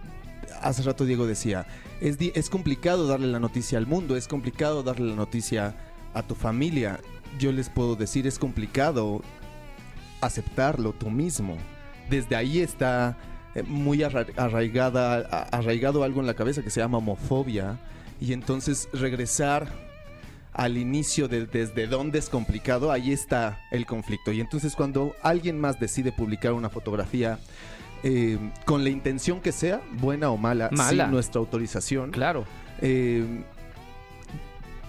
hace 0.62 0.82
rato 0.82 1.04
Diego 1.04 1.26
decía, 1.26 1.66
es, 2.00 2.18
di- 2.18 2.32
es 2.34 2.50
complicado 2.50 3.06
darle 3.06 3.26
la 3.28 3.40
noticia 3.40 3.78
al 3.78 3.86
mundo, 3.86 4.16
es 4.16 4.28
complicado 4.28 4.82
darle 4.82 5.08
la 5.08 5.16
noticia 5.16 5.74
a 6.14 6.22
tu 6.22 6.34
familia. 6.34 7.00
Yo 7.38 7.50
les 7.52 7.68
puedo 7.68 7.96
decir, 7.96 8.26
es 8.26 8.38
complicado 8.38 9.22
aceptarlo 10.20 10.92
tú 10.92 11.10
mismo. 11.10 11.56
Desde 12.10 12.36
ahí 12.36 12.60
está 12.60 13.16
muy 13.62 14.02
arra- 14.02 14.26
arraigada, 14.36 15.18
arraigado 15.50 16.02
algo 16.04 16.20
en 16.20 16.26
la 16.26 16.34
cabeza 16.34 16.62
que 16.62 16.70
se 16.70 16.80
llama 16.80 16.98
homofobia. 16.98 17.78
Y 18.20 18.32
entonces 18.32 18.88
regresar 18.92 19.68
al 20.52 20.76
inicio 20.76 21.28
de 21.28 21.46
desde 21.46 21.86
dónde 21.86 22.18
es 22.18 22.28
complicado, 22.28 22.90
ahí 22.90 23.12
está 23.12 23.60
el 23.70 23.86
conflicto. 23.86 24.32
Y 24.32 24.40
entonces 24.40 24.74
cuando 24.74 25.14
alguien 25.22 25.58
más 25.60 25.78
decide 25.78 26.10
publicar 26.10 26.52
una 26.52 26.68
fotografía 26.68 27.38
eh, 28.02 28.38
con 28.64 28.82
la 28.82 28.90
intención 28.90 29.40
que 29.40 29.52
sea, 29.52 29.80
buena 30.00 30.30
o 30.30 30.36
mala, 30.36 30.68
Mala. 30.72 31.04
sin 31.04 31.12
nuestra 31.12 31.38
autorización, 31.40 32.10
Claro. 32.10 32.44
eh, 32.80 33.24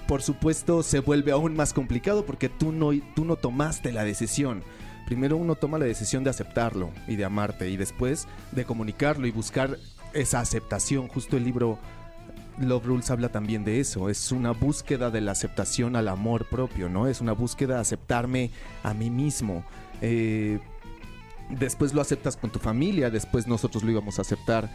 por 0.07 0.21
supuesto 0.23 0.81
se 0.81 0.99
vuelve 1.01 1.31
aún 1.31 1.55
más 1.55 1.71
complicado 1.73 2.25
porque 2.25 2.49
tú 2.49 2.71
no, 2.71 2.89
tú 3.15 3.25
no 3.25 3.35
tomaste 3.35 3.91
la 3.91 4.03
decisión. 4.03 4.63
Primero 5.09 5.37
uno 5.37 5.55
toma 5.55 5.79
la 5.79 5.85
decisión 5.85 6.23
de 6.23 6.29
aceptarlo 6.29 6.91
y 7.07 7.15
de 7.15 7.25
amarte 7.25 7.67
y 7.67 7.77
después 7.77 8.27
de 8.51 8.63
comunicarlo 8.63 9.25
y 9.25 9.31
buscar 9.31 9.79
esa 10.13 10.39
aceptación. 10.39 11.07
Justo 11.07 11.35
el 11.35 11.45
libro 11.45 11.79
Love 12.59 12.85
Rules 12.85 13.09
habla 13.09 13.29
también 13.29 13.65
de 13.65 13.79
eso, 13.79 14.07
es 14.11 14.31
una 14.31 14.51
búsqueda 14.51 15.09
de 15.09 15.21
la 15.21 15.31
aceptación 15.31 15.95
al 15.95 16.09
amor 16.09 16.45
propio, 16.45 16.89
¿no? 16.89 17.07
Es 17.07 17.21
una 17.21 17.31
búsqueda 17.31 17.73
de 17.73 17.81
aceptarme 17.81 18.51
a 18.83 18.93
mí 18.93 19.09
mismo. 19.09 19.63
Eh, 19.99 20.59
después 21.49 21.95
lo 21.95 22.01
aceptas 22.01 22.37
con 22.37 22.51
tu 22.51 22.59
familia, 22.59 23.09
después 23.09 23.47
nosotros 23.47 23.83
lo 23.83 23.89
íbamos 23.89 24.19
a 24.19 24.21
aceptar 24.21 24.69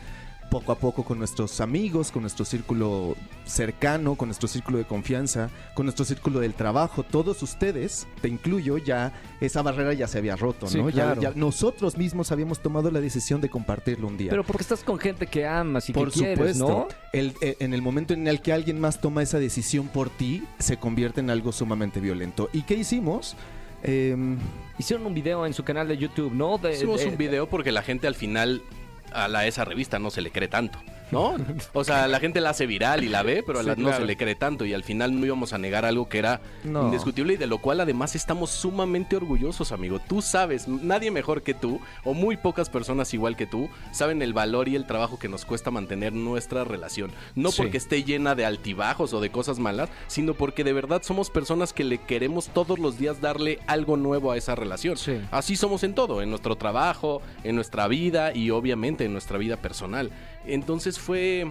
poco 0.51 0.73
a 0.73 0.77
poco 0.79 1.05
con 1.05 1.19
nuestros 1.19 1.61
amigos, 1.61 2.11
con 2.13 2.23
nuestro 2.23 2.45
círculo 2.45 3.17
cercano, 3.45 4.15
con 4.15 4.29
nuestro 4.29 4.49
círculo 4.49 4.79
de 4.79 4.85
confianza, 4.85 5.51
con 5.75 5.87
nuestro 5.87 6.05
círculo 6.05 6.41
del 6.41 6.55
trabajo. 6.55 7.03
Todos 7.03 7.43
ustedes, 7.43 8.07
te 8.21 8.29
incluyo, 8.29 8.79
ya 8.79 9.13
esa 9.41 9.63
barrera 9.63 9.93
ya 9.93 10.07
se 10.07 10.19
había 10.19 10.37
roto, 10.37 10.67
Sí, 10.67 10.79
¿no? 10.79 10.87
Claro. 10.91 11.21
ya 11.21 11.33
nosotros 11.35 11.97
mismos 11.97 12.33
habíamos 12.33 12.61
tomado 12.61 12.91
la 12.91 13.01
decisión 13.01 13.41
de 13.41 13.49
compartirlo 13.49 14.07
un 14.09 14.17
día. 14.17 14.31
Pero 14.31 14.45
porque 14.45 14.63
estás 14.63 14.85
con 14.85 14.99
gente 14.99 15.27
que 15.27 15.47
amas 15.47 15.89
y 15.89 15.93
Por 15.93 16.09
que 16.13 16.21
quieres, 16.21 16.57
supuesto. 16.57 16.67
¿no? 16.69 16.89
El- 17.13 17.35
eh, 17.41 17.57
en 17.61 17.75
el 17.75 17.83
momento 17.83 18.15
en 18.15 18.27
el 18.29 18.41
que 18.41 18.53
alguien 18.53 18.81
más 18.81 19.01
toma 19.01 19.23
esa 19.23 19.39
decisión 19.39 19.89
por 19.89 20.09
ti, 20.11 20.45
se 20.59 20.77
convierte 20.77 21.21
en 21.21 21.31
algo 21.31 21.53
sumamente 21.53 22.01
violento. 22.01 22.49
¿Y 22.53 22.63
qué 22.63 22.75
hicimos? 22.75 23.37
Em, 23.83 24.39
Hicieron 24.79 25.07
un 25.07 25.15
video 25.15 25.45
en 25.47 25.53
su 25.53 25.63
canal 25.63 25.87
de 25.89 25.97
YouTube, 25.99 26.33
¿no? 26.33 26.59
De- 26.59 26.75
Hicimos 26.75 27.01
de- 27.01 27.09
un 27.09 27.17
video 27.17 27.49
porque 27.49 27.71
la 27.71 27.83
gente 27.83 28.07
al 28.07 28.15
final 28.15 28.63
a 29.13 29.29
la, 29.29 29.47
esa 29.47 29.65
revista 29.65 29.99
no 29.99 30.11
se 30.11 30.23
le 30.23 30.31
cree 30.31 30.49
tanto, 30.49 30.79
¿no? 31.11 31.37
O 31.73 31.85
sea, 31.85 32.07
la 32.09 32.21
gente 32.21 32.41
la 32.41 32.51
hace 32.51 32.67
viral 32.67 33.05
y 33.05 33.09
la 33.09 33.23
ve, 33.23 33.43
pero 33.47 33.59
a 33.59 33.63
Sí, 33.63 33.69
la 33.69 33.75
no 33.77 33.83
claro. 33.85 33.99
se 33.99 34.07
le 34.07 34.17
cree 34.17 34.35
tanto 34.35 34.65
y 34.65 34.73
al 34.75 34.85
final 34.85 35.19
no 35.19 35.25
íbamos 35.27 35.53
a 35.53 35.59
negar 35.59 35.85
algo 35.85 36.09
que 36.09 36.19
era 36.19 36.41
No. 36.65 36.85
indiscutible 36.87 37.35
y 37.35 37.37
de 37.37 37.47
lo 37.47 37.59
cual 37.59 37.81
además 37.81 38.15
estamos 38.17 38.51
sumamente 38.51 39.17
orgullosos, 39.17 39.73
amigo. 39.73 39.99
Tú 40.01 40.23
sabes, 40.23 40.67
nadie 40.69 41.11
mejor 41.11 41.43
que 41.43 41.55
tú 41.55 41.81
o 42.05 42.15
muy 42.15 42.37
pocas 42.37 42.69
personas 42.71 43.13
igual 43.15 43.37
que 43.37 43.47
tú 43.47 43.69
saben 43.93 44.23
el 44.23 44.33
valor 44.33 44.69
y 44.69 44.77
el 44.77 44.87
trabajo 44.87 45.19
que 45.19 45.29
nos 45.29 45.45
cuesta 45.45 45.71
mantener 45.71 46.13
nuestra 46.13 46.65
relación. 46.65 47.13
No 47.35 47.51
Sí. 47.51 47.59
porque 47.63 47.77
esté 47.79 48.03
llena 48.05 48.35
de 48.35 48.45
altibajos 48.47 49.13
o 49.13 49.21
de 49.21 49.31
cosas 49.31 49.59
malas, 49.59 49.89
sino 50.07 50.35
porque 50.35 50.65
de 50.65 50.73
verdad 50.73 51.03
somos 51.05 51.31
personas 51.31 51.73
que 51.73 51.85
le 51.85 51.99
queremos 51.99 52.49
todos 52.49 52.79
los 52.79 52.99
días 52.99 53.21
darle 53.21 53.61
algo 53.67 53.97
nuevo 53.97 54.33
a 54.33 54.37
esa 54.37 54.55
relación. 54.55 54.97
Sí. 54.97 55.21
Así 55.31 55.57
somos 55.57 55.83
en 55.85 55.95
todo, 55.95 56.23
en 56.23 56.31
nuestro 56.31 56.57
trabajo, 56.57 57.23
en 57.45 57.55
nuestra 57.55 57.87
vida 57.89 58.35
y 58.35 58.51
obviamente 58.51 59.05
en 59.05 59.13
nuestra 59.13 59.39
vida 59.39 59.57
personal. 59.57 60.11
Entonces 60.47 60.99
fue... 60.99 61.47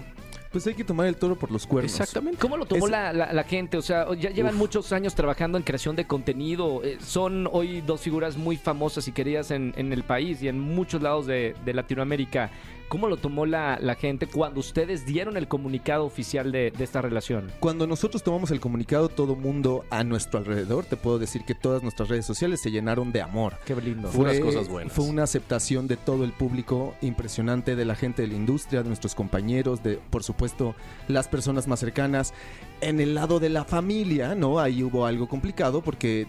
pues 0.52 0.68
hay 0.68 0.76
que 0.76 0.84
tomar 0.84 1.08
el 1.08 1.16
toro 1.16 1.36
por 1.36 1.50
los 1.52 1.66
cuernos. 1.66 1.92
Exactamente. 2.00 2.38
¿Cómo 2.40 2.58
lo 2.58 2.66
tomó 2.66 2.86
Es- 2.86 2.92
la, 2.92 3.12
la- 3.14 3.34
la 3.34 3.44
gente? 3.44 3.78
O 3.78 3.82
sea, 3.82 4.06
ya 4.16 4.30
llevan 4.30 4.54
Uf. 4.54 4.60
muchos 4.60 4.92
años 4.94 5.16
trabajando 5.16 5.58
en 5.58 5.64
creación 5.64 5.96
de 5.96 6.06
contenido. 6.06 6.82
eh, 6.84 6.98
son 7.04 7.48
hoy 7.52 7.82
dos 7.82 8.02
figuras 8.02 8.38
muy 8.38 8.58
famosas 8.58 9.08
y 9.08 9.12
queridas 9.12 9.50
en, 9.52 9.74
en 9.78 9.92
el 9.94 10.04
país 10.04 10.42
y 10.44 10.48
en 10.48 10.60
muchos 10.60 11.02
lados 11.02 11.26
de, 11.26 11.56
de 11.66 11.74
Latinoamérica. 11.74 12.52
¿Cómo 12.88 13.08
lo 13.08 13.18
tomó 13.18 13.46
la, 13.46 13.80
la 13.82 13.96
gente 13.96 14.28
cuando 14.28 14.60
ustedes 14.60 15.06
dieron 15.06 15.38
el 15.38 15.48
comunicado 15.48 16.06
oficial 16.06 16.52
de, 16.52 16.72
de 16.72 16.84
esta 16.84 17.02
relación? 17.02 17.52
Cuando 17.60 17.88
nosotros 17.88 18.24
tomamos 18.24 18.52
el 18.52 18.60
comunicado, 18.60 19.10
todo 19.10 19.36
mundo 19.36 19.86
a 19.90 20.04
nuestro 20.04 20.40
alrededor, 20.40 20.86
te 20.86 20.96
puedo 20.96 21.20
decir 21.20 21.44
que 21.44 21.56
todas 21.56 21.82
nuestras 21.82 22.10
redes 22.10 22.26
sociales 22.26 22.62
se 22.62 22.72
llenaron 22.72 23.12
de 23.12 23.22
amor. 23.22 23.54
Qué 23.66 23.76
lindo. 23.76 24.10
Puras 24.10 24.40
cosas 24.40 24.68
buenas. 24.68 24.94
Fue 24.94 25.06
una 25.06 25.24
aceptación 25.24 25.88
de 25.88 25.98
todo 25.98 26.24
el 26.24 26.32
público 26.34 26.96
impresionante, 27.02 27.76
de 27.76 27.86
la 27.86 27.96
gente 27.96 28.22
de 28.22 28.28
la 28.28 28.36
industria, 28.36 28.84
de 28.84 28.88
nuestros 28.88 29.16
compañeros, 29.16 29.84
de, 29.84 30.00
por 30.10 30.24
supuesto, 30.24 30.76
las 31.08 31.28
personas 31.28 31.68
más 31.68 31.80
cercanas. 31.80 32.34
En 32.82 33.00
el 33.00 33.16
lado 33.16 33.40
de 33.40 33.50
la 33.50 33.64
familia, 33.64 34.36
¿no? 34.36 34.60
Ahí 34.60 34.84
hubo 34.84 35.06
algo 35.06 35.28
complicado 35.28 35.82
porque 35.82 36.22
eh, 36.22 36.28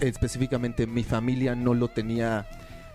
específicamente 0.00 0.86
mi 0.86 1.02
familia 1.02 1.54
no 1.54 1.74
lo 1.74 1.88
tenía 1.88 2.46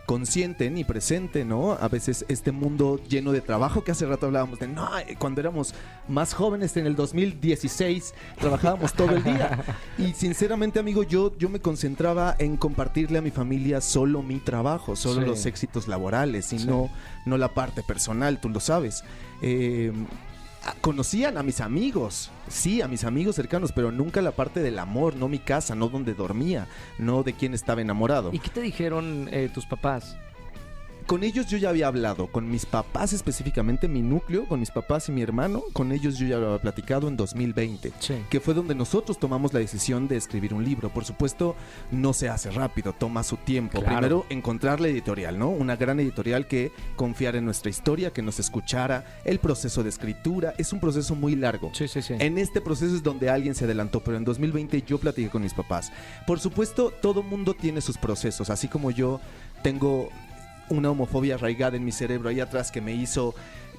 consciente 0.06 0.70
ni 0.70 0.84
presente, 0.84 1.46
¿no? 1.46 1.74
A 1.74 1.88
veces 1.88 2.26
este 2.28 2.52
mundo 2.52 3.00
lleno 3.08 3.32
de 3.32 3.40
trabajo 3.42 3.84
que 3.84 3.92
hace 3.92 4.06
rato 4.06 4.26
hablábamos 4.26 4.60
de, 4.60 4.68
no, 4.68 4.90
eh, 5.00 5.16
cuando 5.18 5.40
éramos 5.42 5.74
más 6.10 6.34
jóvenes 6.34 6.76
en 6.78 6.86
el 6.88 6.96
2016 6.96 8.14
trabajábamos 8.40 8.94
todo 8.94 9.12
el 9.12 9.24
día. 9.24 9.64
Y 9.98 10.14
sinceramente, 10.14 10.80
amigo, 10.80 11.04
yo, 11.04 11.38
yo 11.38 11.48
me 11.50 11.60
concentraba 11.60 12.36
en 12.40 12.58
compartirle 12.58 13.20
a 13.20 13.22
mi 13.22 13.32
familia 13.32 13.80
solo 13.82 14.22
mi 14.22 14.40
trabajo, 14.40 14.96
solo 14.96 15.22
Sí. 15.22 15.28
los 15.28 15.46
éxitos 15.46 15.88
laborales 15.88 16.52
y 16.54 16.60
Sí. 16.60 16.68
no, 16.68 16.90
no 17.26 17.38
la 17.38 17.54
parte 17.54 17.82
personal, 17.84 18.42
tú 18.42 18.50
lo 18.50 18.60
sabes. 18.60 19.04
Eh, 19.42 19.92
conocían 20.82 21.38
a 21.38 21.44
mis 21.44 21.62
amigos, 21.62 22.32
sí, 22.48 22.82
a 22.82 22.88
mis 22.88 23.04
amigos 23.04 23.36
cercanos, 23.36 23.72
pero 23.72 23.92
nunca 23.92 24.22
la 24.22 24.32
parte 24.32 24.62
del 24.62 24.80
amor, 24.80 25.16
no 25.16 25.28
mi 25.28 25.40
casa, 25.40 25.76
no 25.76 25.90
donde 25.90 26.14
dormía, 26.14 26.68
no 26.98 27.24
de 27.24 27.34
quién 27.34 27.54
estaba 27.54 27.82
enamorado. 27.82 28.30
¿Y 28.34 28.40
qué 28.40 28.50
te 28.50 28.62
dijeron 28.62 29.30
eh, 29.32 29.50
tus 29.54 29.66
papás? 29.66 30.18
Con 31.06 31.24
ellos 31.24 31.48
yo 31.48 31.58
ya 31.58 31.70
había 31.70 31.88
hablado, 31.88 32.28
con 32.28 32.50
mis 32.50 32.66
papás 32.66 33.14
específicamente, 33.14 33.88
mi 33.88 34.02
núcleo, 34.02 34.48
con 34.48 34.60
mis 34.60 34.72
papás 34.72 35.10
y 35.10 35.12
mi 35.12 35.22
hermano, 35.22 35.64
con 35.74 35.92
ellos 35.92 36.18
yo 36.18 36.28
ya 36.28 36.38
lo 36.38 36.48
había 36.48 36.62
platicado 36.62 37.08
en 37.08 37.18
2020, 37.18 37.92
Sí. 38.00 38.16
que 38.30 38.40
fue 38.40 38.54
donde 38.54 38.76
nosotros 38.76 39.20
tomamos 39.20 39.54
la 39.54 39.60
decisión 39.60 40.08
de 40.08 40.18
escribir 40.18 40.54
un 40.54 40.64
libro. 40.64 40.90
Por 40.90 41.06
supuesto, 41.06 41.56
no 41.92 42.14
se 42.14 42.30
hace 42.30 42.52
rápido, 42.52 42.94
toma 42.94 43.24
su 43.24 43.38
tiempo. 43.38 43.80
Claro. 43.80 43.96
Primero, 43.98 44.26
encontrar 44.30 44.80
la 44.80 44.88
editorial, 44.88 45.38
¿no? 45.38 45.50
Una 45.50 45.76
gran 45.76 46.00
editorial 46.00 46.48
que 46.48 46.72
confiara 46.96 47.38
en 47.38 47.46
nuestra 47.46 47.70
historia, 47.70 48.12
que 48.12 48.22
nos 48.22 48.40
escuchara, 48.40 49.06
el 49.26 49.40
proceso 49.40 49.84
de 49.84 49.90
escritura, 49.90 50.54
es 50.58 50.74
un 50.74 50.80
proceso 50.80 51.16
muy 51.16 51.36
largo. 51.36 51.72
Sí, 51.74 51.88
sí, 51.88 52.02
sí. 52.02 52.16
En 52.20 52.38
este 52.38 52.62
proceso 52.62 52.96
es 52.96 53.04
donde 53.04 53.30
alguien 53.30 53.56
se 53.56 53.66
adelantó, 53.66 54.02
pero 54.04 54.18
en 54.18 54.24
2020 54.24 54.82
yo 54.84 54.98
platiqué 55.00 55.30
con 55.30 55.42
mis 55.42 55.54
papás. 55.54 55.92
Por 56.26 56.40
supuesto, 56.40 56.92
todo 57.02 57.24
mundo 57.24 57.54
tiene 57.54 57.82
sus 57.82 57.98
procesos, 57.98 58.50
así 58.50 58.68
como 58.68 58.92
yo 58.92 59.20
tengo 59.64 60.10
una 60.74 60.92
homofobia 60.92 61.36
arraigada 61.36 61.78
en 61.78 61.86
mi 61.86 61.92
cerebro 61.92 62.30
ahí 62.30 62.40
atrás 62.40 62.72
que 62.72 62.82
me 62.82 62.94
hizo 62.94 63.34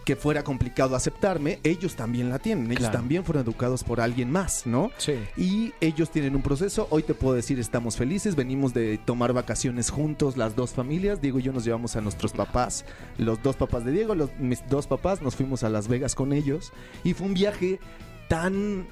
que 0.04 0.16
fuera 0.16 0.44
complicado 0.44 0.96
aceptarme, 0.96 1.60
ellos 1.64 1.96
también 1.96 2.28
la 2.28 2.38
tienen, 2.38 2.66
ellos 2.66 2.80
Claro. 2.80 2.98
también 2.98 3.24
fueron 3.24 3.42
educados 3.42 3.82
por 3.82 4.02
alguien 4.02 4.30
más, 4.30 4.66
¿no? 4.66 4.90
Sí. 4.98 5.14
Y 5.34 5.72
ellos 5.80 6.10
tienen 6.10 6.36
un 6.36 6.42
proceso, 6.42 6.86
hoy 6.90 7.02
te 7.04 7.14
puedo 7.14 7.34
decir 7.34 7.58
estamos 7.58 7.96
felices, 7.96 8.36
venimos 8.36 8.74
de 8.74 8.98
tomar 8.98 9.32
vacaciones 9.32 9.88
juntos 9.88 10.36
las 10.36 10.56
dos 10.56 10.72
familias, 10.72 11.22
Diego 11.22 11.38
y 11.38 11.42
yo 11.44 11.54
nos 11.54 11.64
llevamos 11.64 11.96
a 11.96 12.02
nuestros 12.02 12.32
papás, 12.32 12.84
los 13.16 13.42
dos 13.42 13.56
papás 13.56 13.86
de 13.86 13.92
Diego, 13.92 14.14
los, 14.14 14.28
mis 14.38 14.62
dos 14.68 14.86
papás, 14.86 15.22
nos 15.22 15.36
fuimos 15.36 15.62
a 15.64 15.70
Las 15.70 15.88
Vegas 15.88 16.14
con 16.14 16.34
ellos 16.34 16.70
y 17.02 17.14
fue 17.14 17.26
un 17.26 17.32
viaje 17.32 17.80
tan 18.28 18.86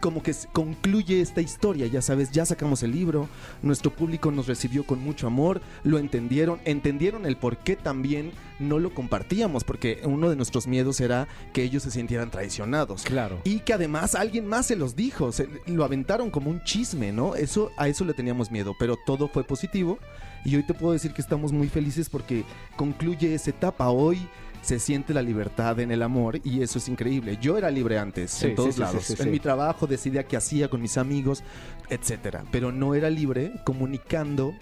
como 0.00 0.22
que 0.22 0.34
concluye 0.52 1.20
esta 1.20 1.40
historia, 1.40 1.86
ya 1.86 2.00
sabes, 2.02 2.30
ya 2.30 2.46
sacamos 2.46 2.82
el 2.82 2.90
libro, 2.92 3.28
nuestro 3.62 3.90
público 3.92 4.30
nos 4.30 4.46
recibió 4.46 4.84
con 4.84 4.98
mucho 5.00 5.26
amor, 5.26 5.60
lo 5.84 5.98
entendieron, 5.98 6.58
entendieron 6.64 7.26
el 7.26 7.36
por 7.36 7.58
qué 7.58 7.76
también 7.76 8.32
no 8.58 8.78
lo 8.78 8.92
compartíamos, 8.94 9.62
porque 9.64 10.00
uno 10.04 10.28
de 10.30 10.36
nuestros 10.36 10.66
miedos 10.66 11.00
era 11.00 11.28
que 11.52 11.62
ellos 11.62 11.82
se 11.82 11.90
sintieran 11.90 12.30
traicionados. 12.30 13.02
Claro. 13.02 13.38
Y 13.44 13.60
que 13.60 13.72
además 13.74 14.14
alguien 14.14 14.46
más 14.46 14.66
se 14.66 14.76
los 14.76 14.96
dijo, 14.96 15.32
se- 15.32 15.48
lo 15.66 15.84
aventaron 15.84 16.30
como 16.30 16.50
un 16.50 16.62
chisme, 16.64 17.12
¿no? 17.12 17.34
Eso, 17.36 17.70
a 17.76 17.88
eso 17.88 18.04
le 18.04 18.14
teníamos 18.14 18.50
miedo, 18.50 18.74
pero 18.78 18.96
todo 19.06 19.28
fue 19.28 19.44
positivo 19.44 19.98
y 20.44 20.56
hoy 20.56 20.62
te 20.62 20.72
puedo 20.74 20.92
decir 20.94 21.12
que 21.12 21.20
estamos 21.22 21.52
muy 21.52 21.68
felices 21.68 22.08
porque 22.08 22.44
concluye 22.76 23.34
esa 23.34 23.50
etapa. 23.50 23.90
Hoy 23.90 24.18
se 24.62 24.78
siente 24.78 25.14
la 25.14 25.22
libertad 25.22 25.78
en 25.80 25.90
el 25.90 26.02
amor 26.02 26.40
y 26.44 26.62
eso 26.62 26.78
es 26.78 26.88
increíble. 26.88 27.38
Yo 27.40 27.56
era 27.56 27.70
libre 27.70 27.98
antes, 27.98 28.30
Sí, 28.30 28.46
en 28.48 28.54
todos 28.54 28.74
sí, 28.74 28.80
lados. 28.80 29.04
sí, 29.04 29.14
en 29.18 29.30
mi 29.30 29.40
trabajo 29.40 29.86
decidía 29.86 30.24
qué 30.24 30.36
hacía 30.36 30.68
con 30.68 30.82
mis 30.82 30.98
amigos, 30.98 31.42
etcétera. 31.88 32.44
Pero 32.50 32.70
no 32.72 32.94
era 32.94 33.10
libre 33.10 33.52
comunicando 33.64 34.54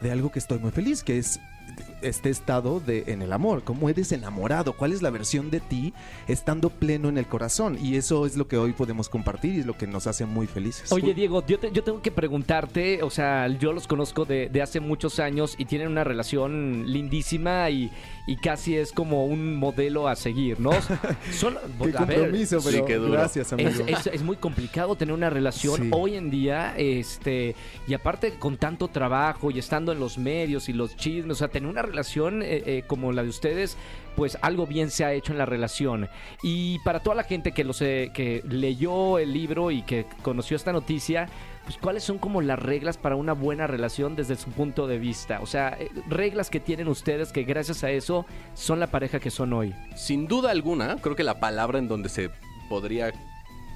de 0.00 0.10
algo 0.10 0.30
que 0.30 0.38
estoy 0.38 0.58
muy 0.58 0.70
feliz, 0.70 1.02
que 1.02 1.18
es 1.18 1.40
este 2.04 2.30
estado 2.30 2.80
de 2.80 3.04
en 3.08 3.22
el 3.22 3.32
amor, 3.32 3.62
cómo 3.64 3.88
eres 3.88 4.12
enamorado, 4.12 4.72
cuál 4.74 4.92
es 4.92 5.02
la 5.02 5.10
versión 5.10 5.50
de 5.50 5.60
ti 5.60 5.92
estando 6.28 6.70
pleno 6.70 7.08
en 7.08 7.18
el 7.18 7.26
corazón 7.26 7.78
y 7.82 7.96
eso 7.96 8.26
es 8.26 8.36
lo 8.36 8.46
que 8.48 8.56
hoy 8.56 8.72
podemos 8.72 9.08
compartir 9.08 9.54
y 9.54 9.60
es 9.60 9.66
lo 9.66 9.76
que 9.76 9.86
nos 9.86 10.06
hace 10.06 10.26
muy 10.26 10.46
felices. 10.46 10.90
Oye, 10.92 11.14
Diego, 11.14 11.44
yo, 11.46 11.58
te- 11.58 11.72
yo 11.72 11.82
tengo 11.82 12.00
que 12.02 12.10
preguntarte, 12.10 13.02
o 13.02 13.10
sea, 13.10 13.48
yo 13.48 13.72
los 13.72 13.86
conozco 13.86 14.24
de, 14.24 14.48
de 14.48 14.62
hace 14.62 14.80
muchos 14.80 15.18
años 15.18 15.54
y 15.58 15.64
tienen 15.64 15.88
una 15.88 16.04
relación 16.04 16.84
lindísima 16.86 17.70
y, 17.70 17.90
y 18.26 18.36
casi 18.36 18.76
es 18.76 18.92
como 18.92 19.26
un 19.26 19.56
modelo 19.56 20.08
a 20.08 20.16
seguir, 20.16 20.60
¿no? 20.60 20.70
Son, 21.32 21.54
Qué 21.82 21.96
a 21.96 22.04
ver, 22.04 22.18
compromiso, 22.18 22.60
sí, 22.60 22.68
pero 22.70 22.84
qué 22.84 22.94
duro. 22.96 23.12
gracias, 23.12 23.52
amigo. 23.52 23.70
Es, 23.70 23.80
es- 23.80 24.06
es 24.14 24.22
muy 24.22 24.36
complicado 24.36 24.94
tener 24.96 25.14
una 25.14 25.30
relación 25.30 25.74
Sí. 25.82 25.88
hoy 25.92 26.16
en 26.16 26.30
día, 26.30 26.74
este, 26.76 27.54
y 27.88 27.94
aparte 27.94 28.34
con 28.38 28.56
tanto 28.56 28.88
trabajo 28.88 29.50
y 29.50 29.58
estando 29.58 29.92
en 29.92 29.98
los 30.00 30.18
medios 30.18 30.68
y 30.68 30.72
los 30.72 30.96
chismes, 30.96 31.32
o 31.32 31.34
sea, 31.38 31.48
tener 31.48 31.68
una 31.68 31.82
relación 31.82 31.93
eh, 32.02 32.62
eh, 32.66 32.84
como 32.86 33.12
la 33.12 33.22
de 33.22 33.28
ustedes, 33.28 33.76
pues 34.16 34.38
algo 34.42 34.66
bien 34.66 34.90
se 34.90 35.04
ha 35.04 35.12
hecho 35.12 35.32
en 35.32 35.38
la 35.38 35.46
relación. 35.46 36.08
Y 36.42 36.78
para 36.80 37.00
toda 37.00 37.16
la 37.16 37.24
gente 37.24 37.52
que, 37.52 37.66
eh, 37.80 38.10
que 38.12 38.42
leyó 38.48 39.18
el 39.18 39.32
libro 39.32 39.70
y 39.70 39.82
que 39.82 40.06
conoció 40.22 40.56
esta 40.56 40.72
noticia, 40.72 41.28
pues 41.64 41.78
cuáles 41.78 42.04
son 42.04 42.18
como 42.18 42.42
las 42.42 42.58
reglas 42.58 42.96
para 42.96 43.16
una 43.16 43.32
buena 43.32 43.66
relación 43.66 44.16
desde 44.16 44.36
su 44.36 44.50
punto 44.50 44.86
de 44.86 44.98
vista. 44.98 45.40
O 45.40 45.46
sea, 45.46 45.76
eh, 45.78 45.90
reglas 46.08 46.50
que 46.50 46.60
tienen 46.60 46.88
ustedes 46.88 47.32
que 47.32 47.44
gracias 47.44 47.84
a 47.84 47.90
eso 47.90 48.26
son 48.54 48.80
la 48.80 48.88
pareja 48.88 49.18
que 49.20 49.30
son 49.30 49.52
hoy. 49.52 49.74
Sin 49.96 50.26
duda 50.26 50.50
alguna, 50.50 50.96
creo 50.96 51.16
que 51.16 51.24
la 51.24 51.40
palabra 51.40 51.78
en 51.78 51.88
donde 51.88 52.08
se 52.08 52.30
podría 52.68 53.12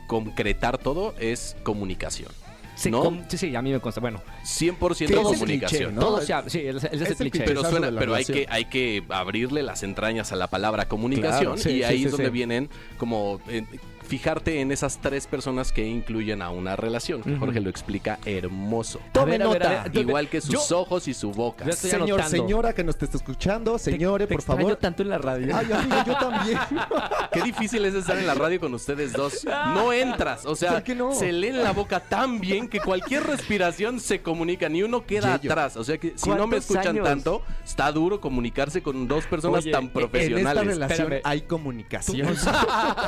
concretar 0.07 0.79
todo 0.79 1.15
es 1.19 1.57
comunicación. 1.63 2.31
Sí, 2.79 2.93
¿No? 2.93 3.03
com- 3.03 3.25
sí, 3.27 3.37
sí, 3.37 3.57
a 3.57 3.61
mí 3.61 3.73
me 3.73 3.81
consta. 3.81 4.01
Bueno, 4.01 4.23
100% 4.45 4.97
Que 4.99 5.05
es 5.05 5.11
el 5.11 5.17
comunicación. 5.25 5.81
cliché, 5.81 5.93
¿no? 5.93 6.01
todo 6.01 6.21
se 6.23 6.33
habla- 6.33 6.49
sí, 6.49 6.61
es, 6.61 6.77
es 6.77 6.85
ese 6.85 6.95
Es 6.95 7.11
el 7.11 7.17
cliché. 7.17 7.31
cliché. 7.31 7.45
Pero, 7.45 7.63
suena, 7.65 7.87
de 7.87 7.93
la 7.93 7.99
pero 8.01 8.15
hay, 8.15 8.23
relación. 8.23 8.47
que, 8.47 8.47
hay 8.55 8.65
que 8.67 9.03
abrirle 9.09 9.65
las 9.65 9.83
entrañas 9.83 10.31
a 10.31 10.37
la 10.37 10.47
palabra 10.47 10.87
comunicación 10.87 11.55
Claro, 11.55 11.57
sí, 11.59 11.71
y 11.71 11.73
sí, 11.79 11.83
ahí 11.83 11.99
sí, 11.99 12.05
es 12.05 12.13
donde 12.13 12.27
sí. 12.27 12.31
vienen 12.33 12.71
como 12.97 13.41
eh, 13.49 13.65
fijarte 14.09 14.61
en 14.61 14.73
esas 14.73 14.99
tres 14.99 15.27
personas 15.27 15.71
que 15.73 15.87
incluyen 15.87 16.43
a 16.43 16.51
una 16.51 16.75
relación. 16.77 17.23
que. 17.23 17.37
Jorge 17.37 17.61
lo 17.61 17.71
explica 17.71 18.19
hermoso. 18.25 19.01
Tome 19.13 19.35
A 19.37 19.39
ver, 19.39 19.43
a 19.43 19.49
ver, 19.49 19.63
nota. 19.63 19.81
a 19.83 19.89
ver, 19.89 19.97
Igual 19.99 20.29
que 20.29 20.41
sus 20.41 20.69
yo- 20.69 20.79
ojos 20.81 21.07
y 21.09 21.15
su 21.15 21.31
boca. 21.31 21.71
Señor, 21.73 22.23
señora 22.25 22.73
que 22.73 22.83
nos 22.85 22.97
te 22.97 23.05
está 23.05 23.17
escuchando, 23.19 23.79
señores, 23.79 24.27
te 24.29 24.35
por 24.35 24.41
extraño 24.41 24.61
favor. 24.63 24.77
tanto 24.77 25.03
en 25.03 25.09
la 25.11 25.19
radio. 25.19 25.55
Ay, 25.57 25.71
amigo, 25.73 25.97
yo 26.07 26.15
también. 26.17 26.59
Qué 27.33 27.43
difícil 27.43 27.85
es 27.85 27.95
estar 27.95 28.19
en 28.19 28.27
la 28.27 28.35
radio 28.35 28.59
con 28.59 28.73
ustedes 28.75 29.13
dos. 29.13 29.45
No 29.75 29.93
entras, 29.93 30.47
o 30.47 30.57
sea, 30.57 30.83
¿Por 30.83 30.97
no? 30.97 31.13
se 31.13 31.31
leen 31.33 31.63
la 31.63 31.73
boca 31.73 32.01
tan 32.01 32.41
bien 32.41 32.69
que 32.69 32.81
cualquier 32.81 33.25
respiración 33.27 34.01
se 34.01 34.23
comunica, 34.23 34.69
ni 34.69 34.83
uno 34.83 35.05
queda 35.05 35.37
Yello. 35.37 35.53
atrás. 35.53 35.77
O 35.77 35.85
sea 35.85 35.99
que 35.99 36.15
si 36.17 36.29
no 36.31 36.35
me 36.47 36.57
¿Cuántos 36.57 36.61
escuchan 36.71 36.89
años? 36.97 37.05
tanto, 37.07 37.43
está 37.65 37.93
duro 37.93 38.21
comunicarse 38.21 38.83
con 38.83 39.07
dos 39.07 39.27
personas 39.27 39.65
Oye, 39.65 39.73
tan 39.73 39.85
en 39.85 39.89
esta 39.89 39.99
En 40.01 40.05
esta 40.05 40.11
profesionales. 40.11 40.75
relación 40.75 41.13
Espérame. 41.13 41.23
hay 41.25 41.41
comunicación. 41.43 42.37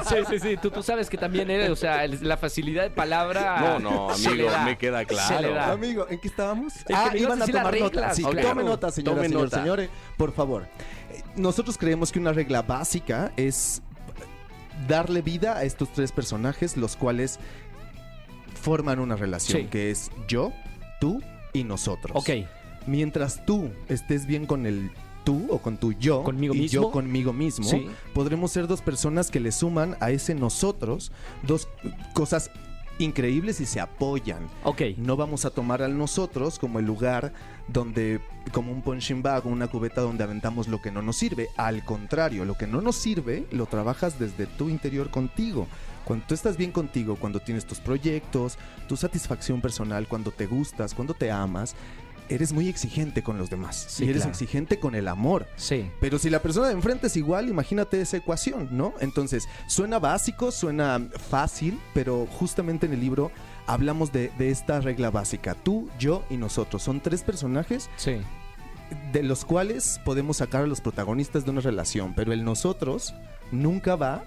Sí, 0.09 0.17
sí, 0.29 0.39
sí. 0.39 0.57
Tú, 0.61 0.71
tú 0.71 0.83
sabes 0.91 1.09
que 1.09 1.17
también 1.17 1.51
eres, 1.51 1.71
o 1.71 1.77
sea, 1.77 2.05
el- 2.05 2.19
la 2.27 2.37
facilidad 2.37 2.83
de 2.83 2.91
palabra. 2.91 3.61
No, 3.61 3.79
no, 3.79 4.15
se 4.15 4.29
amigo, 4.29 4.45
le 4.45 4.51
da. 4.51 4.65
me 4.65 4.77
queda 4.79 4.99
Se 4.99 5.05
le 5.05 5.07
claro. 5.09 5.55
da. 5.55 5.73
Amigo, 5.73 6.07
¿en 6.11 6.19
qué 6.21 6.29
estábamos? 6.29 6.73
que 6.85 6.93
ah, 6.95 7.11
me 7.13 7.19
ibas 7.19 7.23
iban 7.23 7.43
a 7.43 7.47
decir 7.47 7.55
las 7.55 7.63
tomar 7.65 7.81
nota. 7.81 7.95
reglas. 8.01 8.17
Sí, 8.17 8.23
tome 8.23 8.65
nota, 8.65 8.91
señora, 8.91 9.17
Tome 9.17 9.29
señor, 9.29 9.43
nota. 9.45 9.57
señores, 9.59 9.91
por 10.17 10.33
favor. 10.33 10.67
Eh, 11.13 11.23
Nosotros 11.37 11.79
creemos 11.79 12.11
que 12.13 12.19
una 12.19 12.33
regla 12.33 12.63
básica 12.63 13.33
es 13.37 13.83
darle 14.89 15.23
vida 15.23 15.57
a 15.57 15.65
estos 15.65 15.93
tres 15.93 16.11
personajes, 16.13 16.77
los 16.77 16.97
cuales 16.97 17.39
forman 18.61 18.99
una 18.99 19.17
relación, 19.17 19.63
Sí. 19.63 19.69
que 19.69 19.91
es 19.91 20.11
yo, 20.29 20.53
tú 21.01 21.23
y 21.53 21.65
nosotros. 21.65 22.17
Ok. 22.17 22.47
Mientras 22.87 23.45
tú 23.47 23.71
estés 23.89 24.27
bien 24.27 24.47
con 24.47 24.67
el 24.67 24.91
tú 25.25 25.47
o 25.51 25.59
con 25.59 25.77
tu 25.77 25.93
yo 25.93 26.23
Conmigo 26.23 26.55
y 26.55 26.61
mismo. 26.61 26.83
yo 26.83 26.91
conmigo 26.91 27.33
mismo, 27.33 27.65
Sí. 27.69 27.89
podremos 28.15 28.53
ser 28.53 28.67
dos 28.67 28.81
personas 28.83 29.31
que 29.31 29.41
le 29.41 29.53
suman 29.53 29.97
a 30.01 30.11
ese 30.11 30.35
nosotros 30.35 31.13
dos 31.43 31.69
cosas 32.15 32.51
increíbles 32.99 33.61
y 33.61 33.67
se 33.67 33.81
apoyan. 33.81 34.47
Ok. 34.65 34.83
No 34.99 35.17
vamos 35.17 35.45
a 35.47 35.51
tomar 35.51 35.81
al 35.83 35.97
nosotros 35.97 36.59
como 36.59 36.79
el 36.81 36.85
lugar 36.85 37.33
donde, 37.69 38.21
como 38.53 38.73
un 38.73 38.83
punching 38.83 39.23
bag 39.23 39.47
o 39.47 39.49
una 39.49 39.69
cubeta 39.69 40.03
donde 40.03 40.23
aventamos 40.25 40.69
lo 40.69 40.83
que 40.83 40.91
no 40.91 41.01
nos 41.01 41.17
sirve. 41.17 41.49
Al 41.57 41.83
contrario, 41.85 42.45
lo 42.45 42.59
que 42.59 42.67
no 42.67 42.83
nos 42.83 42.97
sirve 42.97 43.47
lo 43.53 43.65
trabajas 43.67 44.19
desde 44.19 44.47
tu 44.47 44.69
interior 44.69 45.11
contigo. 45.11 45.67
Cuando 46.05 46.27
tú 46.27 46.35
estás 46.35 46.57
bien 46.59 46.73
contigo, 46.73 47.17
cuando 47.17 47.41
tienes 47.41 47.65
tus 47.65 47.79
proyectos, 47.79 48.59
tu 48.89 48.97
satisfacción 48.97 49.61
personal, 49.63 50.07
cuando 50.09 50.31
te 50.31 50.47
gustas, 50.47 50.93
cuando 50.93 51.15
te 51.15 51.31
amas, 51.31 51.75
eres 52.31 52.53
muy 52.53 52.69
exigente 52.69 53.23
con 53.23 53.37
los 53.37 53.51
demás. 53.51 53.85
Sí, 53.89 54.05
y 54.05 54.09
eres 54.09 54.23
claro. 54.23 54.31
exigente 54.31 54.79
con 54.79 54.95
el 54.95 55.09
amor. 55.09 55.47
Sí. 55.57 55.91
Pero 56.01 56.19
si 56.19 56.31
la 56.31 56.41
persona 56.41 56.69
de 56.69 56.73
enfrente 56.75 57.09
es 57.09 57.17
igual, 57.17 57.49
imagínate 57.49 58.01
esa 58.01 58.17
ecuación, 58.17 58.69
¿no? 58.71 58.95
Entonces, 59.01 59.49
suena 59.67 59.99
básico, 59.99 60.51
suena 60.51 61.01
fácil, 61.29 61.79
pero 61.93 62.27
justamente 62.27 62.87
en 62.87 62.93
el 62.95 63.01
libro 63.01 63.31
hablamos 63.67 64.13
de, 64.13 64.31
de 64.39 64.51
esta 64.51 64.81
regla 64.81 65.11
básica. 65.11 65.55
Tú, 65.55 65.89
yo 65.99 66.25
y 66.31 66.37
nosotros. 66.37 66.83
Son 66.83 67.01
tres 67.01 67.23
personajes 67.23 67.91
Sí. 67.97 68.17
de 69.13 69.23
los 69.23 69.45
cuales 69.45 70.01
podemos 70.05 70.39
sacar 70.39 70.63
a 70.65 70.67
los 70.67 70.81
protagonistas 70.81 71.45
de 71.45 71.51
una 71.51 71.61
relación, 71.61 72.15
pero 72.15 72.33
el 72.33 72.45
nosotros 72.45 73.15
nunca 73.53 73.97
va 73.97 74.25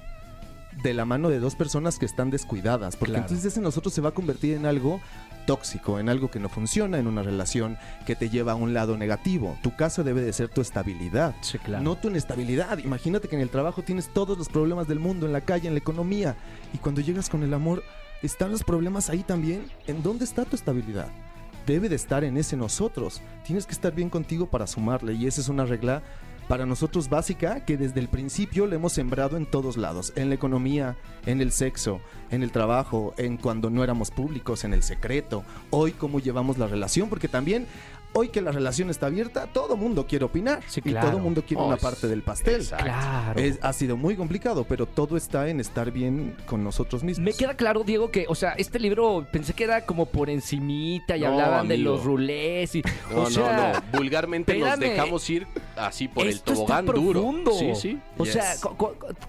de 0.81 0.93
la 0.93 1.05
mano 1.05 1.29
de 1.29 1.39
dos 1.39 1.55
personas 1.55 1.99
que 1.99 2.05
están 2.05 2.29
descuidadas, 2.31 2.95
porque 2.95 3.11
Claro. 3.13 3.25
entonces 3.25 3.45
ese 3.53 3.61
nosotros 3.61 3.93
se 3.93 4.01
va 4.01 4.09
a 4.09 4.13
convertir 4.13 4.55
en 4.55 4.65
algo 4.65 4.99
tóxico, 5.45 5.99
en 5.99 6.09
algo 6.09 6.31
que 6.31 6.39
no 6.39 6.49
funciona, 6.49 6.97
en 6.97 7.07
una 7.07 7.21
relación 7.21 7.77
que 8.05 8.15
te 8.15 8.29
lleva 8.29 8.53
a 8.53 8.55
un 8.55 8.73
lado 8.73 8.97
negativo. 8.97 9.57
Tu 9.61 9.75
caso 9.75 10.03
debe 10.03 10.21
de 10.21 10.33
ser 10.33 10.49
tu 10.49 10.61
estabilidad, 10.61 11.35
Sí, 11.41 11.57
claro. 11.59 11.83
no 11.83 11.95
tu 11.95 12.09
inestabilidad. 12.09 12.77
Imagínate 12.79 13.27
que 13.27 13.35
en 13.35 13.41
el 13.41 13.49
trabajo 13.49 13.81
tienes 13.83 14.09
todos 14.13 14.37
los 14.37 14.49
problemas 14.49 14.87
del 14.87 14.99
mundo, 14.99 15.25
en 15.25 15.33
la 15.33 15.41
calle, 15.41 15.67
en 15.67 15.73
la 15.73 15.79
economía, 15.79 16.35
y 16.73 16.77
cuando 16.77 17.01
llegas 17.01 17.29
con 17.29 17.43
el 17.43 17.53
amor, 17.53 17.83
¿están 18.21 18.51
los 18.51 18.63
problemas 18.63 19.09
ahí 19.09 19.23
también? 19.23 19.65
¿En 19.87 20.01
dónde 20.01 20.23
está 20.25 20.45
tu 20.45 20.55
estabilidad? 20.55 21.07
Debe 21.67 21.87
de 21.87 21.95
estar 21.95 22.23
en 22.23 22.35
ese 22.37 22.57
nosotros. 22.57 23.21
Tienes 23.45 23.65
que 23.65 23.71
estar 23.73 23.93
bien 23.93 24.09
contigo 24.09 24.47
para 24.47 24.67
sumarle, 24.67 25.13
y 25.13 25.27
esa 25.27 25.39
es 25.41 25.49
una 25.49 25.65
regla 25.65 26.01
para 26.47 26.65
nosotros 26.65 27.09
básica 27.09 27.65
que 27.65 27.77
desde 27.77 27.99
el 27.99 28.07
principio 28.07 28.67
le 28.67 28.75
hemos 28.75 28.93
sembrado 28.93 29.37
en 29.37 29.45
todos 29.45 29.77
lados, 29.77 30.13
en 30.15 30.29
la 30.29 30.35
economía, 30.35 30.97
en 31.25 31.41
el 31.41 31.51
sexo, 31.51 32.01
en 32.31 32.43
el 32.43 32.51
trabajo, 32.51 33.13
en 33.17 33.37
cuando 33.37 33.69
no 33.69 33.83
éramos 33.83 34.11
públicos, 34.11 34.63
en 34.63 34.73
el 34.73 34.83
secreto, 34.83 35.43
hoy 35.69 35.91
cómo 35.91 36.19
llevamos 36.19 36.57
la 36.57 36.67
relación, 36.67 37.09
porque 37.09 37.27
también 37.27 37.67
hoy 38.13 38.29
que 38.29 38.41
la 38.41 38.51
relación 38.51 38.89
está 38.89 39.07
abierta, 39.07 39.47
todo 39.47 39.75
mundo 39.75 40.05
quiere 40.07 40.25
opinar 40.25 40.61
Sí, 40.67 40.81
y 40.83 40.89
claro. 40.91 41.09
todo 41.09 41.19
mundo 41.19 41.43
quiere 41.45 41.61
Oh, 41.63 41.67
una 41.67 41.77
parte 41.77 42.07
del 42.07 42.21
pastel. 42.21 42.61
exacto. 42.61 42.85
Claro. 42.85 43.39
Es- 43.39 43.59
ha 43.61 43.73
sido 43.73 43.97
muy 43.97 44.15
complicado, 44.15 44.65
pero 44.67 44.85
todo 44.85 45.17
está 45.17 45.47
en 45.49 45.59
estar 45.59 45.91
bien 45.91 46.35
con 46.45 46.63
nosotros 46.63 47.03
mismos. 47.03 47.25
Me 47.25 47.33
queda 47.33 47.55
claro, 47.55 47.83
Diego, 47.83 48.11
que, 48.11 48.25
o 48.27 48.35
sea, 48.35 48.51
este 48.53 48.79
libro 48.79 49.25
pensé 49.31 49.53
que 49.53 49.63
era 49.63 49.85
como 49.85 50.05
por 50.05 50.29
encimita 50.29 51.17
y 51.17 51.21
No, 51.21 51.27
hablaban 51.27 51.67
de 51.67 51.77
los 51.77 52.03
rulés 52.03 52.75
y. 52.75 52.81
No, 53.11 53.21
o 53.23 53.29
sea, 53.29 53.73
no, 53.73 53.79
no. 53.79 53.97
Vulgarmente 53.97 54.57
nos 54.57 54.79
dejamos 54.79 55.29
ir 55.29 55.47
así 55.75 56.07
por 56.07 56.23
el 56.27 56.33
está 56.33 56.53
tobogán 56.53 56.85
duro. 56.85 57.11
profundo. 57.21 57.51
Sí, 57.53 57.71
sí. 57.75 57.99
O 58.17 58.23
Yes. 58.25 58.33
sea, 58.33 58.53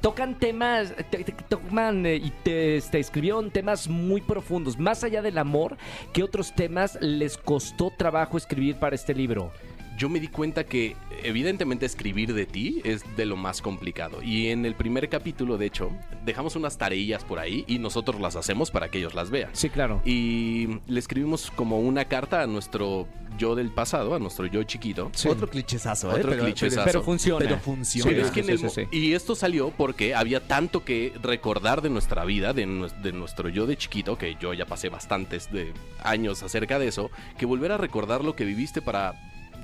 tocan 0.01 0.39
temas, 0.39 0.95
te- 1.11 1.25
te- 1.25 1.33
toman 1.49 2.05
eh, 2.07 2.17
y 2.17 2.31
te, 2.43 2.81
te 2.91 2.99
escribieron 3.01 3.51
temas 3.51 3.89
muy 3.89 4.21
profundos. 4.21 4.79
Más 4.79 5.05
allá 5.05 5.23
del 5.23 5.39
amor, 5.39 5.77
¿qué 6.13 6.23
otros 6.23 6.55
temas 6.55 6.99
les 7.01 7.37
costó 7.39 7.91
trabajo 7.97 8.37
escribir 8.37 8.74
para 8.75 8.95
este 8.95 9.15
libro? 9.15 9.53
Yo 9.97 10.09
me 10.09 10.21
di 10.21 10.29
cuenta 10.29 10.65
que 10.65 10.97
evidentemente 11.23 11.87
escribir 11.87 12.35
de 12.35 12.47
ti 12.47 12.81
es 12.85 13.05
de 13.17 13.27
lo 13.27 13.37
más 13.37 13.63
complicado. 13.63 14.23
Y 14.23 14.49
en 14.49 14.67
el 14.67 14.75
primer 14.75 15.09
capítulo, 15.09 15.57
de 15.59 15.67
hecho, 15.67 15.91
dejamos 16.25 16.57
unas 16.57 16.79
tareillas 16.79 17.25
por 17.25 17.39
ahí 17.39 17.65
y 17.69 17.79
nosotros 17.79 18.21
las 18.21 18.37
hacemos 18.37 18.71
para 18.71 18.91
que 18.91 18.99
ellos 18.99 19.15
las 19.15 19.31
vean. 19.31 19.51
Sí, 19.53 19.71
claro. 19.71 20.03
Y 20.05 20.81
le 20.89 20.99
escribimos 20.99 21.51
como 21.51 21.79
una 21.81 22.07
carta 22.07 22.43
a 22.43 22.47
nuestro 22.47 23.07
yo 23.39 23.55
del 23.57 23.71
pasado, 23.71 24.15
a 24.15 24.19
nuestro 24.19 24.47
yo 24.47 24.63
chiquito. 24.63 25.11
Otro 25.29 25.49
clichezazo, 25.49 26.11
¿eh? 26.11 26.15
Otro 26.21 26.31
Pero- 26.31 26.45
clichezazo. 26.45 26.85
Pero 26.85 27.03
funciona. 27.03 27.39
Pero 27.45 27.59
funciona. 27.59 28.11
Sí, 28.11 28.17
es 28.21 28.31
que 28.31 28.41
en 28.41 28.51
el 28.51 28.59
Sí, 28.59 28.69
sí, 28.69 28.87
sí. 28.91 28.97
Y 28.97 29.13
esto 29.15 29.35
salió 29.35 29.71
porque 29.77 30.15
había 30.15 30.47
tanto 30.47 30.85
que 30.85 31.13
recordar 31.23 31.83
de 31.83 31.91
nuestra 31.91 32.25
vida, 32.25 32.53
de, 32.53 32.65
de 33.03 33.13
nuestro 33.13 33.49
yo 33.49 33.67
de 33.67 33.77
chiquito, 33.77 34.17
que 34.19 34.37
yo 34.41 34.55
ya 34.55 34.67
pasé 34.67 34.89
bastantes 34.89 35.51
de 35.53 35.73
años 36.03 36.43
acerca 36.43 36.79
de 36.79 36.87
eso, 36.89 37.11
que 37.39 37.47
volver 37.47 37.73
a 37.73 37.77
recordar 37.77 38.23
lo 38.25 38.37
que 38.37 38.45
viviste 38.45 38.81
para 38.83 39.15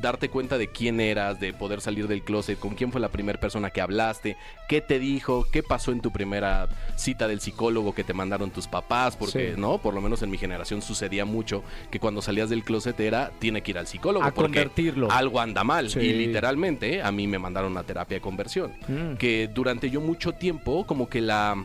darte 0.01 0.28
cuenta 0.30 0.59
de 0.59 0.68
quién 0.68 1.01
eras, 1.01 1.38
de 1.40 1.53
poder 1.53 1.80
salir 1.80 2.09
del 2.09 2.22
closet, 2.22 2.59
con 2.59 2.74
quién 2.74 2.90
fue 2.92 3.01
la 3.01 3.09
primera 3.11 3.38
persona 3.38 3.70
que 3.70 3.80
hablaste, 3.80 4.36
qué 4.68 4.80
te 4.80 4.98
dijo, 4.98 5.46
qué 5.51 5.62
pasó 5.62 5.92
en 5.92 6.01
tu 6.01 6.11
primera 6.11 6.68
cita 6.96 7.28
del 7.28 7.40
psicólogo 7.40 7.94
que 7.94 8.05
te 8.05 8.12
mandaron 8.14 8.51
tus 8.51 8.66
papás, 8.66 9.16
porque 9.16 9.53
Sí. 9.55 9.61
no, 9.61 9.78
por 9.78 9.94
lo 9.94 10.01
menos 10.01 10.22
en 10.22 10.30
mi 10.30 10.38
generación 10.38 10.82
sucedía 10.82 11.24
mucho 11.24 11.62
que 11.90 12.01
cuando 12.01 12.22
salías 12.22 12.48
del 12.51 12.64
closet 12.64 12.98
era 13.01 13.30
tiene 13.38 13.62
que 13.62 13.72
ir 13.72 13.78
al 13.78 13.86
psicólogo 13.86 14.24
A 14.24 14.30
porque 14.32 14.59
convertirlo. 14.61 15.11
algo 15.11 15.40
anda 15.40 15.64
mal 15.64 15.90
Sí. 15.90 16.01
y 16.01 16.12
literalmente 16.12 17.03
a 17.03 17.12
mí 17.12 17.26
me 17.26 17.38
mandaron 17.38 17.72
una 17.72 17.82
terapia 17.82 18.16
de 18.16 18.20
conversión 18.20 18.72
Mm. 18.88 19.16
que 19.16 19.48
durante 19.53 19.90
yo 19.90 20.01
mucho 20.01 20.32
tiempo 20.32 20.86
como 20.86 21.09
que 21.09 21.20
la 21.20 21.57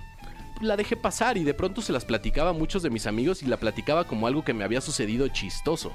la 0.62 0.78
dejé 0.78 0.96
pasar 0.96 1.38
y 1.38 1.44
de 1.44 1.54
pronto 1.54 1.82
se 1.82 1.92
las 1.92 2.06
platicaba 2.06 2.52
a 2.52 2.54
muchos 2.54 2.84
de 2.84 2.90
mis 2.90 3.08
amigos 3.08 3.44
y 3.44 3.48
la 3.48 3.58
platicaba 3.58 4.06
como 4.06 4.28
algo 4.28 4.44
que 4.44 4.54
me 4.54 4.64
había 4.64 4.82
sucedido 4.82 5.28
chistoso. 5.28 5.92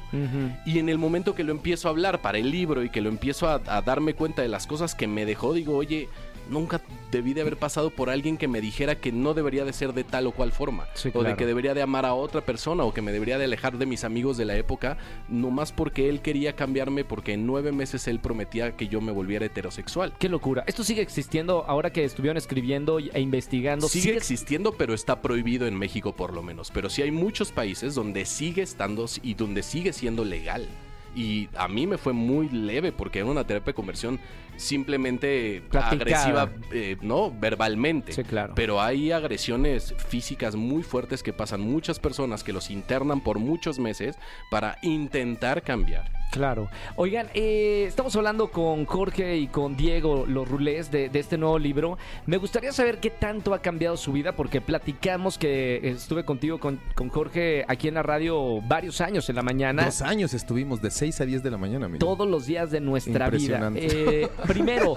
Y 0.66 0.78
en 0.78 0.88
el 0.88 0.98
momento 0.98 1.34
que 1.34 1.44
lo 1.44 1.52
empiezo 1.52 1.88
a 1.88 1.90
hablar 1.90 2.20
para 2.20 2.38
el 2.38 2.50
libro 2.50 2.82
y 2.82 2.90
que 2.90 3.00
lo 3.00 3.08
empiezo 3.08 3.48
a, 3.48 3.60
a 3.66 3.82
darme 3.82 4.14
cuenta 4.14 4.42
de 4.42 4.48
las 4.48 4.66
cosas 4.66 4.94
que 4.94 5.06
me 5.06 5.24
dejó, 5.24 5.54
digo, 5.54 5.76
oye, 5.76 6.08
nunca 6.50 6.80
debí 7.10 7.34
de 7.34 7.40
haber 7.40 7.56
pasado 7.56 7.90
por 7.90 8.10
alguien 8.10 8.36
que 8.36 8.48
me 8.48 8.60
dijera 8.60 8.96
que 8.96 9.12
no 9.12 9.34
debería 9.34 9.64
de 9.64 9.72
ser 9.72 9.92
de 9.94 10.04
tal 10.04 10.26
o 10.26 10.32
cual 10.32 10.52
forma. 10.52 10.86
Sí, 10.94 11.10
O 11.14 11.22
de 11.22 11.36
que 11.36 11.46
debería 11.46 11.74
de 11.74 11.82
amar 11.82 12.06
a 12.06 12.14
otra 12.14 12.40
persona 12.42 12.84
o 12.84 12.92
que 12.92 13.02
me 13.02 13.12
debería 13.12 13.38
de 13.38 13.44
alejar 13.44 13.78
de 13.78 13.86
mis 13.86 14.04
amigos 14.04 14.36
de 14.36 14.44
la 14.44 14.56
época, 14.56 14.98
nomás 15.28 15.72
porque 15.72 16.08
él 16.08 16.20
quería 16.20 16.54
cambiarme 16.54 17.04
porque 17.04 17.32
en 17.32 17.46
nueve 17.46 17.72
meses 17.72 18.06
él 18.06 18.20
prometía 18.20 18.76
que 18.76 18.88
yo 18.88 19.00
me 19.00 19.12
volviera 19.12 19.46
heterosexual. 19.46 20.12
Qué 20.18 20.28
locura. 20.28 20.64
¿Esto 20.66 20.84
sigue 20.84 21.02
existiendo 21.02 21.64
ahora 21.66 21.90
que 21.90 22.04
estuvieron 22.04 22.36
escribiendo 22.36 22.98
e 22.98 23.20
investigando? 23.20 23.88
Sigue 23.88 24.16
existiendo, 24.16 24.72
pero 24.72 24.94
está 24.94 25.22
prohibido 25.22 25.66
en 25.66 25.74
México 25.74 26.12
por 26.12 26.32
lo 26.32 26.42
menos. 26.42 26.70
Pero 26.70 26.90
sí 26.90 27.02
hay 27.02 27.10
muchos 27.10 27.52
países 27.52 27.94
donde 27.94 28.24
sigue 28.24 28.62
estando 28.62 28.90
y 29.22 29.34
donde 29.34 29.62
sigue 29.62 29.92
siendo 29.92 30.24
legal. 30.24 30.66
Y 31.14 31.48
a 31.56 31.68
mí 31.68 31.86
me 31.86 31.98
fue 31.98 32.12
muy 32.12 32.48
leve 32.48 32.92
porque 32.92 33.20
era 33.20 33.28
una 33.28 33.44
terapia 33.44 33.70
de 33.70 33.74
conversión 33.74 34.20
simplemente 34.56 35.62
Platicada. 35.70 35.90
agresiva, 35.90 36.50
eh, 36.72 36.96
¿no? 37.00 37.30
Verbalmente. 37.30 38.12
Sí, 38.12 38.22
claro. 38.24 38.52
Pero 38.54 38.80
hay 38.80 39.10
agresiones 39.10 39.94
físicas 40.08 40.54
muy 40.54 40.82
fuertes 40.82 41.22
que 41.22 41.32
pasan 41.32 41.62
muchas 41.62 41.98
personas 41.98 42.44
que 42.44 42.52
los 42.52 42.70
internan 42.70 43.22
por 43.22 43.38
muchos 43.38 43.78
meses 43.78 44.18
para 44.50 44.78
intentar 44.82 45.62
cambiar. 45.62 46.19
Claro. 46.30 46.68
Oigan, 46.96 47.28
eh, 47.34 47.84
estamos 47.86 48.14
hablando 48.16 48.50
con 48.50 48.84
Jorge 48.86 49.36
y 49.36 49.48
con 49.48 49.76
Diego, 49.76 50.24
los 50.26 50.48
rulés 50.48 50.90
de, 50.90 51.08
de 51.08 51.18
este 51.18 51.36
nuevo 51.36 51.58
libro. 51.58 51.98
Me 52.26 52.36
gustaría 52.36 52.72
saber 52.72 52.98
qué 52.98 53.10
tanto 53.10 53.52
ha 53.52 53.60
cambiado 53.60 53.96
su 53.96 54.12
vida, 54.12 54.32
porque 54.32 54.60
platicamos 54.60 55.38
que 55.38 55.80
estuve 55.82 56.24
contigo, 56.24 56.58
con, 56.58 56.80
con 56.94 57.08
Jorge, 57.08 57.64
aquí 57.68 57.88
en 57.88 57.94
la 57.94 58.02
radio 58.02 58.60
varios 58.62 59.00
años 59.00 59.28
en 59.28 59.36
la 59.36 59.42
mañana. 59.42 59.84
Dos 59.86 60.02
años 60.02 60.34
estuvimos 60.34 60.80
de 60.80 60.90
6 60.90 61.20
a 61.20 61.24
10 61.26 61.42
de 61.42 61.50
la 61.50 61.58
mañana, 61.58 61.86
amigo. 61.86 61.98
Todos 61.98 62.28
los 62.28 62.46
días 62.46 62.70
de 62.70 62.80
nuestra 62.80 63.28
vida. 63.28 63.56
Impresionante. 63.56 64.22
Eh, 64.22 64.28
primero, 64.46 64.96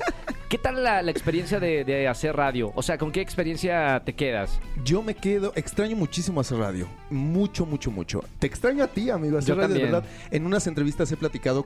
¿Qué 0.54 0.60
tal 0.60 0.84
la, 0.84 1.02
la 1.02 1.10
experiencia 1.10 1.60
de, 1.60 1.84
de 1.84 2.08
hacer 2.08 2.36
radio? 2.36 2.72
O 2.76 2.84
sea, 2.84 3.00
¿con 3.00 3.12
qué 3.12 3.22
experiencia 3.22 4.04
te 4.06 4.14
quedas? 4.14 4.60
Yo 4.86 5.02
me 5.02 5.16
quedo, 5.16 5.52
extraño 5.56 5.96
muchísimo 5.96 6.40
hacer 6.42 6.60
radio. 6.60 6.88
Mucho, 7.10 7.66
mucho, 7.66 7.90
mucho. 7.90 8.24
Te 8.38 8.46
extraño 8.46 8.84
a 8.84 8.88
ti, 8.88 9.10
amigo, 9.10 9.40
hacer 9.40 9.56
Yo 9.56 9.60
radio, 9.60 9.74
de 9.74 9.82
verdad. 9.82 10.04
En 10.30 10.46
unas 10.46 10.68
entrevistas 10.68 11.12
he 11.12 11.18
platicado 11.24 11.64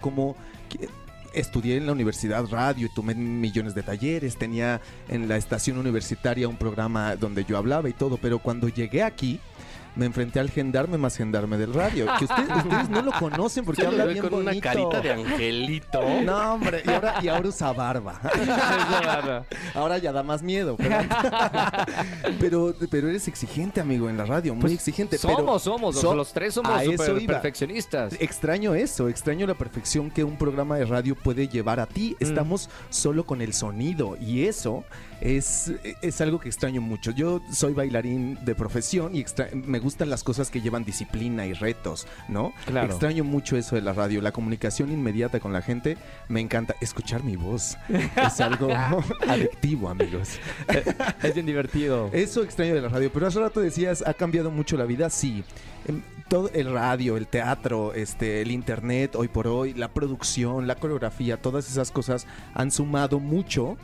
que 0.69 0.87
estudié 1.33 1.77
en 1.77 1.87
la 1.87 1.91
universidad 1.91 2.45
radio 2.45 2.85
y 2.85 2.89
tomé 2.93 3.15
millones 3.15 3.73
de 3.73 3.81
talleres. 3.81 4.37
Tenía 4.37 4.81
en 5.09 5.27
la 5.27 5.37
estación 5.37 5.79
universitaria 5.79 6.47
un 6.47 6.57
programa 6.57 7.15
donde 7.15 7.43
yo 7.43 7.57
hablaba 7.57 7.89
y 7.89 7.93
todo, 7.93 8.17
pero 8.17 8.37
cuando 8.37 8.69
llegué 8.69 9.01
aquí. 9.01 9.39
Me 9.97 10.05
enfrenté 10.05 10.39
al 10.39 10.49
gendarme 10.51 10.97
más 10.97 11.17
gendarme 11.17 11.57
del 11.57 11.73
radio. 11.73 12.05
Que 12.19 12.25
ustedes, 12.25 12.49
ustedes 12.63 12.89
no 12.89 13.01
lo 13.01 13.11
conocen 13.13 13.65
porque 13.65 13.85
habla 13.85 14.05
bien 14.05 14.19
con 14.19 14.33
una 14.35 14.51
bonito. 14.51 14.63
carita 14.63 15.01
de 15.01 15.11
angelito. 15.13 16.01
No, 16.23 16.53
hombre, 16.53 16.83
y 16.85 16.89
ahora, 16.89 17.15
y 17.23 17.27
ahora 17.27 17.49
usa 17.49 17.73
barba. 17.73 18.19
ahora 19.73 19.97
ya 19.97 20.11
da 20.11 20.23
más 20.23 20.41
miedo. 20.43 20.77
Pero, 20.77 20.97
pero, 22.39 22.75
pero 22.89 23.09
eres 23.09 23.27
exigente, 23.27 23.81
amigo, 23.81 24.09
en 24.09 24.17
la 24.17 24.25
radio, 24.25 24.53
muy 24.53 24.61
Pues, 24.61 24.73
exigente. 24.73 25.17
somos, 25.17 25.37
pero 25.37 25.59
somos, 25.59 25.95
so- 25.99 26.15
los 26.15 26.31
tres 26.33 26.53
somos 26.53 26.83
iba. 26.83 27.33
perfeccionistas. 27.33 28.13
Extraño 28.19 28.75
eso, 28.75 29.09
extraño 29.09 29.47
la 29.47 29.53
perfección 29.55 30.11
que 30.11 30.23
un 30.23 30.37
programa 30.37 30.77
de 30.77 30.85
radio 30.85 31.15
puede 31.15 31.47
llevar 31.47 31.79
a 31.79 31.85
ti. 31.85 32.15
Mm. 32.19 32.23
Estamos 32.23 32.69
solo 32.89 33.25
con 33.25 33.41
el 33.41 33.53
sonido 33.53 34.17
y 34.19 34.45
eso 34.45 34.83
es, 35.21 35.71
es 36.01 36.21
algo 36.21 36.39
que 36.39 36.47
extraño 36.49 36.81
mucho. 36.81 37.11
Yo 37.11 37.41
soy 37.51 37.73
bailarín 37.73 38.37
de 38.45 38.55
profesión 38.55 39.15
y 39.15 39.19
extra- 39.19 39.49
me 39.53 39.79
gustan 39.79 40.09
las 40.09 40.23
cosas 40.23 40.49
que 40.51 40.61
llevan 40.61 40.83
disciplina 40.85 41.45
y 41.45 41.53
retos, 41.53 42.07
¿no? 42.27 42.53
Claro. 42.65 42.87
Extraño 42.91 43.23
mucho 43.23 43.57
eso 43.57 43.75
de 43.75 43.81
la 43.81 43.93
radio, 43.93 44.21
la 44.21 44.31
comunicación 44.31 44.91
inmediata 44.91 45.39
con 45.39 45.53
la 45.53 45.61
gente. 45.61 45.97
Me 46.29 46.39
encanta 46.41 46.75
escuchar 46.81 47.23
mi 47.23 47.35
voz. 47.35 47.77
Es 47.89 48.39
algo 48.41 48.69
adictivo, 49.27 49.89
amigos. 49.89 50.39
Es 51.23 51.33
bien 51.33 51.45
divertido. 51.45 52.09
Eso 52.13 52.43
extraño 52.43 52.75
de 52.75 52.81
la 52.81 52.89
radio, 52.89 53.11
pero 53.11 53.27
hace 53.27 53.39
rato 53.39 53.59
decías, 53.59 54.03
¿ha 54.05 54.13
cambiado 54.13 54.51
mucho 54.51 54.77
la 54.77 54.85
vida? 54.85 55.09
Sí. 55.09 55.43
Em, 55.87 56.01
Todo 56.29 56.49
el 56.53 56.71
radio, 56.71 57.15
el 57.17 57.27
teatro, 57.27 57.93
este, 57.93 58.41
el 58.41 58.51
internet, 58.51 59.15
hoy 59.15 59.27
por 59.29 59.47
hoy, 59.47 59.73
la 59.73 59.87
producción, 59.87 60.67
la 60.67 60.75
coreografía, 60.75 61.37
todas 61.41 61.69
esas 61.69 61.89
cosas 61.91 62.27
han 62.53 62.69
sumado 62.71 63.19
mucho 63.19 63.77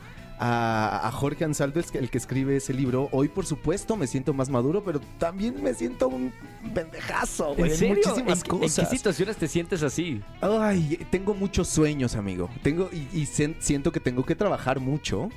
a, 0.46 1.08
a 1.08 1.10
Jorge 1.10 1.44
Ansaldo, 1.44 1.80
el 1.80 1.86
que- 1.86 1.98
el 1.98 2.10
que 2.10 2.18
escribe 2.18 2.56
ese 2.56 2.74
libro. 2.74 3.08
Hoy, 3.12 3.28
por 3.28 3.46
supuesto, 3.46 3.96
me 3.96 4.06
siento 4.06 4.34
más 4.34 4.50
maduro, 4.50 4.84
pero 4.84 5.00
también 5.18 5.62
me 5.62 5.72
siento 5.72 6.08
un 6.08 6.32
pendejazo, 6.74 7.54
güey, 7.54 7.70
¿En 7.70 7.76
serio? 7.78 7.94
muchísimas 7.96 8.18
¿En, 8.40 8.44
en 8.54 8.60
qué 8.60 8.66
cosas. 8.66 8.90
situaciones 8.90 9.36
te 9.36 9.48
sientes 9.48 9.82
así? 9.82 10.20
Ay, 10.42 11.06
tengo 11.10 11.32
muchos 11.34 11.68
sueños, 11.68 12.14
amigo. 12.14 12.50
Tengo 12.62 12.90
y, 12.92 13.08
y 13.18 13.26
siento 13.26 13.90
que 13.90 14.00
tengo 14.00 14.24
que 14.26 14.34
trabajar 14.34 14.80
mucho 14.80 15.30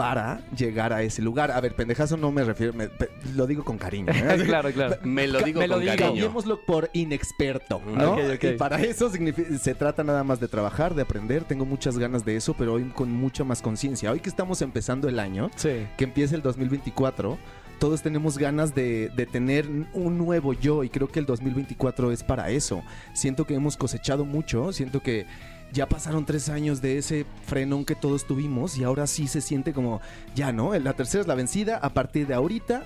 para 0.00 0.40
llegar 0.56 0.94
a 0.94 1.02
ese 1.02 1.20
lugar. 1.20 1.50
A 1.50 1.60
ver, 1.60 1.74
pendejazo 1.74 2.16
no 2.16 2.32
me 2.32 2.42
refiero, 2.42 2.72
me- 2.72 2.88
pe- 2.88 3.10
lo 3.34 3.46
digo 3.46 3.66
con 3.66 3.76
cariño. 3.76 4.10
¿eh? 4.10 4.42
claro, 4.46 4.70
claro. 4.72 4.96
Me 5.04 5.28
lo 5.28 5.42
digo 5.42 5.60
me 5.60 5.68
con 5.68 5.84
cariño. 5.84 6.06
Cambiémoslo 6.06 6.64
por 6.64 6.88
inexperto, 6.94 7.82
¿no? 7.86 8.12
Ok, 8.14 8.20
ok. 8.36 8.44
Y 8.44 8.56
para 8.56 8.80
eso 8.80 9.10
se 9.60 9.74
trata 9.74 10.02
nada 10.02 10.24
más 10.24 10.40
de 10.40 10.48
trabajar, 10.48 10.94
de 10.94 11.02
aprender. 11.02 11.44
Tengo 11.44 11.66
muchas 11.66 11.98
ganas 11.98 12.24
de 12.24 12.36
eso, 12.36 12.54
pero 12.54 12.72
hoy 12.72 12.84
con 12.94 13.12
mucha 13.12 13.44
más 13.44 13.60
conciencia. 13.60 14.10
Hoy 14.10 14.20
que 14.20 14.30
estamos 14.30 14.62
empezando 14.62 15.06
el 15.06 15.18
año, 15.18 15.50
Sí. 15.56 15.86
que 15.98 16.04
empieza 16.04 16.34
el 16.34 16.40
2024, 16.40 17.36
todos 17.78 18.00
tenemos 18.00 18.38
ganas 18.38 18.74
de, 18.74 19.10
de 19.14 19.26
tener 19.26 19.66
un 19.92 20.16
nuevo 20.16 20.54
yo 20.54 20.82
y 20.82 20.88
creo 20.88 21.08
que 21.08 21.18
el 21.18 21.26
2024 21.26 22.10
es 22.10 22.22
para 22.22 22.48
eso. 22.48 22.82
Siento 23.12 23.44
que 23.46 23.52
hemos 23.54 23.76
cosechado 23.76 24.24
mucho, 24.24 24.72
siento 24.72 25.02
que 25.02 25.26
ya 25.72 25.88
pasaron 25.88 26.24
tres 26.26 26.48
años 26.48 26.80
de 26.82 26.98
ese 26.98 27.26
frenón 27.46 27.84
que 27.84 27.94
todos 27.94 28.26
tuvimos 28.26 28.76
y 28.78 28.84
ahora 28.84 29.06
sí 29.06 29.26
se 29.28 29.40
siente 29.40 29.72
como, 29.72 30.00
ya 30.34 30.52
no, 30.52 30.76
la 30.78 30.92
tercera 30.94 31.20
es 31.22 31.28
la 31.28 31.34
vencida, 31.34 31.76
a 31.78 31.90
partir 31.94 32.26
de 32.26 32.34
ahorita. 32.34 32.84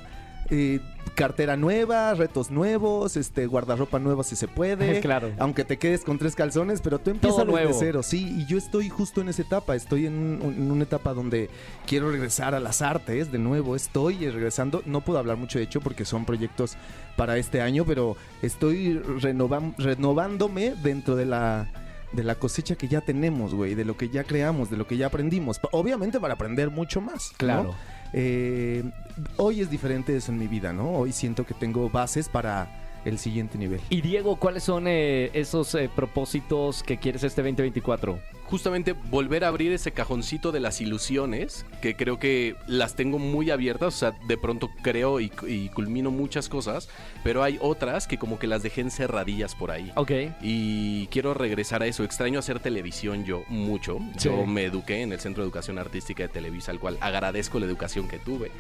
eh, 0.50 0.78
cartera 1.14 1.56
nueva, 1.56 2.12
retos 2.14 2.50
nuevos, 2.50 3.16
este 3.16 3.46
guardarropa 3.46 3.98
nueva 3.98 4.24
si 4.24 4.34
se 4.36 4.46
puede. 4.48 5.00
Claro. 5.00 5.30
Aunque 5.38 5.64
te 5.64 5.78
quedes 5.78 6.02
con 6.02 6.18
tres 6.18 6.34
calzones, 6.34 6.80
pero 6.82 6.98
tú 6.98 7.10
empiezas 7.10 7.46
desde 7.46 7.72
cero, 7.78 8.02
sí. 8.02 8.40
Y 8.40 8.44
yo 8.46 8.58
estoy 8.58 8.88
justo 8.90 9.20
en 9.22 9.28
esa 9.28 9.40
etapa. 9.42 9.74
Estoy 9.76 10.06
en, 10.06 10.14
un- 10.14 10.54
en 10.54 10.70
una 10.70 10.82
etapa 10.82 11.14
donde 11.14 11.48
quiero 11.86 12.10
regresar 12.10 12.54
a 12.54 12.60
las 12.60 12.82
artes 12.82 13.30
de 13.32 13.38
nuevo. 13.38 13.74
Estoy 13.76 14.28
regresando. 14.28 14.82
No 14.86 15.00
puedo 15.02 15.18
hablar 15.20 15.36
mucho 15.38 15.58
de 15.58 15.64
hecho 15.64 15.80
porque 15.80 16.04
son 16.04 16.24
proyectos 16.26 16.76
para 17.16 17.38
este 17.38 17.62
año, 17.62 17.84
pero 17.86 18.16
estoy 18.42 18.98
renovam- 19.20 19.74
renovándome 19.78 20.74
dentro 20.82 21.14
de 21.16 21.26
la 21.26 21.68
de 22.14 22.24
la 22.24 22.36
cosecha 22.36 22.76
que 22.76 22.88
ya 22.88 23.00
tenemos, 23.00 23.54
güey, 23.54 23.74
de 23.74 23.84
lo 23.84 23.96
que 23.96 24.08
ya 24.08 24.24
creamos, 24.24 24.70
de 24.70 24.76
lo 24.76 24.86
que 24.86 24.96
ya 24.96 25.06
aprendimos. 25.06 25.60
Obviamente 25.72 26.20
para 26.20 26.34
aprender 26.34 26.70
mucho 26.70 27.00
más. 27.00 27.32
¿no? 27.32 27.38
Claro. 27.38 27.74
Eh, 28.12 28.84
hoy 29.36 29.60
es 29.60 29.70
diferente 29.70 30.16
eso 30.16 30.30
en 30.30 30.38
mi 30.38 30.46
vida, 30.46 30.72
¿no? 30.72 30.92
Hoy 30.92 31.12
siento 31.12 31.44
que 31.44 31.54
tengo 31.54 31.90
bases 31.90 32.28
para 32.28 32.83
el 33.04 33.18
siguiente 33.18 33.58
nivel. 33.58 33.80
Y 33.90 34.00
Diego, 34.00 34.36
¿cuáles 34.36 34.64
son 34.64 34.86
eh, 34.86 35.30
esos 35.34 35.74
eh, 35.74 35.90
propósitos 35.94 36.82
que 36.82 36.98
quieres 36.98 37.24
este 37.24 37.42
2024? 37.42 38.18
justamente 38.44 38.92
volver 38.92 39.44
a 39.44 39.48
abrir 39.48 39.72
ese 39.72 39.92
cajoncito 39.92 40.52
de 40.52 40.60
las 40.60 40.80
ilusiones, 40.80 41.66
que 41.80 41.96
creo 41.96 42.18
que 42.18 42.56
las 42.66 42.94
tengo 42.94 43.18
muy 43.18 43.50
abiertas, 43.50 43.94
o 43.94 43.98
sea, 43.98 44.10
de 44.28 44.36
pronto 44.36 44.70
creo 44.82 45.20
y, 45.20 45.32
y 45.46 45.70
culmino 45.70 46.10
muchas 46.10 46.48
cosas, 46.48 46.88
pero 47.24 47.42
hay 47.42 47.58
otras 47.60 48.06
que 48.06 48.18
como 48.18 48.38
que 48.38 48.46
las 48.46 48.62
dejé 48.62 48.82
encerradillas 48.82 49.54
por 49.54 49.70
ahí. 49.70 49.90
Ok. 49.96 50.12
Y 50.42 51.06
quiero 51.08 51.34
regresar 51.34 51.82
a 51.82 51.86
eso. 51.86 52.04
Extraño 52.04 52.38
hacer 52.38 52.60
televisión 52.60 53.24
yo 53.24 53.42
mucho. 53.48 53.98
Sí. 54.18 54.28
Yo 54.28 54.46
me 54.46 54.64
eduqué 54.64 55.02
en 55.02 55.12
el 55.12 55.20
Centro 55.20 55.42
de 55.42 55.48
Educación 55.48 55.78
Artística 55.78 56.22
de 56.22 56.28
Televisa, 56.28 56.70
al 56.70 56.78
cual 56.78 56.98
agradezco 57.00 57.58
la 57.58 57.66
educación 57.66 58.08
que 58.08 58.18
tuve. 58.18 58.50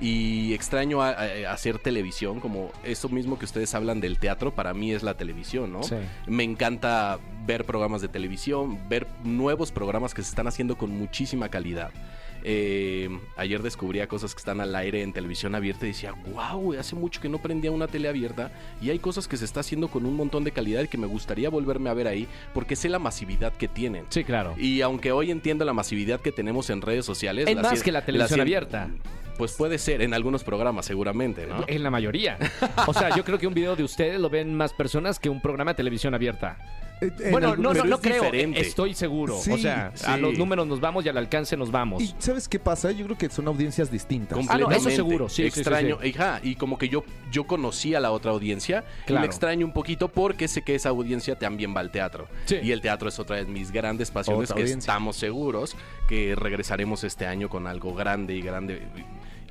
Y 0.00 0.52
extraño 0.54 1.02
a- 1.02 1.10
a- 1.10 1.52
hacer 1.52 1.78
televisión, 1.78 2.40
como 2.40 2.72
eso 2.84 3.08
mismo 3.08 3.38
que 3.38 3.44
ustedes 3.44 3.74
hablan 3.74 4.00
del 4.00 4.18
teatro, 4.18 4.54
para 4.54 4.74
mí 4.74 4.92
es 4.92 5.02
la 5.02 5.14
televisión, 5.16 5.72
¿no? 5.72 5.82
Sí. 5.82 5.96
Me 6.26 6.42
encanta 6.44 7.18
ver 7.46 7.64
programas 7.64 8.02
de 8.02 8.08
televisión, 8.08 8.78
ver 8.88 9.06
nuevos 9.22 9.70
programas 9.72 10.12
que 10.14 10.22
se 10.22 10.30
están 10.30 10.46
haciendo 10.46 10.76
con 10.76 10.90
muchísima 10.90 11.48
calidad. 11.48 11.90
Eh, 12.46 13.08
ayer 13.38 13.62
descubría 13.62 14.06
cosas 14.06 14.34
que 14.34 14.38
están 14.38 14.60
al 14.60 14.74
aire 14.76 15.00
en 15.02 15.14
televisión 15.14 15.54
abierta 15.54 15.86
y 15.86 15.88
decía, 15.88 16.12
wow, 16.34 16.74
hace 16.78 16.94
mucho 16.94 17.18
que 17.18 17.30
no 17.30 17.38
prendía 17.38 17.70
una 17.70 17.86
tele 17.86 18.06
abierta 18.06 18.50
y 18.82 18.90
hay 18.90 18.98
cosas 18.98 19.26
que 19.26 19.38
se 19.38 19.46
está 19.46 19.60
haciendo 19.60 19.88
con 19.88 20.04
un 20.04 20.14
montón 20.14 20.44
de 20.44 20.50
calidad 20.52 20.82
y 20.82 20.88
que 20.88 20.98
me 20.98 21.06
gustaría 21.06 21.48
volverme 21.48 21.88
a 21.88 21.94
ver 21.94 22.06
ahí 22.06 22.28
porque 22.52 22.76
sé 22.76 22.90
la 22.90 22.98
masividad 22.98 23.54
que 23.54 23.66
tienen. 23.66 24.04
Sí, 24.10 24.24
claro. 24.24 24.54
Y 24.58 24.82
aunque 24.82 25.10
hoy 25.10 25.30
entiendo 25.30 25.64
la 25.64 25.72
masividad 25.72 26.20
que 26.20 26.32
tenemos 26.32 26.68
en 26.68 26.82
redes 26.82 27.06
sociales... 27.06 27.46
Es 27.48 27.56
más 27.56 27.82
que 27.82 27.90
la 27.92 28.04
televisión 28.04 28.40
abierta. 28.42 28.90
Pues 29.38 29.52
puede 29.52 29.78
ser, 29.78 30.00
en 30.02 30.14
algunos 30.14 30.44
programas 30.44 30.86
seguramente, 30.86 31.46
¿no? 31.46 31.64
En 31.66 31.82
la 31.82 31.90
mayoría. 31.90 32.38
O 32.86 32.94
sea, 32.94 33.14
yo 33.16 33.24
creo 33.24 33.38
que 33.38 33.46
un 33.46 33.54
video 33.54 33.74
de 33.76 33.82
ustedes 33.84 34.20
lo 34.20 34.30
ven 34.30 34.54
más 34.54 34.72
personas 34.72 35.18
que 35.18 35.28
un 35.28 35.40
programa 35.40 35.72
de 35.72 35.76
televisión 35.76 36.14
abierta. 36.14 36.56
En 37.00 37.32
Bueno, 37.32 37.48
algún- 37.50 37.62
no, 37.64 37.74
no, 37.74 37.84
no 37.84 37.96
es 37.96 38.00
creo, 38.00 38.22
diferente. 38.22 38.60
estoy 38.60 38.94
seguro. 38.94 39.36
Sí, 39.38 39.50
o 39.50 39.58
sea, 39.58 39.92
a 40.06 40.16
los 40.16 40.38
números 40.38 40.66
nos 40.66 40.80
vamos 40.80 41.04
y 41.04 41.08
al 41.08 41.18
alcance 41.18 41.56
nos 41.56 41.70
vamos. 41.72 42.00
¿Y 42.02 42.14
sabes 42.18 42.48
qué 42.48 42.58
pasa? 42.60 42.92
Yo 42.92 43.04
creo 43.04 43.18
que 43.18 43.28
son 43.28 43.48
audiencias 43.48 43.90
distintas. 43.90 44.38
Ah, 44.48 44.56
no, 44.56 44.70
eso 44.70 44.88
seguro, 44.90 45.28
sí, 45.28 45.42
sí, 45.42 45.50
sí, 45.50 45.60
Extraño, 45.60 45.98
sí. 46.00 46.14
ajá, 46.16 46.38
y 46.44 46.54
como 46.54 46.78
que 46.78 46.88
yo, 46.88 47.04
yo 47.32 47.44
conocí 47.44 47.94
a 47.96 48.00
la 48.00 48.12
otra 48.12 48.30
audiencia 48.30 48.84
y 49.08 49.12
me 49.12 49.26
extraño 49.26 49.66
un 49.66 49.72
poquito 49.72 50.08
porque 50.08 50.46
sé 50.46 50.62
que 50.62 50.76
esa 50.76 50.90
audiencia 50.90 51.36
también 51.36 51.74
va 51.76 51.80
al 51.80 51.90
teatro. 51.90 52.28
Sí. 52.46 52.58
Y 52.62 52.70
el 52.70 52.80
teatro 52.80 53.08
es 53.08 53.18
otra 53.18 53.36
de 53.36 53.44
mis 53.44 53.72
grandes 53.72 54.10
pasiones 54.12 54.44
Otra 54.50 54.56
que 54.56 54.62
audiencia. 54.62 54.92
estamos 54.92 55.16
seguros 55.16 55.76
que 56.08 56.34
regresaremos 56.34 57.04
este 57.04 57.26
año 57.26 57.48
con 57.48 57.66
algo 57.66 57.94
grande 57.94 58.34
y 58.34 58.42
grande. 58.42 58.82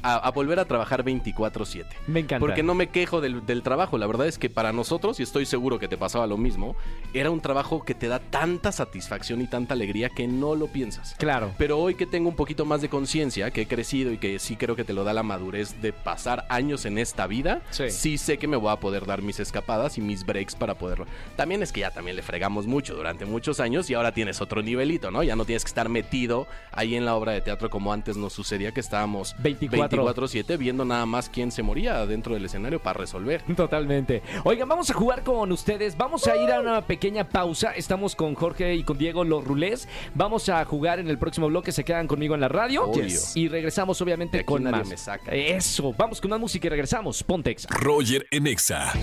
A, 0.03 0.15
a 0.17 0.31
volver 0.31 0.59
a 0.59 0.65
trabajar 0.65 1.03
24/7. 1.03 1.85
Me 2.07 2.19
encanta. 2.21 2.39
Porque 2.39 2.61
no 2.63 2.75
me 2.75 2.87
quejo 2.89 3.21
del, 3.21 3.45
del 3.45 3.63
trabajo. 3.63 3.97
La 3.97 4.05
verdad 4.07 4.27
es 4.27 4.37
que 4.37 4.49
para 4.49 4.71
nosotros, 4.73 5.19
y 5.19 5.23
estoy 5.23 5.45
seguro 5.45 5.79
que 5.79 5.87
te 5.87 5.97
pasaba 5.97 6.27
lo 6.27 6.37
mismo, 6.37 6.75
era 7.13 7.31
un 7.31 7.39
trabajo 7.41 7.83
que 7.85 7.95
te 7.95 8.07
da 8.07 8.19
tanta 8.19 8.71
satisfacción 8.71 9.41
y 9.41 9.47
tanta 9.47 9.73
alegría 9.73 10.09
que 10.09 10.27
no 10.27 10.55
lo 10.55 10.67
piensas. 10.67 11.15
Claro. 11.17 11.51
Pero 11.57 11.79
hoy 11.79 11.95
que 11.95 12.05
tengo 12.05 12.29
un 12.29 12.35
poquito 12.35 12.65
más 12.65 12.81
de 12.81 12.89
conciencia, 12.89 13.49
que 13.51 13.61
he 13.61 13.67
crecido 13.67 14.11
y 14.11 14.17
que 14.17 14.39
sí 14.39 14.55
creo 14.57 14.75
que 14.75 14.83
te 14.83 14.93
lo 14.93 15.03
da 15.03 15.13
la 15.13 15.23
madurez 15.23 15.81
de 15.81 15.93
pasar 15.93 16.45
años 16.49 16.85
en 16.85 16.97
esta 16.97 17.25
vida, 17.27 17.61
Sí. 17.71 17.89
sí, 17.89 18.17
sé 18.17 18.37
que 18.37 18.47
me 18.47 18.57
voy 18.57 18.71
a 18.71 18.77
poder 18.79 19.05
dar 19.05 19.21
mis 19.21 19.39
escapadas 19.39 19.97
y 19.97 20.01
mis 20.01 20.25
breaks 20.25 20.55
para 20.55 20.75
poderlo. 20.75 21.05
También 21.35 21.63
es 21.63 21.71
que 21.71 21.81
ya 21.81 21.91
también 21.91 22.15
le 22.17 22.21
fregamos 22.23 22.67
mucho 22.67 22.95
durante 22.95 23.25
muchos 23.25 23.59
años 23.59 23.89
y 23.89 23.93
ahora 23.93 24.11
tienes 24.13 24.41
otro 24.41 24.61
nivelito, 24.61 25.11
¿no? 25.11 25.23
Ya 25.23 25.35
no 25.35 25.45
tienes 25.45 25.63
que 25.63 25.69
estar 25.69 25.87
metido 25.89 26.47
ahí 26.71 26.95
en 26.95 27.05
la 27.05 27.15
obra 27.15 27.31
de 27.31 27.41
teatro 27.41 27.69
como 27.69 27.93
antes 27.93 28.17
nos 28.17 28.33
sucedía 28.33 28.73
que 28.73 28.79
estábamos 28.79 29.35
24/7. 29.37 29.92
24-7 29.93 30.57
viendo 30.57 30.85
nada 30.85 31.05
más 31.05 31.29
quién 31.29 31.51
se 31.51 31.63
moría 31.63 32.05
dentro 32.05 32.33
del 32.33 32.45
escenario 32.45 32.79
para 32.81 32.99
resolver. 32.99 33.43
Totalmente. 33.55 34.21
Oigan, 34.43 34.67
vamos 34.67 34.89
a 34.89 34.93
jugar 34.93 35.23
con 35.23 35.51
ustedes. 35.51 35.97
Vamos 35.97 36.27
a 36.27 36.35
ir 36.37 36.51
a 36.51 36.59
una 36.59 36.81
pequeña 36.85 37.29
pausa. 37.29 37.71
Estamos 37.71 38.15
con 38.15 38.35
Jorge 38.35 38.75
y 38.75 38.83
con 38.83 38.97
Diego 38.97 39.23
los 39.23 39.43
rulés. 39.43 39.87
Vamos 40.15 40.49
a 40.49 40.63
jugar 40.65 40.99
en 40.99 41.09
el 41.09 41.17
próximo 41.17 41.47
bloque. 41.47 41.71
Se 41.71 41.83
quedan 41.83 42.07
conmigo 42.07 42.35
en 42.35 42.41
la 42.41 42.47
radio. 42.47 42.91
Y 43.35 43.47
regresamos, 43.47 44.01
obviamente, 44.01 44.37
aquí 44.39 44.45
con 44.45 44.63
nadie 44.63 44.79
más. 44.79 44.89
me 44.89 44.97
saca. 44.97 45.31
Eso. 45.31 45.93
Vamos 45.97 46.19
con 46.21 46.29
más 46.31 46.39
música 46.39 46.67
y 46.67 46.69
regresamos. 46.69 47.23
Pontex. 47.23 47.67
Roger 47.69 48.27
en 48.31 48.47
Exa. 48.47 48.93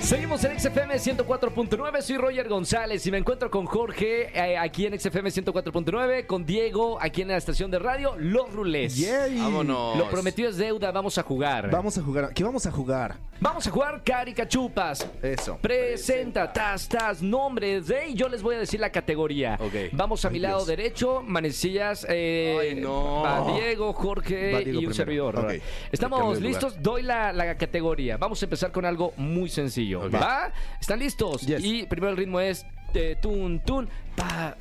Seguimos 0.00 0.44
en 0.44 0.58
XFM 0.58 0.94
104.9. 0.94 2.02
Soy 2.02 2.16
Roger 2.16 2.48
González 2.48 3.06
y 3.06 3.10
me 3.10 3.18
encuentro 3.18 3.50
con 3.50 3.66
Jorge 3.66 4.30
eh, 4.34 4.58
aquí 4.58 4.86
en 4.86 4.98
XFM 4.98 5.30
104.9. 5.30 6.26
Con 6.26 6.46
Diego 6.46 6.98
aquí 7.00 7.22
en 7.22 7.28
la 7.28 7.36
estación 7.36 7.70
de 7.70 7.78
radio 7.78 8.14
Los 8.18 8.52
Rulés. 8.52 8.96
Yay. 8.96 9.38
Vámonos. 9.38 9.96
Lo 9.96 10.08
prometido 10.10 10.35
es 10.44 10.56
deuda. 10.56 10.90
Vamos 10.92 11.16
a 11.18 11.22
jugar. 11.22 11.70
Vamos 11.70 11.96
a 11.98 12.02
jugar. 12.02 12.32
¿Qué 12.34 12.44
vamos 12.44 12.66
a 12.66 12.70
jugar? 12.70 13.16
Vamos 13.40 13.66
a 13.66 13.70
jugar 13.70 14.02
Caricachupas. 14.04 15.06
Eso. 15.22 15.58
Presenta, 15.60 16.52
tas, 16.52 16.88
tas, 16.88 17.22
nombres 17.22 17.86
de. 17.86 18.08
Y 18.08 18.14
yo 18.14 18.28
les 18.28 18.42
voy 18.42 18.54
a 18.56 18.58
decir 18.58 18.80
la 18.80 18.90
categoría. 18.90 19.58
Ok. 19.60 19.74
Vamos 19.92 20.24
a 20.24 20.28
Ay, 20.28 20.34
mi 20.34 20.38
lado 20.40 20.56
Dios. 20.58 20.66
derecho, 20.68 21.22
manecillas. 21.22 22.06
Eh, 22.08 22.56
Ay, 22.60 22.74
no. 22.76 23.22
va 23.22 23.52
Diego, 23.52 23.92
Jorge 23.92 24.52
Va 24.52 24.58
Diego 24.58 24.64
y 24.64 24.70
un 24.70 24.76
primero. 24.78 24.94
servidor. 24.94 25.36
Ok. 25.36 25.42
Cambio 25.46 25.62
Estamos 25.92 26.40
de 26.40 26.48
listos. 26.48 26.82
Doy 26.82 27.02
la, 27.02 27.32
la 27.32 27.56
categoría. 27.56 28.16
Vamos 28.16 28.42
a 28.42 28.46
empezar 28.46 28.72
con 28.72 28.84
algo 28.84 29.12
muy 29.16 29.48
sencillo. 29.48 30.06
Ok. 30.06 30.14
¿Va? 30.14 30.50
¿Están 30.80 30.98
listos? 30.98 31.42
Yes. 31.42 31.62
Y 31.64 31.84
primero 31.86 32.10
el 32.12 32.16
ritmo 32.16 32.40
es. 32.40 32.64
eh, 32.94 33.16
tun, 33.20 33.60
tun, 33.60 33.88
pa. 34.16 34.56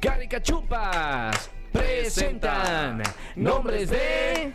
Caricachupas. 0.00 1.50
Presentan 1.72 3.02
nombres 3.36 3.90
de 3.90 4.52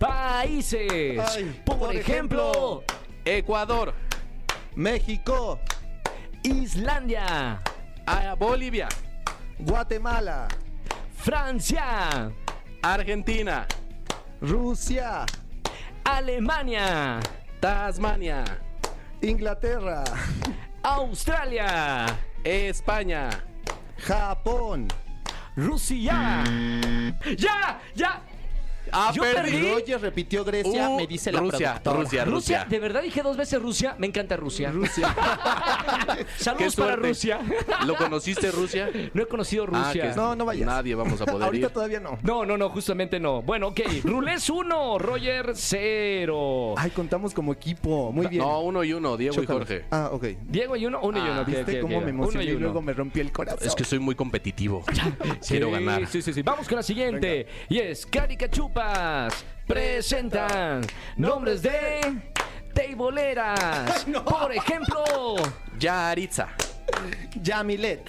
países. 0.00 1.20
Ay, 1.20 1.62
por, 1.64 1.78
por 1.78 1.94
ejemplo, 1.94 2.82
Ecuador, 3.24 3.94
México, 4.74 5.60
Islandia, 6.42 7.60
a 8.06 8.34
Bolivia, 8.34 8.88
Guatemala, 9.58 10.48
Francia, 11.14 12.32
Argentina, 12.82 13.66
Rusia, 14.40 15.26
Alemania, 16.02 17.20
Tasmania, 17.60 18.42
Inglaterra, 19.20 20.02
Australia, 20.82 22.06
España, 22.42 23.28
Japón. 23.98 24.88
Rusia. 25.56 26.42
¡Ya! 27.36 27.80
¡Ya! 27.94 28.22
Ah, 28.92 29.12
Yo 29.14 29.22
perdí. 29.22 29.52
perdí. 29.52 29.70
Roger 29.72 30.00
repitió 30.00 30.44
Grecia, 30.44 30.88
Uh, 30.90 30.96
me 30.96 31.06
dice 31.06 31.30
la 31.32 31.40
Rusia, 31.40 31.80
productora. 31.82 31.96
Rusia, 31.96 32.24
Rusia, 32.24 32.56
Rusia. 32.58 32.66
de 32.68 32.78
verdad 32.78 33.02
dije 33.02 33.22
dos 33.22 33.36
veces 33.36 33.60
Rusia. 33.60 33.94
Me 33.98 34.06
encanta 34.06 34.36
Rusia. 34.36 34.70
Rusia. 34.70 35.14
Saludos 36.36 36.76
para. 36.76 36.96
Rusia. 36.96 37.40
¿Lo 37.86 37.96
conociste, 37.96 38.50
Rusia? 38.50 38.90
No 39.14 39.22
he 39.22 39.26
conocido 39.26 39.64
Ah, 39.72 39.86
Rusia. 39.88 40.10
que 40.10 40.16
No, 40.16 40.34
no 40.34 40.44
vayas. 40.44 40.66
Nadie 40.66 40.94
vamos 40.94 41.20
a 41.20 41.26
poder 41.26 41.42
Ahorita 41.44 41.66
ir. 41.68 41.72
todavía 41.72 42.00
no. 42.00 42.18
No, 42.22 42.44
no, 42.44 42.56
no, 42.56 42.68
justamente 42.70 43.18
no. 43.20 43.42
Bueno, 43.42 43.68
ok. 43.68 43.80
Rulés 44.04 44.48
1, 44.50 44.98
Roger 44.98 45.52
0. 45.54 46.74
Ay, 46.76 46.90
contamos 46.90 47.32
como 47.34 47.52
equipo. 47.52 48.12
Muy 48.12 48.26
bien. 48.26 48.42
No, 48.42 48.60
uno 48.60 48.84
y 48.84 48.92
uno, 48.92 49.16
Diego 49.16 49.34
Chócalos. 49.34 49.62
y 49.62 49.72
Jorge. 49.74 49.84
Ah, 49.90 50.10
ok. 50.12 50.24
Diego 50.48 50.76
y 50.76 50.86
uno, 50.86 51.00
uno 51.02 51.18
y 51.18 51.20
Ah, 51.20 51.30
uno. 51.32 51.40
ok, 51.42 51.46
¿Viste 51.48 51.80
cómo 51.80 51.96
me 52.00 52.10
Uno 52.12 52.24
emocioné 52.24 52.44
y, 52.44 52.50
uno. 52.52 52.60
luego 52.60 52.82
me 52.82 52.92
rompí 52.92 53.20
el 53.20 53.32
corazón? 53.32 53.66
Es 53.66 53.74
que 53.74 53.84
soy 53.84 53.98
muy 53.98 54.14
competitivo. 54.14 54.84
Sí, 55.40 55.54
Quiero 55.54 55.70
ganar. 55.70 56.06
Sí, 56.06 56.22
sí, 56.22 56.32
sí. 56.32 56.42
Vamos 56.42 56.68
con 56.68 56.76
la 56.76 56.82
siguiente. 56.82 57.46
Y 57.68 57.78
es 57.78 58.06
Presentan 59.66 60.82
nombres 61.16 61.62
de 61.62 62.00
teiboleras. 62.74 64.04
Por 64.24 64.52
ejemplo, 64.52 65.36
Yaritza, 65.78 66.48
Yamilet. 67.40 68.02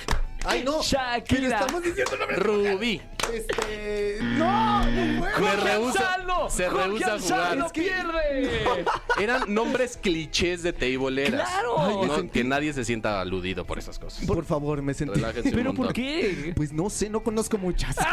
Ay, 0.44 0.64
no. 0.64 0.82
Shakira. 0.82 1.60
Estamos 1.60 1.84
diciendo 1.84 2.18
nombres. 2.18 2.40
Rubí. 2.40 3.00
Este. 3.32 4.18
No, 4.22 4.84
no 4.90 5.20
puedo. 5.20 5.40
Me 5.40 5.56
rehúsa, 5.56 6.18
se 6.50 6.68
Jorge 6.68 6.88
rehúsa 6.88 7.14
a 7.14 7.20
jugar. 7.20 7.72
pierde. 7.72 8.86
Eran 9.20 9.54
nombres 9.54 9.98
clichés 10.02 10.64
de 10.64 10.74
teiboleras. 10.74 11.48
Claro. 11.48 11.76
Ay, 11.80 11.96
me 11.98 12.08
no, 12.08 12.16
sentí- 12.18 12.32
Que 12.32 12.44
nadie 12.44 12.74
se 12.74 12.84
sienta 12.84 13.22
aludido 13.22 13.66
por 13.66 13.78
esas 13.78 14.00
cosas. 14.00 14.26
Por 14.26 14.44
favor, 14.44 14.82
me 14.82 14.96
sentí. 14.96 15.14
Relájense 15.14 15.50
un 15.50 15.56
¿Pero 15.56 15.70
por 15.76 15.86
montón. 15.86 15.94
qué? 15.94 16.54
Pues 16.56 16.74
no 16.74 16.90
sé, 16.90 17.08
no 17.12 17.22
conozco 17.22 17.60
muchas. 17.60 17.96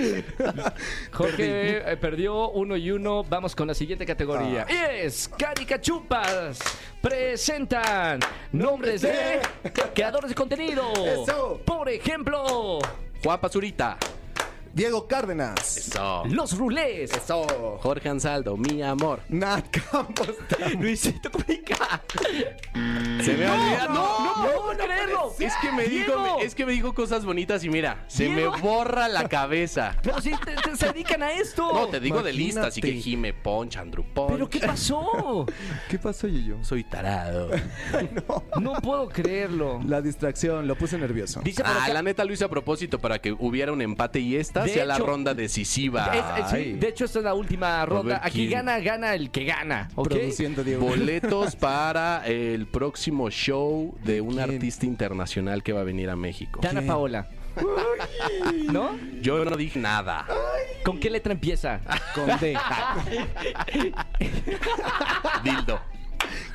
Jorge 1.12 1.92
eh, 1.92 1.96
perdió 1.96 2.50
uno 2.50 2.76
y 2.76 2.90
uno. 2.90 3.24
Vamos 3.24 3.54
con 3.54 3.68
la 3.68 3.74
siguiente 3.74 4.06
categoría. 4.06 4.66
Ah. 4.68 4.92
Es 4.92 5.28
Caricachupas. 5.28 6.58
Presentan 7.00 8.20
nombres 8.52 9.02
de 9.02 9.40
creadores 9.94 10.30
de 10.30 10.34
contenido. 10.34 10.92
Eso. 11.04 11.60
Por 11.64 11.88
ejemplo, 11.88 12.78
Juan 13.22 13.40
Pazurita. 13.40 13.98
Diego 14.72 15.06
Cárdenas. 15.08 15.76
Eso. 15.76 16.22
Los 16.28 16.56
Rulés. 16.56 17.10
Eso. 17.12 17.78
Jorge 17.80 18.08
Ansaldo, 18.08 18.56
mi 18.56 18.82
amor. 18.82 19.20
Nat 19.28 19.66
Campos. 19.68 20.30
Luisito 20.78 21.30
Comunica. 21.30 22.02
Se 23.22 23.34
me 23.36 23.50
olvida. 23.50 23.86
no, 23.88 23.94
No, 23.94 24.36
no 24.36 24.62
puedo 24.62 24.78
creerlo. 24.78 25.32
Es 25.40 25.52
que 25.60 25.72
me 25.72 25.84
dijo, 25.88 26.38
es 26.40 26.54
que 26.54 26.64
me 26.66 26.72
dijo 26.72 26.94
cosas 26.94 27.24
bonitas 27.24 27.64
y 27.64 27.68
mira, 27.70 28.04
se 28.06 28.28
me 28.28 28.46
borra 28.46 29.08
la 29.08 29.28
cabeza. 29.28 29.96
Pero 30.02 30.20
si 30.20 30.30
te- 30.30 30.54
te- 30.54 30.76
se 30.76 30.86
dedican 30.92 31.22
a 31.22 31.32
esto. 31.32 31.70
No, 31.72 31.88
te 31.88 31.98
digo 31.98 32.22
de 32.22 32.32
lista, 32.32 32.66
así 32.68 32.80
que. 32.80 32.92
Jime 32.92 33.32
Ponch, 33.32 33.76
Andrew 33.76 34.04
Ponch. 34.14 34.32
¿Pero 34.32 34.48
qué 34.48 34.60
pasó? 34.60 35.46
¿Qué 35.88 35.98
pasó, 35.98 36.28
Yuyo? 36.28 36.62
Soy 36.62 36.84
tarado. 36.84 37.50
No 38.60 38.74
puedo 38.74 39.08
creerlo. 39.08 39.80
La 39.86 40.00
distracción, 40.00 40.68
lo 40.68 40.76
puse 40.76 40.96
nervioso. 40.96 41.40
Dice 41.42 41.62
Ah, 41.64 41.88
la 41.92 42.02
neta 42.02 42.24
lo 42.24 42.32
hice 42.32 42.44
a 42.44 42.48
propósito 42.48 42.98
para 43.00 43.18
que 43.18 43.32
hubiera 43.32 43.72
un 43.72 43.82
empate 43.82 44.20
y 44.20 44.36
esta 44.36 44.59
De 44.64 44.70
sea 44.74 44.84
la 44.84 44.94
hecho- 44.96 45.06
ronda 45.06 45.34
decisiva. 45.34 46.10
Es- 46.14 46.44
es- 46.44 46.50
sí, 46.50 46.56
Ay. 46.56 46.72
de 46.74 46.88
hecho, 46.88 47.04
esta 47.04 47.18
es 47.20 47.24
la 47.24 47.34
última 47.34 47.84
ronda. 47.86 48.20
Aquí 48.22 48.46
quién. 48.46 48.50
gana, 48.50 48.78
gana 48.80 49.14
el 49.14 49.30
que 49.30 49.44
gana. 49.44 49.88
¿ok? 49.94 50.08
Produciendo 50.08 50.62
Diego. 50.64 50.86
Boletos 50.86 51.56
para 51.56 52.26
el 52.26 52.66
próximo 52.66 53.30
show 53.30 53.94
de 54.04 54.20
un 54.20 54.34
quién? 54.34 54.40
artista 54.50 54.86
internacional 54.86 55.62
que 55.62 55.72
va 55.72 55.80
a 55.80 55.84
venir 55.84 56.10
a 56.10 56.16
México. 56.16 56.60
Dana 56.62 56.82
Paola. 56.82 57.28
¿No? 58.70 58.96
Yo 59.20 59.44
no 59.44 59.56
dije 59.56 59.78
nada. 59.78 60.24
¿Con 60.84 60.98
qué 61.00 61.10
letra 61.10 61.32
empieza? 61.32 61.80
Con 62.14 62.26
D. 62.38 62.56
Dildo. 65.44 65.80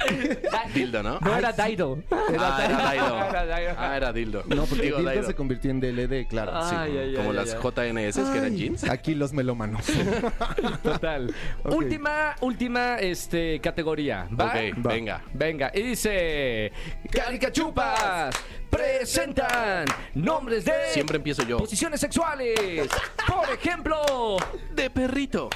Dildo, 0.73 1.03
¿no? 1.03 1.19
No 1.19 1.37
era 1.37 1.51
Daido. 1.53 1.99
Ah, 2.11 2.23
era 2.29 2.49
Daido. 2.77 3.17
Era 3.29 3.45
Daido. 3.45 3.75
Ah, 3.77 3.97
era 3.97 4.13
Dildo. 4.13 4.43
No, 4.47 4.65
porque 4.65 4.83
Digo, 4.85 4.97
Dildo 4.97 5.11
Daido. 5.11 5.27
se 5.27 5.35
convirtió 5.35 5.71
en 5.71 5.79
DLD, 5.79 6.27
claro. 6.27 6.51
sí. 6.69 6.75
Como 7.15 7.33
las 7.33 7.53
JNS 7.55 8.15
que 8.31 8.37
eran 8.37 8.55
jeans. 8.55 8.83
Aquí 8.89 9.15
los 9.15 9.33
melómanos. 9.33 9.85
Total. 10.83 11.33
Última, 11.63 12.35
última 12.41 12.95
este, 12.99 13.59
categoría. 13.59 14.27
¿Va? 14.31 14.45
Ok, 14.47 14.85
Va. 14.85 14.91
venga. 14.93 15.21
Venga, 15.33 15.71
y 15.73 15.81
dice: 15.81 16.71
Caricachupas 17.11 18.35
presentan 18.69 19.85
nombres 20.13 20.65
de 20.65 20.73
Siempre 20.91 21.17
empiezo 21.17 21.43
yo. 21.43 21.57
posiciones 21.57 21.99
sexuales. 21.99 22.89
Por 23.27 23.49
ejemplo, 23.53 24.37
De 24.73 24.89
perrito. 24.89 25.49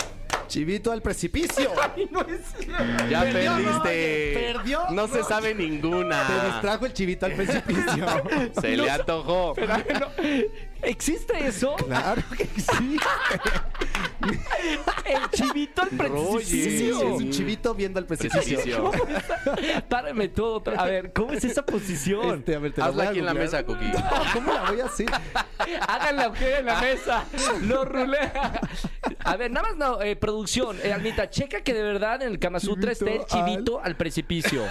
Chivito 0.50 0.92
al 0.92 1.02
precipicio. 1.02 1.72
Ya 3.10 3.22
Perdió, 3.22 3.56
perdiste. 3.56 3.72
Roger, 3.74 4.54
perdió, 4.56 4.82
No 4.92 5.08
se 5.08 5.24
sabe 5.24 5.56
ninguna. 5.56 6.28
Te 6.28 6.46
distrajo 6.48 6.86
el 6.86 6.94
chivito 6.94 7.26
al 7.26 7.34
precipicio. 7.34 8.06
Se 8.60 8.76
le 8.76 8.90
antojó. 8.90 9.56
¿Existe 10.82 11.48
eso? 11.48 11.76
claro 11.76 12.22
que 12.38 12.46
sí. 12.46 12.98
El 15.06 15.30
chivito 15.32 15.82
al 15.82 15.90
Roger. 15.98 16.46
Sí, 16.46 16.62
sí, 16.64 16.68
precipicio. 16.70 16.98
es 16.98 17.04
un 17.22 17.32
chivito 17.32 17.74
viendo 17.74 18.00
al 18.00 18.06
precipicio. 18.06 18.92
Párame 19.90 20.28
todo. 20.30 20.56
otra- 20.56 20.80
A 20.82 20.86
ver, 20.86 21.14
¿cómo 21.14 21.32
es 21.34 21.44
esa 21.44 21.66
posición? 21.66 22.40
Este, 22.40 22.56
a 22.56 22.60
ver, 22.60 22.74
te 22.74 22.82
la 22.82 22.88
Hazla 22.88 23.10
aquí 23.10 23.20
en 23.20 23.26
la 23.26 23.34
mesa, 23.34 23.66
Coqui. 23.66 23.86
No, 23.86 24.04
¿Cómo 24.34 24.54
la 24.54 24.70
voy 24.72 24.82
a 24.82 24.86
hacer? 24.86 25.08
Háganla 25.88 26.30
usted 26.30 26.60
en 26.60 26.66
la 26.66 26.82
mesa. 26.82 27.26
Lo 27.64 27.86
rulea. 27.86 28.60
A 29.24 29.36
ver, 29.38 29.52
nada 29.52 29.70
más 29.70 29.78
no, 29.78 30.02
eh, 30.02 30.16
producción. 30.16 30.78
Eh, 30.84 30.94
Almita, 30.94 31.30
checa 31.30 31.62
que 31.62 31.74
de 31.74 31.84
verdad 31.84 32.22
en 32.22 32.30
el 32.30 32.40
Kama 32.40 32.60
Sutra 32.60 32.92
esté 32.92 33.18
el 33.18 33.26
Chivito 33.26 33.40
al- 33.40 33.46
chivito 33.56 33.82
al, 33.82 33.96
precipicio. 33.96 34.64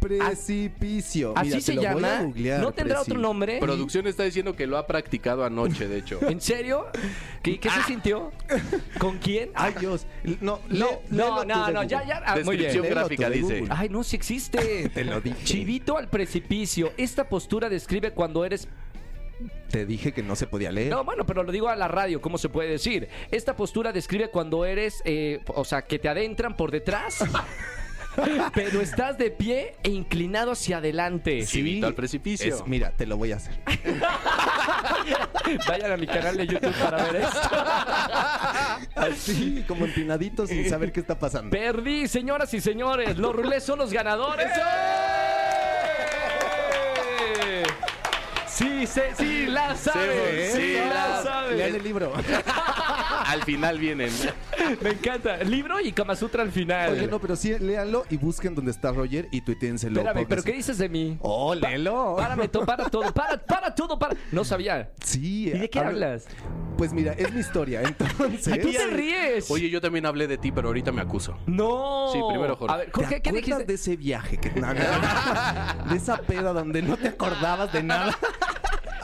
Precipicio. 0.00 1.30
Mira, 1.30 1.40
Así 1.40 1.50
te 1.52 1.60
se 1.60 1.74
lo 1.74 1.80
voy 1.82 1.86
a 1.86 1.92
llama. 1.94 2.22
googlear, 2.22 2.60
¿No 2.60 2.72
tendrá 2.72 3.00
otro 3.00 3.18
nombre? 3.18 3.58
Producción 3.60 4.06
está 4.06 4.22
diciendo 4.24 4.54
que 4.54 4.66
lo 4.66 4.76
ha 4.78 4.86
practicado 4.86 5.44
anoche, 5.44 5.88
de 5.88 5.98
hecho. 5.98 6.20
¿En 6.28 6.40
serio? 6.40 6.86
¿Qué, 7.42 7.58
qué 7.58 7.70
se 7.70 7.82
sintió? 7.84 8.32
¿Con 8.98 9.18
quién? 9.18 9.50
Ay, 9.54 9.74
Dios. 9.78 10.06
No, 10.40 10.60
no, 10.68 11.00
no, 11.10 11.44
no, 11.44 11.70
no, 11.70 11.82
ya, 11.84 12.04
ya. 12.06 12.22
ah, 12.26 12.36
muy 12.44 12.56
bien. 12.56 12.72
Descripción 12.72 12.82
Léelo 12.84 12.94
tú 12.94 12.94
gráfica 13.00 13.30
de 13.30 13.36
dice. 13.36 13.58
Google. 13.60 13.74
Ay, 13.76 13.88
no, 13.88 14.02
si 14.04 14.16
existe. 14.16 14.88
Te 14.94 15.04
lo 15.04 15.20
dije. 15.20 15.44
Chivito 15.44 15.96
al 15.98 16.08
precipicio. 16.08 16.92
Esta 16.96 17.28
postura 17.28 17.68
describe 17.68 18.12
cuando 18.12 18.44
eres 18.44 18.68
Te 19.70 19.84
dije 19.86 20.12
que 20.12 20.22
no 20.22 20.36
se 20.36 20.46
podía 20.46 20.72
leer. 20.72 20.90
No, 20.90 21.04
bueno, 21.04 21.26
pero 21.26 21.42
lo 21.42 21.52
digo 21.52 21.68
a 21.68 21.76
la 21.76 21.88
radio, 21.88 22.20
¿cómo 22.20 22.38
se 22.38 22.48
puede 22.48 22.70
decir? 22.70 23.08
Esta 23.30 23.54
postura 23.56 23.92
describe 23.92 24.30
cuando 24.30 24.64
eres, 24.64 25.02
eh, 25.04 25.40
o 25.48 25.64
sea, 25.64 25.82
que 25.82 25.98
te 25.98 26.08
adentran 26.08 26.56
por 26.56 26.70
detrás. 26.70 27.18
Pero 28.54 28.80
estás 28.80 29.18
de 29.18 29.30
pie 29.30 29.76
e 29.82 29.90
inclinado 29.90 30.52
hacia 30.52 30.78
adelante. 30.78 31.44
Sí, 31.46 31.80
al 31.84 31.94
precipicio. 31.94 32.54
Es- 32.54 32.66
mira, 32.66 32.90
te 32.90 33.06
lo 33.06 33.16
voy 33.16 33.32
a 33.32 33.36
hacer. 33.36 33.54
Vayan 35.68 35.92
a 35.92 35.96
mi 35.96 36.06
canal 36.06 36.36
de 36.36 36.46
YouTube 36.46 36.74
para 36.82 37.04
ver 37.04 37.16
esto. 37.16 37.50
Así, 38.96 39.64
como 39.68 39.84
empinadito 39.84 40.46
sin 40.46 40.68
saber 40.68 40.92
qué 40.92 41.00
está 41.00 41.18
pasando. 41.18 41.50
Perdí, 41.50 42.08
señoras 42.08 42.52
y 42.54 42.60
señores. 42.60 43.16
Los 43.16 43.34
rulés 43.34 43.62
son 43.62 43.78
los 43.78 43.92
ganadores. 43.92 44.48
Sí, 48.48 48.86
sí, 48.86 49.00
sí, 49.18 49.46
la 49.46 49.76
saben. 49.76 50.10
Sí, 50.50 50.52
Sí, 50.52 50.56
sí, 50.56 50.74
la 50.88 51.08
la- 51.08 51.22
saben. 51.22 51.58
Lean 51.58 51.74
el 51.74 51.82
libro. 51.84 52.12
Al 53.26 53.42
final 53.42 53.78
vienen. 53.78 54.10
Me 54.82 54.90
encanta. 54.90 55.38
Libro 55.38 55.80
y 55.80 55.92
Kama 55.92 56.14
Sutra 56.16 56.42
al 56.42 56.52
final. 56.52 56.92
Oye, 56.92 57.06
no, 57.06 57.20
pero 57.20 57.36
sí, 57.36 57.56
léanlo 57.58 58.04
y 58.10 58.16
busquen 58.16 58.54
dónde 58.54 58.70
está 58.70 58.92
Roger 58.92 59.28
y 59.32 59.40
tuitéenselo. 59.40 60.00
Espérame, 60.00 60.26
¿pero 60.28 60.42
qué 60.42 60.52
dices 60.52 60.78
de 60.78 60.88
mí? 60.88 61.18
Oh, 61.20 61.54
léelo. 61.54 62.16
Párame, 62.16 62.48
to- 62.48 62.64
para 62.64 62.88
todo, 62.88 63.12
para, 63.12 63.36
para 63.46 63.74
todo, 63.74 63.98
para. 63.98 64.16
No 64.32 64.44
sabía. 64.44 64.90
Sí. 65.04 65.48
¿Y 65.48 65.50
de 65.58 65.70
qué 65.70 65.78
habla- 65.78 65.90
hablas? 65.90 66.26
Pues 66.78 66.92
mira, 66.92 67.12
es 67.14 67.32
mi 67.32 67.40
historia. 67.40 67.82
Entonces. 67.84 68.48
¿A 68.52 68.58
qué 68.58 68.72
te 68.72 68.86
ríes? 68.88 69.50
Oye, 69.50 69.70
yo 69.70 69.80
también 69.80 70.06
hablé 70.06 70.26
de 70.26 70.38
ti, 70.38 70.52
pero 70.52 70.68
ahorita 70.68 70.92
me 70.92 71.00
acuso. 71.00 71.38
No. 71.46 72.10
Sí, 72.12 72.18
primero 72.28 72.56
Jorge. 72.56 72.74
A 72.74 72.76
ver, 72.76 72.86
¿Te 72.86 72.92
Jorge, 72.92 73.22
¿qué 73.22 73.32
dijiste? 73.32 73.64
de 73.64 73.74
ese 73.74 73.96
viaje? 73.96 74.36
Que, 74.38 74.50
no, 74.60 74.68
no, 74.72 74.74
no. 74.74 75.90
de 75.90 75.96
esa 75.96 76.18
peda 76.18 76.52
donde 76.52 76.82
no 76.82 76.96
te 76.96 77.08
acordabas 77.08 77.72
de 77.72 77.82
nada. 77.82 78.16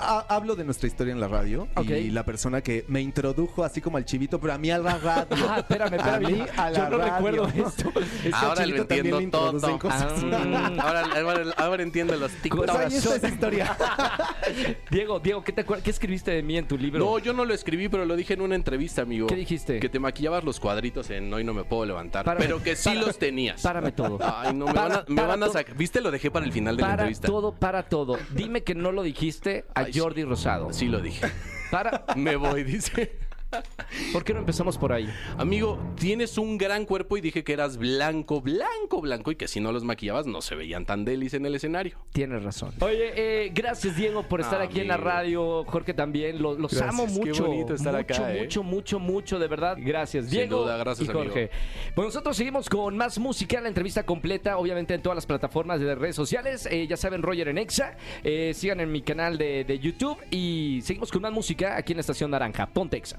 Ha- 0.02 0.26
Hablo 0.28 0.54
de 0.56 0.64
nuestra 0.64 0.86
historia 0.86 1.12
en 1.12 1.20
la 1.20 1.28
radio 1.28 1.68
y 1.88 2.10
la 2.10 2.24
persona 2.24 2.60
que 2.60 2.84
me 2.88 3.00
introdujo 3.00 3.64
así 3.64 3.80
como 3.80 3.96
al 3.96 4.04
chivito, 4.04 4.40
pero 4.40 4.52
a 4.54 4.58
mí 4.58 4.70
a 4.70 4.78
la 4.78 4.98
radio. 4.98 5.26
Ah, 5.48 5.58
espérame, 5.60 5.92
A 5.92 5.96
espérame. 5.96 6.26
mí 6.32 6.42
a 6.56 6.70
la 6.70 6.78
Yo 6.78 6.90
no 6.90 6.98
radio. 6.98 7.14
recuerdo 7.46 7.48
esto. 7.68 7.92
Es 8.24 8.34
Ahora 8.34 8.66
lo 8.66 8.76
entiendo 8.76 9.20
todo. 9.30 9.78
cosas. 9.78 10.24
Ah, 10.32 10.70
ahora, 10.80 11.02
ahora, 11.20 11.44
ahora 11.56 11.82
entiendo 11.82 12.16
los 12.16 12.30
Pues 12.32 12.42
TikToks. 12.42 13.24
historia. 13.24 13.76
Diego, 14.90 15.20
Diego, 15.20 15.42
¿qué, 15.44 15.52
te 15.52 15.64
¿qué 15.64 15.90
escribiste 15.90 16.30
de 16.30 16.42
mí 16.42 16.56
en 16.58 16.66
tu 16.66 16.76
libro? 16.76 16.98
No, 17.04 17.18
yo 17.18 17.32
no 17.32 17.44
lo 17.44 17.54
escribí, 17.54 17.88
pero 17.88 18.04
lo 18.04 18.16
dije 18.16 18.34
en 18.34 18.40
una 18.42 18.54
entrevista, 18.54 19.02
amigo. 19.02 19.26
¿Qué 19.26 19.36
dijiste? 19.36 19.80
Que 19.80 19.88
te 19.88 19.98
maquillabas 19.98 20.44
los 20.44 20.60
cuadritos 20.60 21.10
en 21.10 21.32
Hoy 21.32 21.44
no 21.44 21.54
me 21.54 21.64
puedo 21.64 21.84
levantar. 21.86 22.24
Párame, 22.24 22.44
pero 22.44 22.62
que 22.62 22.76
sí 22.76 22.88
párame, 22.90 23.06
los 23.06 23.18
tenías. 23.18 23.62
Párame 23.62 23.92
todo. 23.92 24.18
Ay, 24.22 24.54
no, 24.54 24.66
me 24.66 24.74
Para- 24.74 24.88
van 24.88 24.92
a, 24.98 25.04
me 25.08 25.16
para 25.16 25.28
van 25.28 25.42
a 25.44 25.48
sacar. 25.48 25.74
¿Viste? 25.76 26.00
Lo 26.00 26.10
dejé 26.10 26.30
para 26.30 26.44
el 26.44 26.52
final 26.52 26.76
de 26.76 26.82
la 26.82 26.88
Para 26.88 27.02
entrevista. 27.02 27.28
todo, 27.28 27.52
para 27.52 27.82
todo. 27.84 28.18
Dime 28.34 28.62
que 28.62 28.74
no 28.74 28.92
lo 28.92 29.02
dijiste 29.02 29.64
Ay. 29.74 29.91
Jordi 29.92 30.24
Rosado. 30.24 30.72
Sí 30.72 30.88
lo 30.88 31.00
dije. 31.00 31.26
Para. 31.70 32.04
Me 32.16 32.36
voy, 32.36 32.64
dice. 32.64 33.18
¿Por 34.12 34.24
qué 34.24 34.32
no 34.32 34.40
empezamos 34.40 34.78
por 34.78 34.92
ahí? 34.92 35.08
Amigo, 35.38 35.78
tienes 35.98 36.38
un 36.38 36.58
gran 36.58 36.84
cuerpo 36.86 37.16
y 37.16 37.20
dije 37.20 37.44
que 37.44 37.52
eras 37.52 37.76
blanco, 37.76 38.40
blanco, 38.40 39.00
blanco 39.00 39.30
y 39.32 39.36
que 39.36 39.48
si 39.48 39.60
no 39.60 39.72
los 39.72 39.84
maquillabas 39.84 40.26
no 40.26 40.40
se 40.42 40.54
veían 40.54 40.84
tan 40.86 41.04
delis 41.04 41.34
en 41.34 41.46
el 41.46 41.54
escenario. 41.54 41.98
Tienes 42.12 42.42
razón. 42.42 42.72
Oye, 42.80 43.12
eh, 43.46 43.50
gracias 43.54 43.96
Diego 43.96 44.22
por 44.22 44.40
estar 44.40 44.60
aquí 44.60 44.80
en 44.80 44.88
la 44.88 44.94
Amigo. 44.94 45.08
radio. 45.10 45.64
Jorge 45.64 45.94
también. 45.94 46.40
Lo- 46.40 46.54
Los 46.58 46.72
Gracias, 46.72 46.90
amo 46.90 47.06
qué 47.06 47.30
mucho. 47.30 47.46
bonito 47.46 47.74
estar 47.74 47.94
mucho, 47.94 48.14
acá, 48.14 48.34
¿eh? 48.34 48.42
mucho, 48.42 48.62
mucho, 48.62 48.98
mucho, 48.98 49.38
de 49.38 49.48
verdad. 49.48 49.76
Gracias, 49.78 50.24
Sin 50.26 50.32
Diego. 50.32 50.62
duda, 50.62 50.76
gracias, 50.76 51.08
y 51.08 51.12
Jorge. 51.12 51.50
Pues 51.94 52.06
nosotros 52.06 52.36
seguimos 52.36 52.68
con 52.68 52.96
más 52.96 53.18
música, 53.18 53.60
la 53.60 53.68
entrevista 53.68 54.04
completa, 54.04 54.56
obviamente 54.58 54.94
en 54.94 55.02
todas 55.02 55.16
las 55.16 55.26
plataformas 55.26 55.80
de 55.80 55.94
redes 55.94 56.16
sociales. 56.16 56.66
Eh, 56.70 56.86
ya 56.86 56.96
saben, 56.96 57.22
Roger 57.22 57.48
en 57.48 57.58
Exa. 57.58 57.96
Eh, 58.24 58.52
sigan 58.54 58.80
en 58.80 58.90
mi 58.92 59.02
canal 59.02 59.38
de, 59.38 59.64
de 59.64 59.78
YouTube 59.78 60.18
y 60.30 60.80
seguimos 60.84 61.10
con 61.10 61.22
más 61.22 61.32
música 61.32 61.76
aquí 61.76 61.92
en 61.92 61.98
la 61.98 62.00
Estación 62.00 62.30
Naranja. 62.30 62.66
Ponte 62.66 62.96
Exa. 62.96 63.18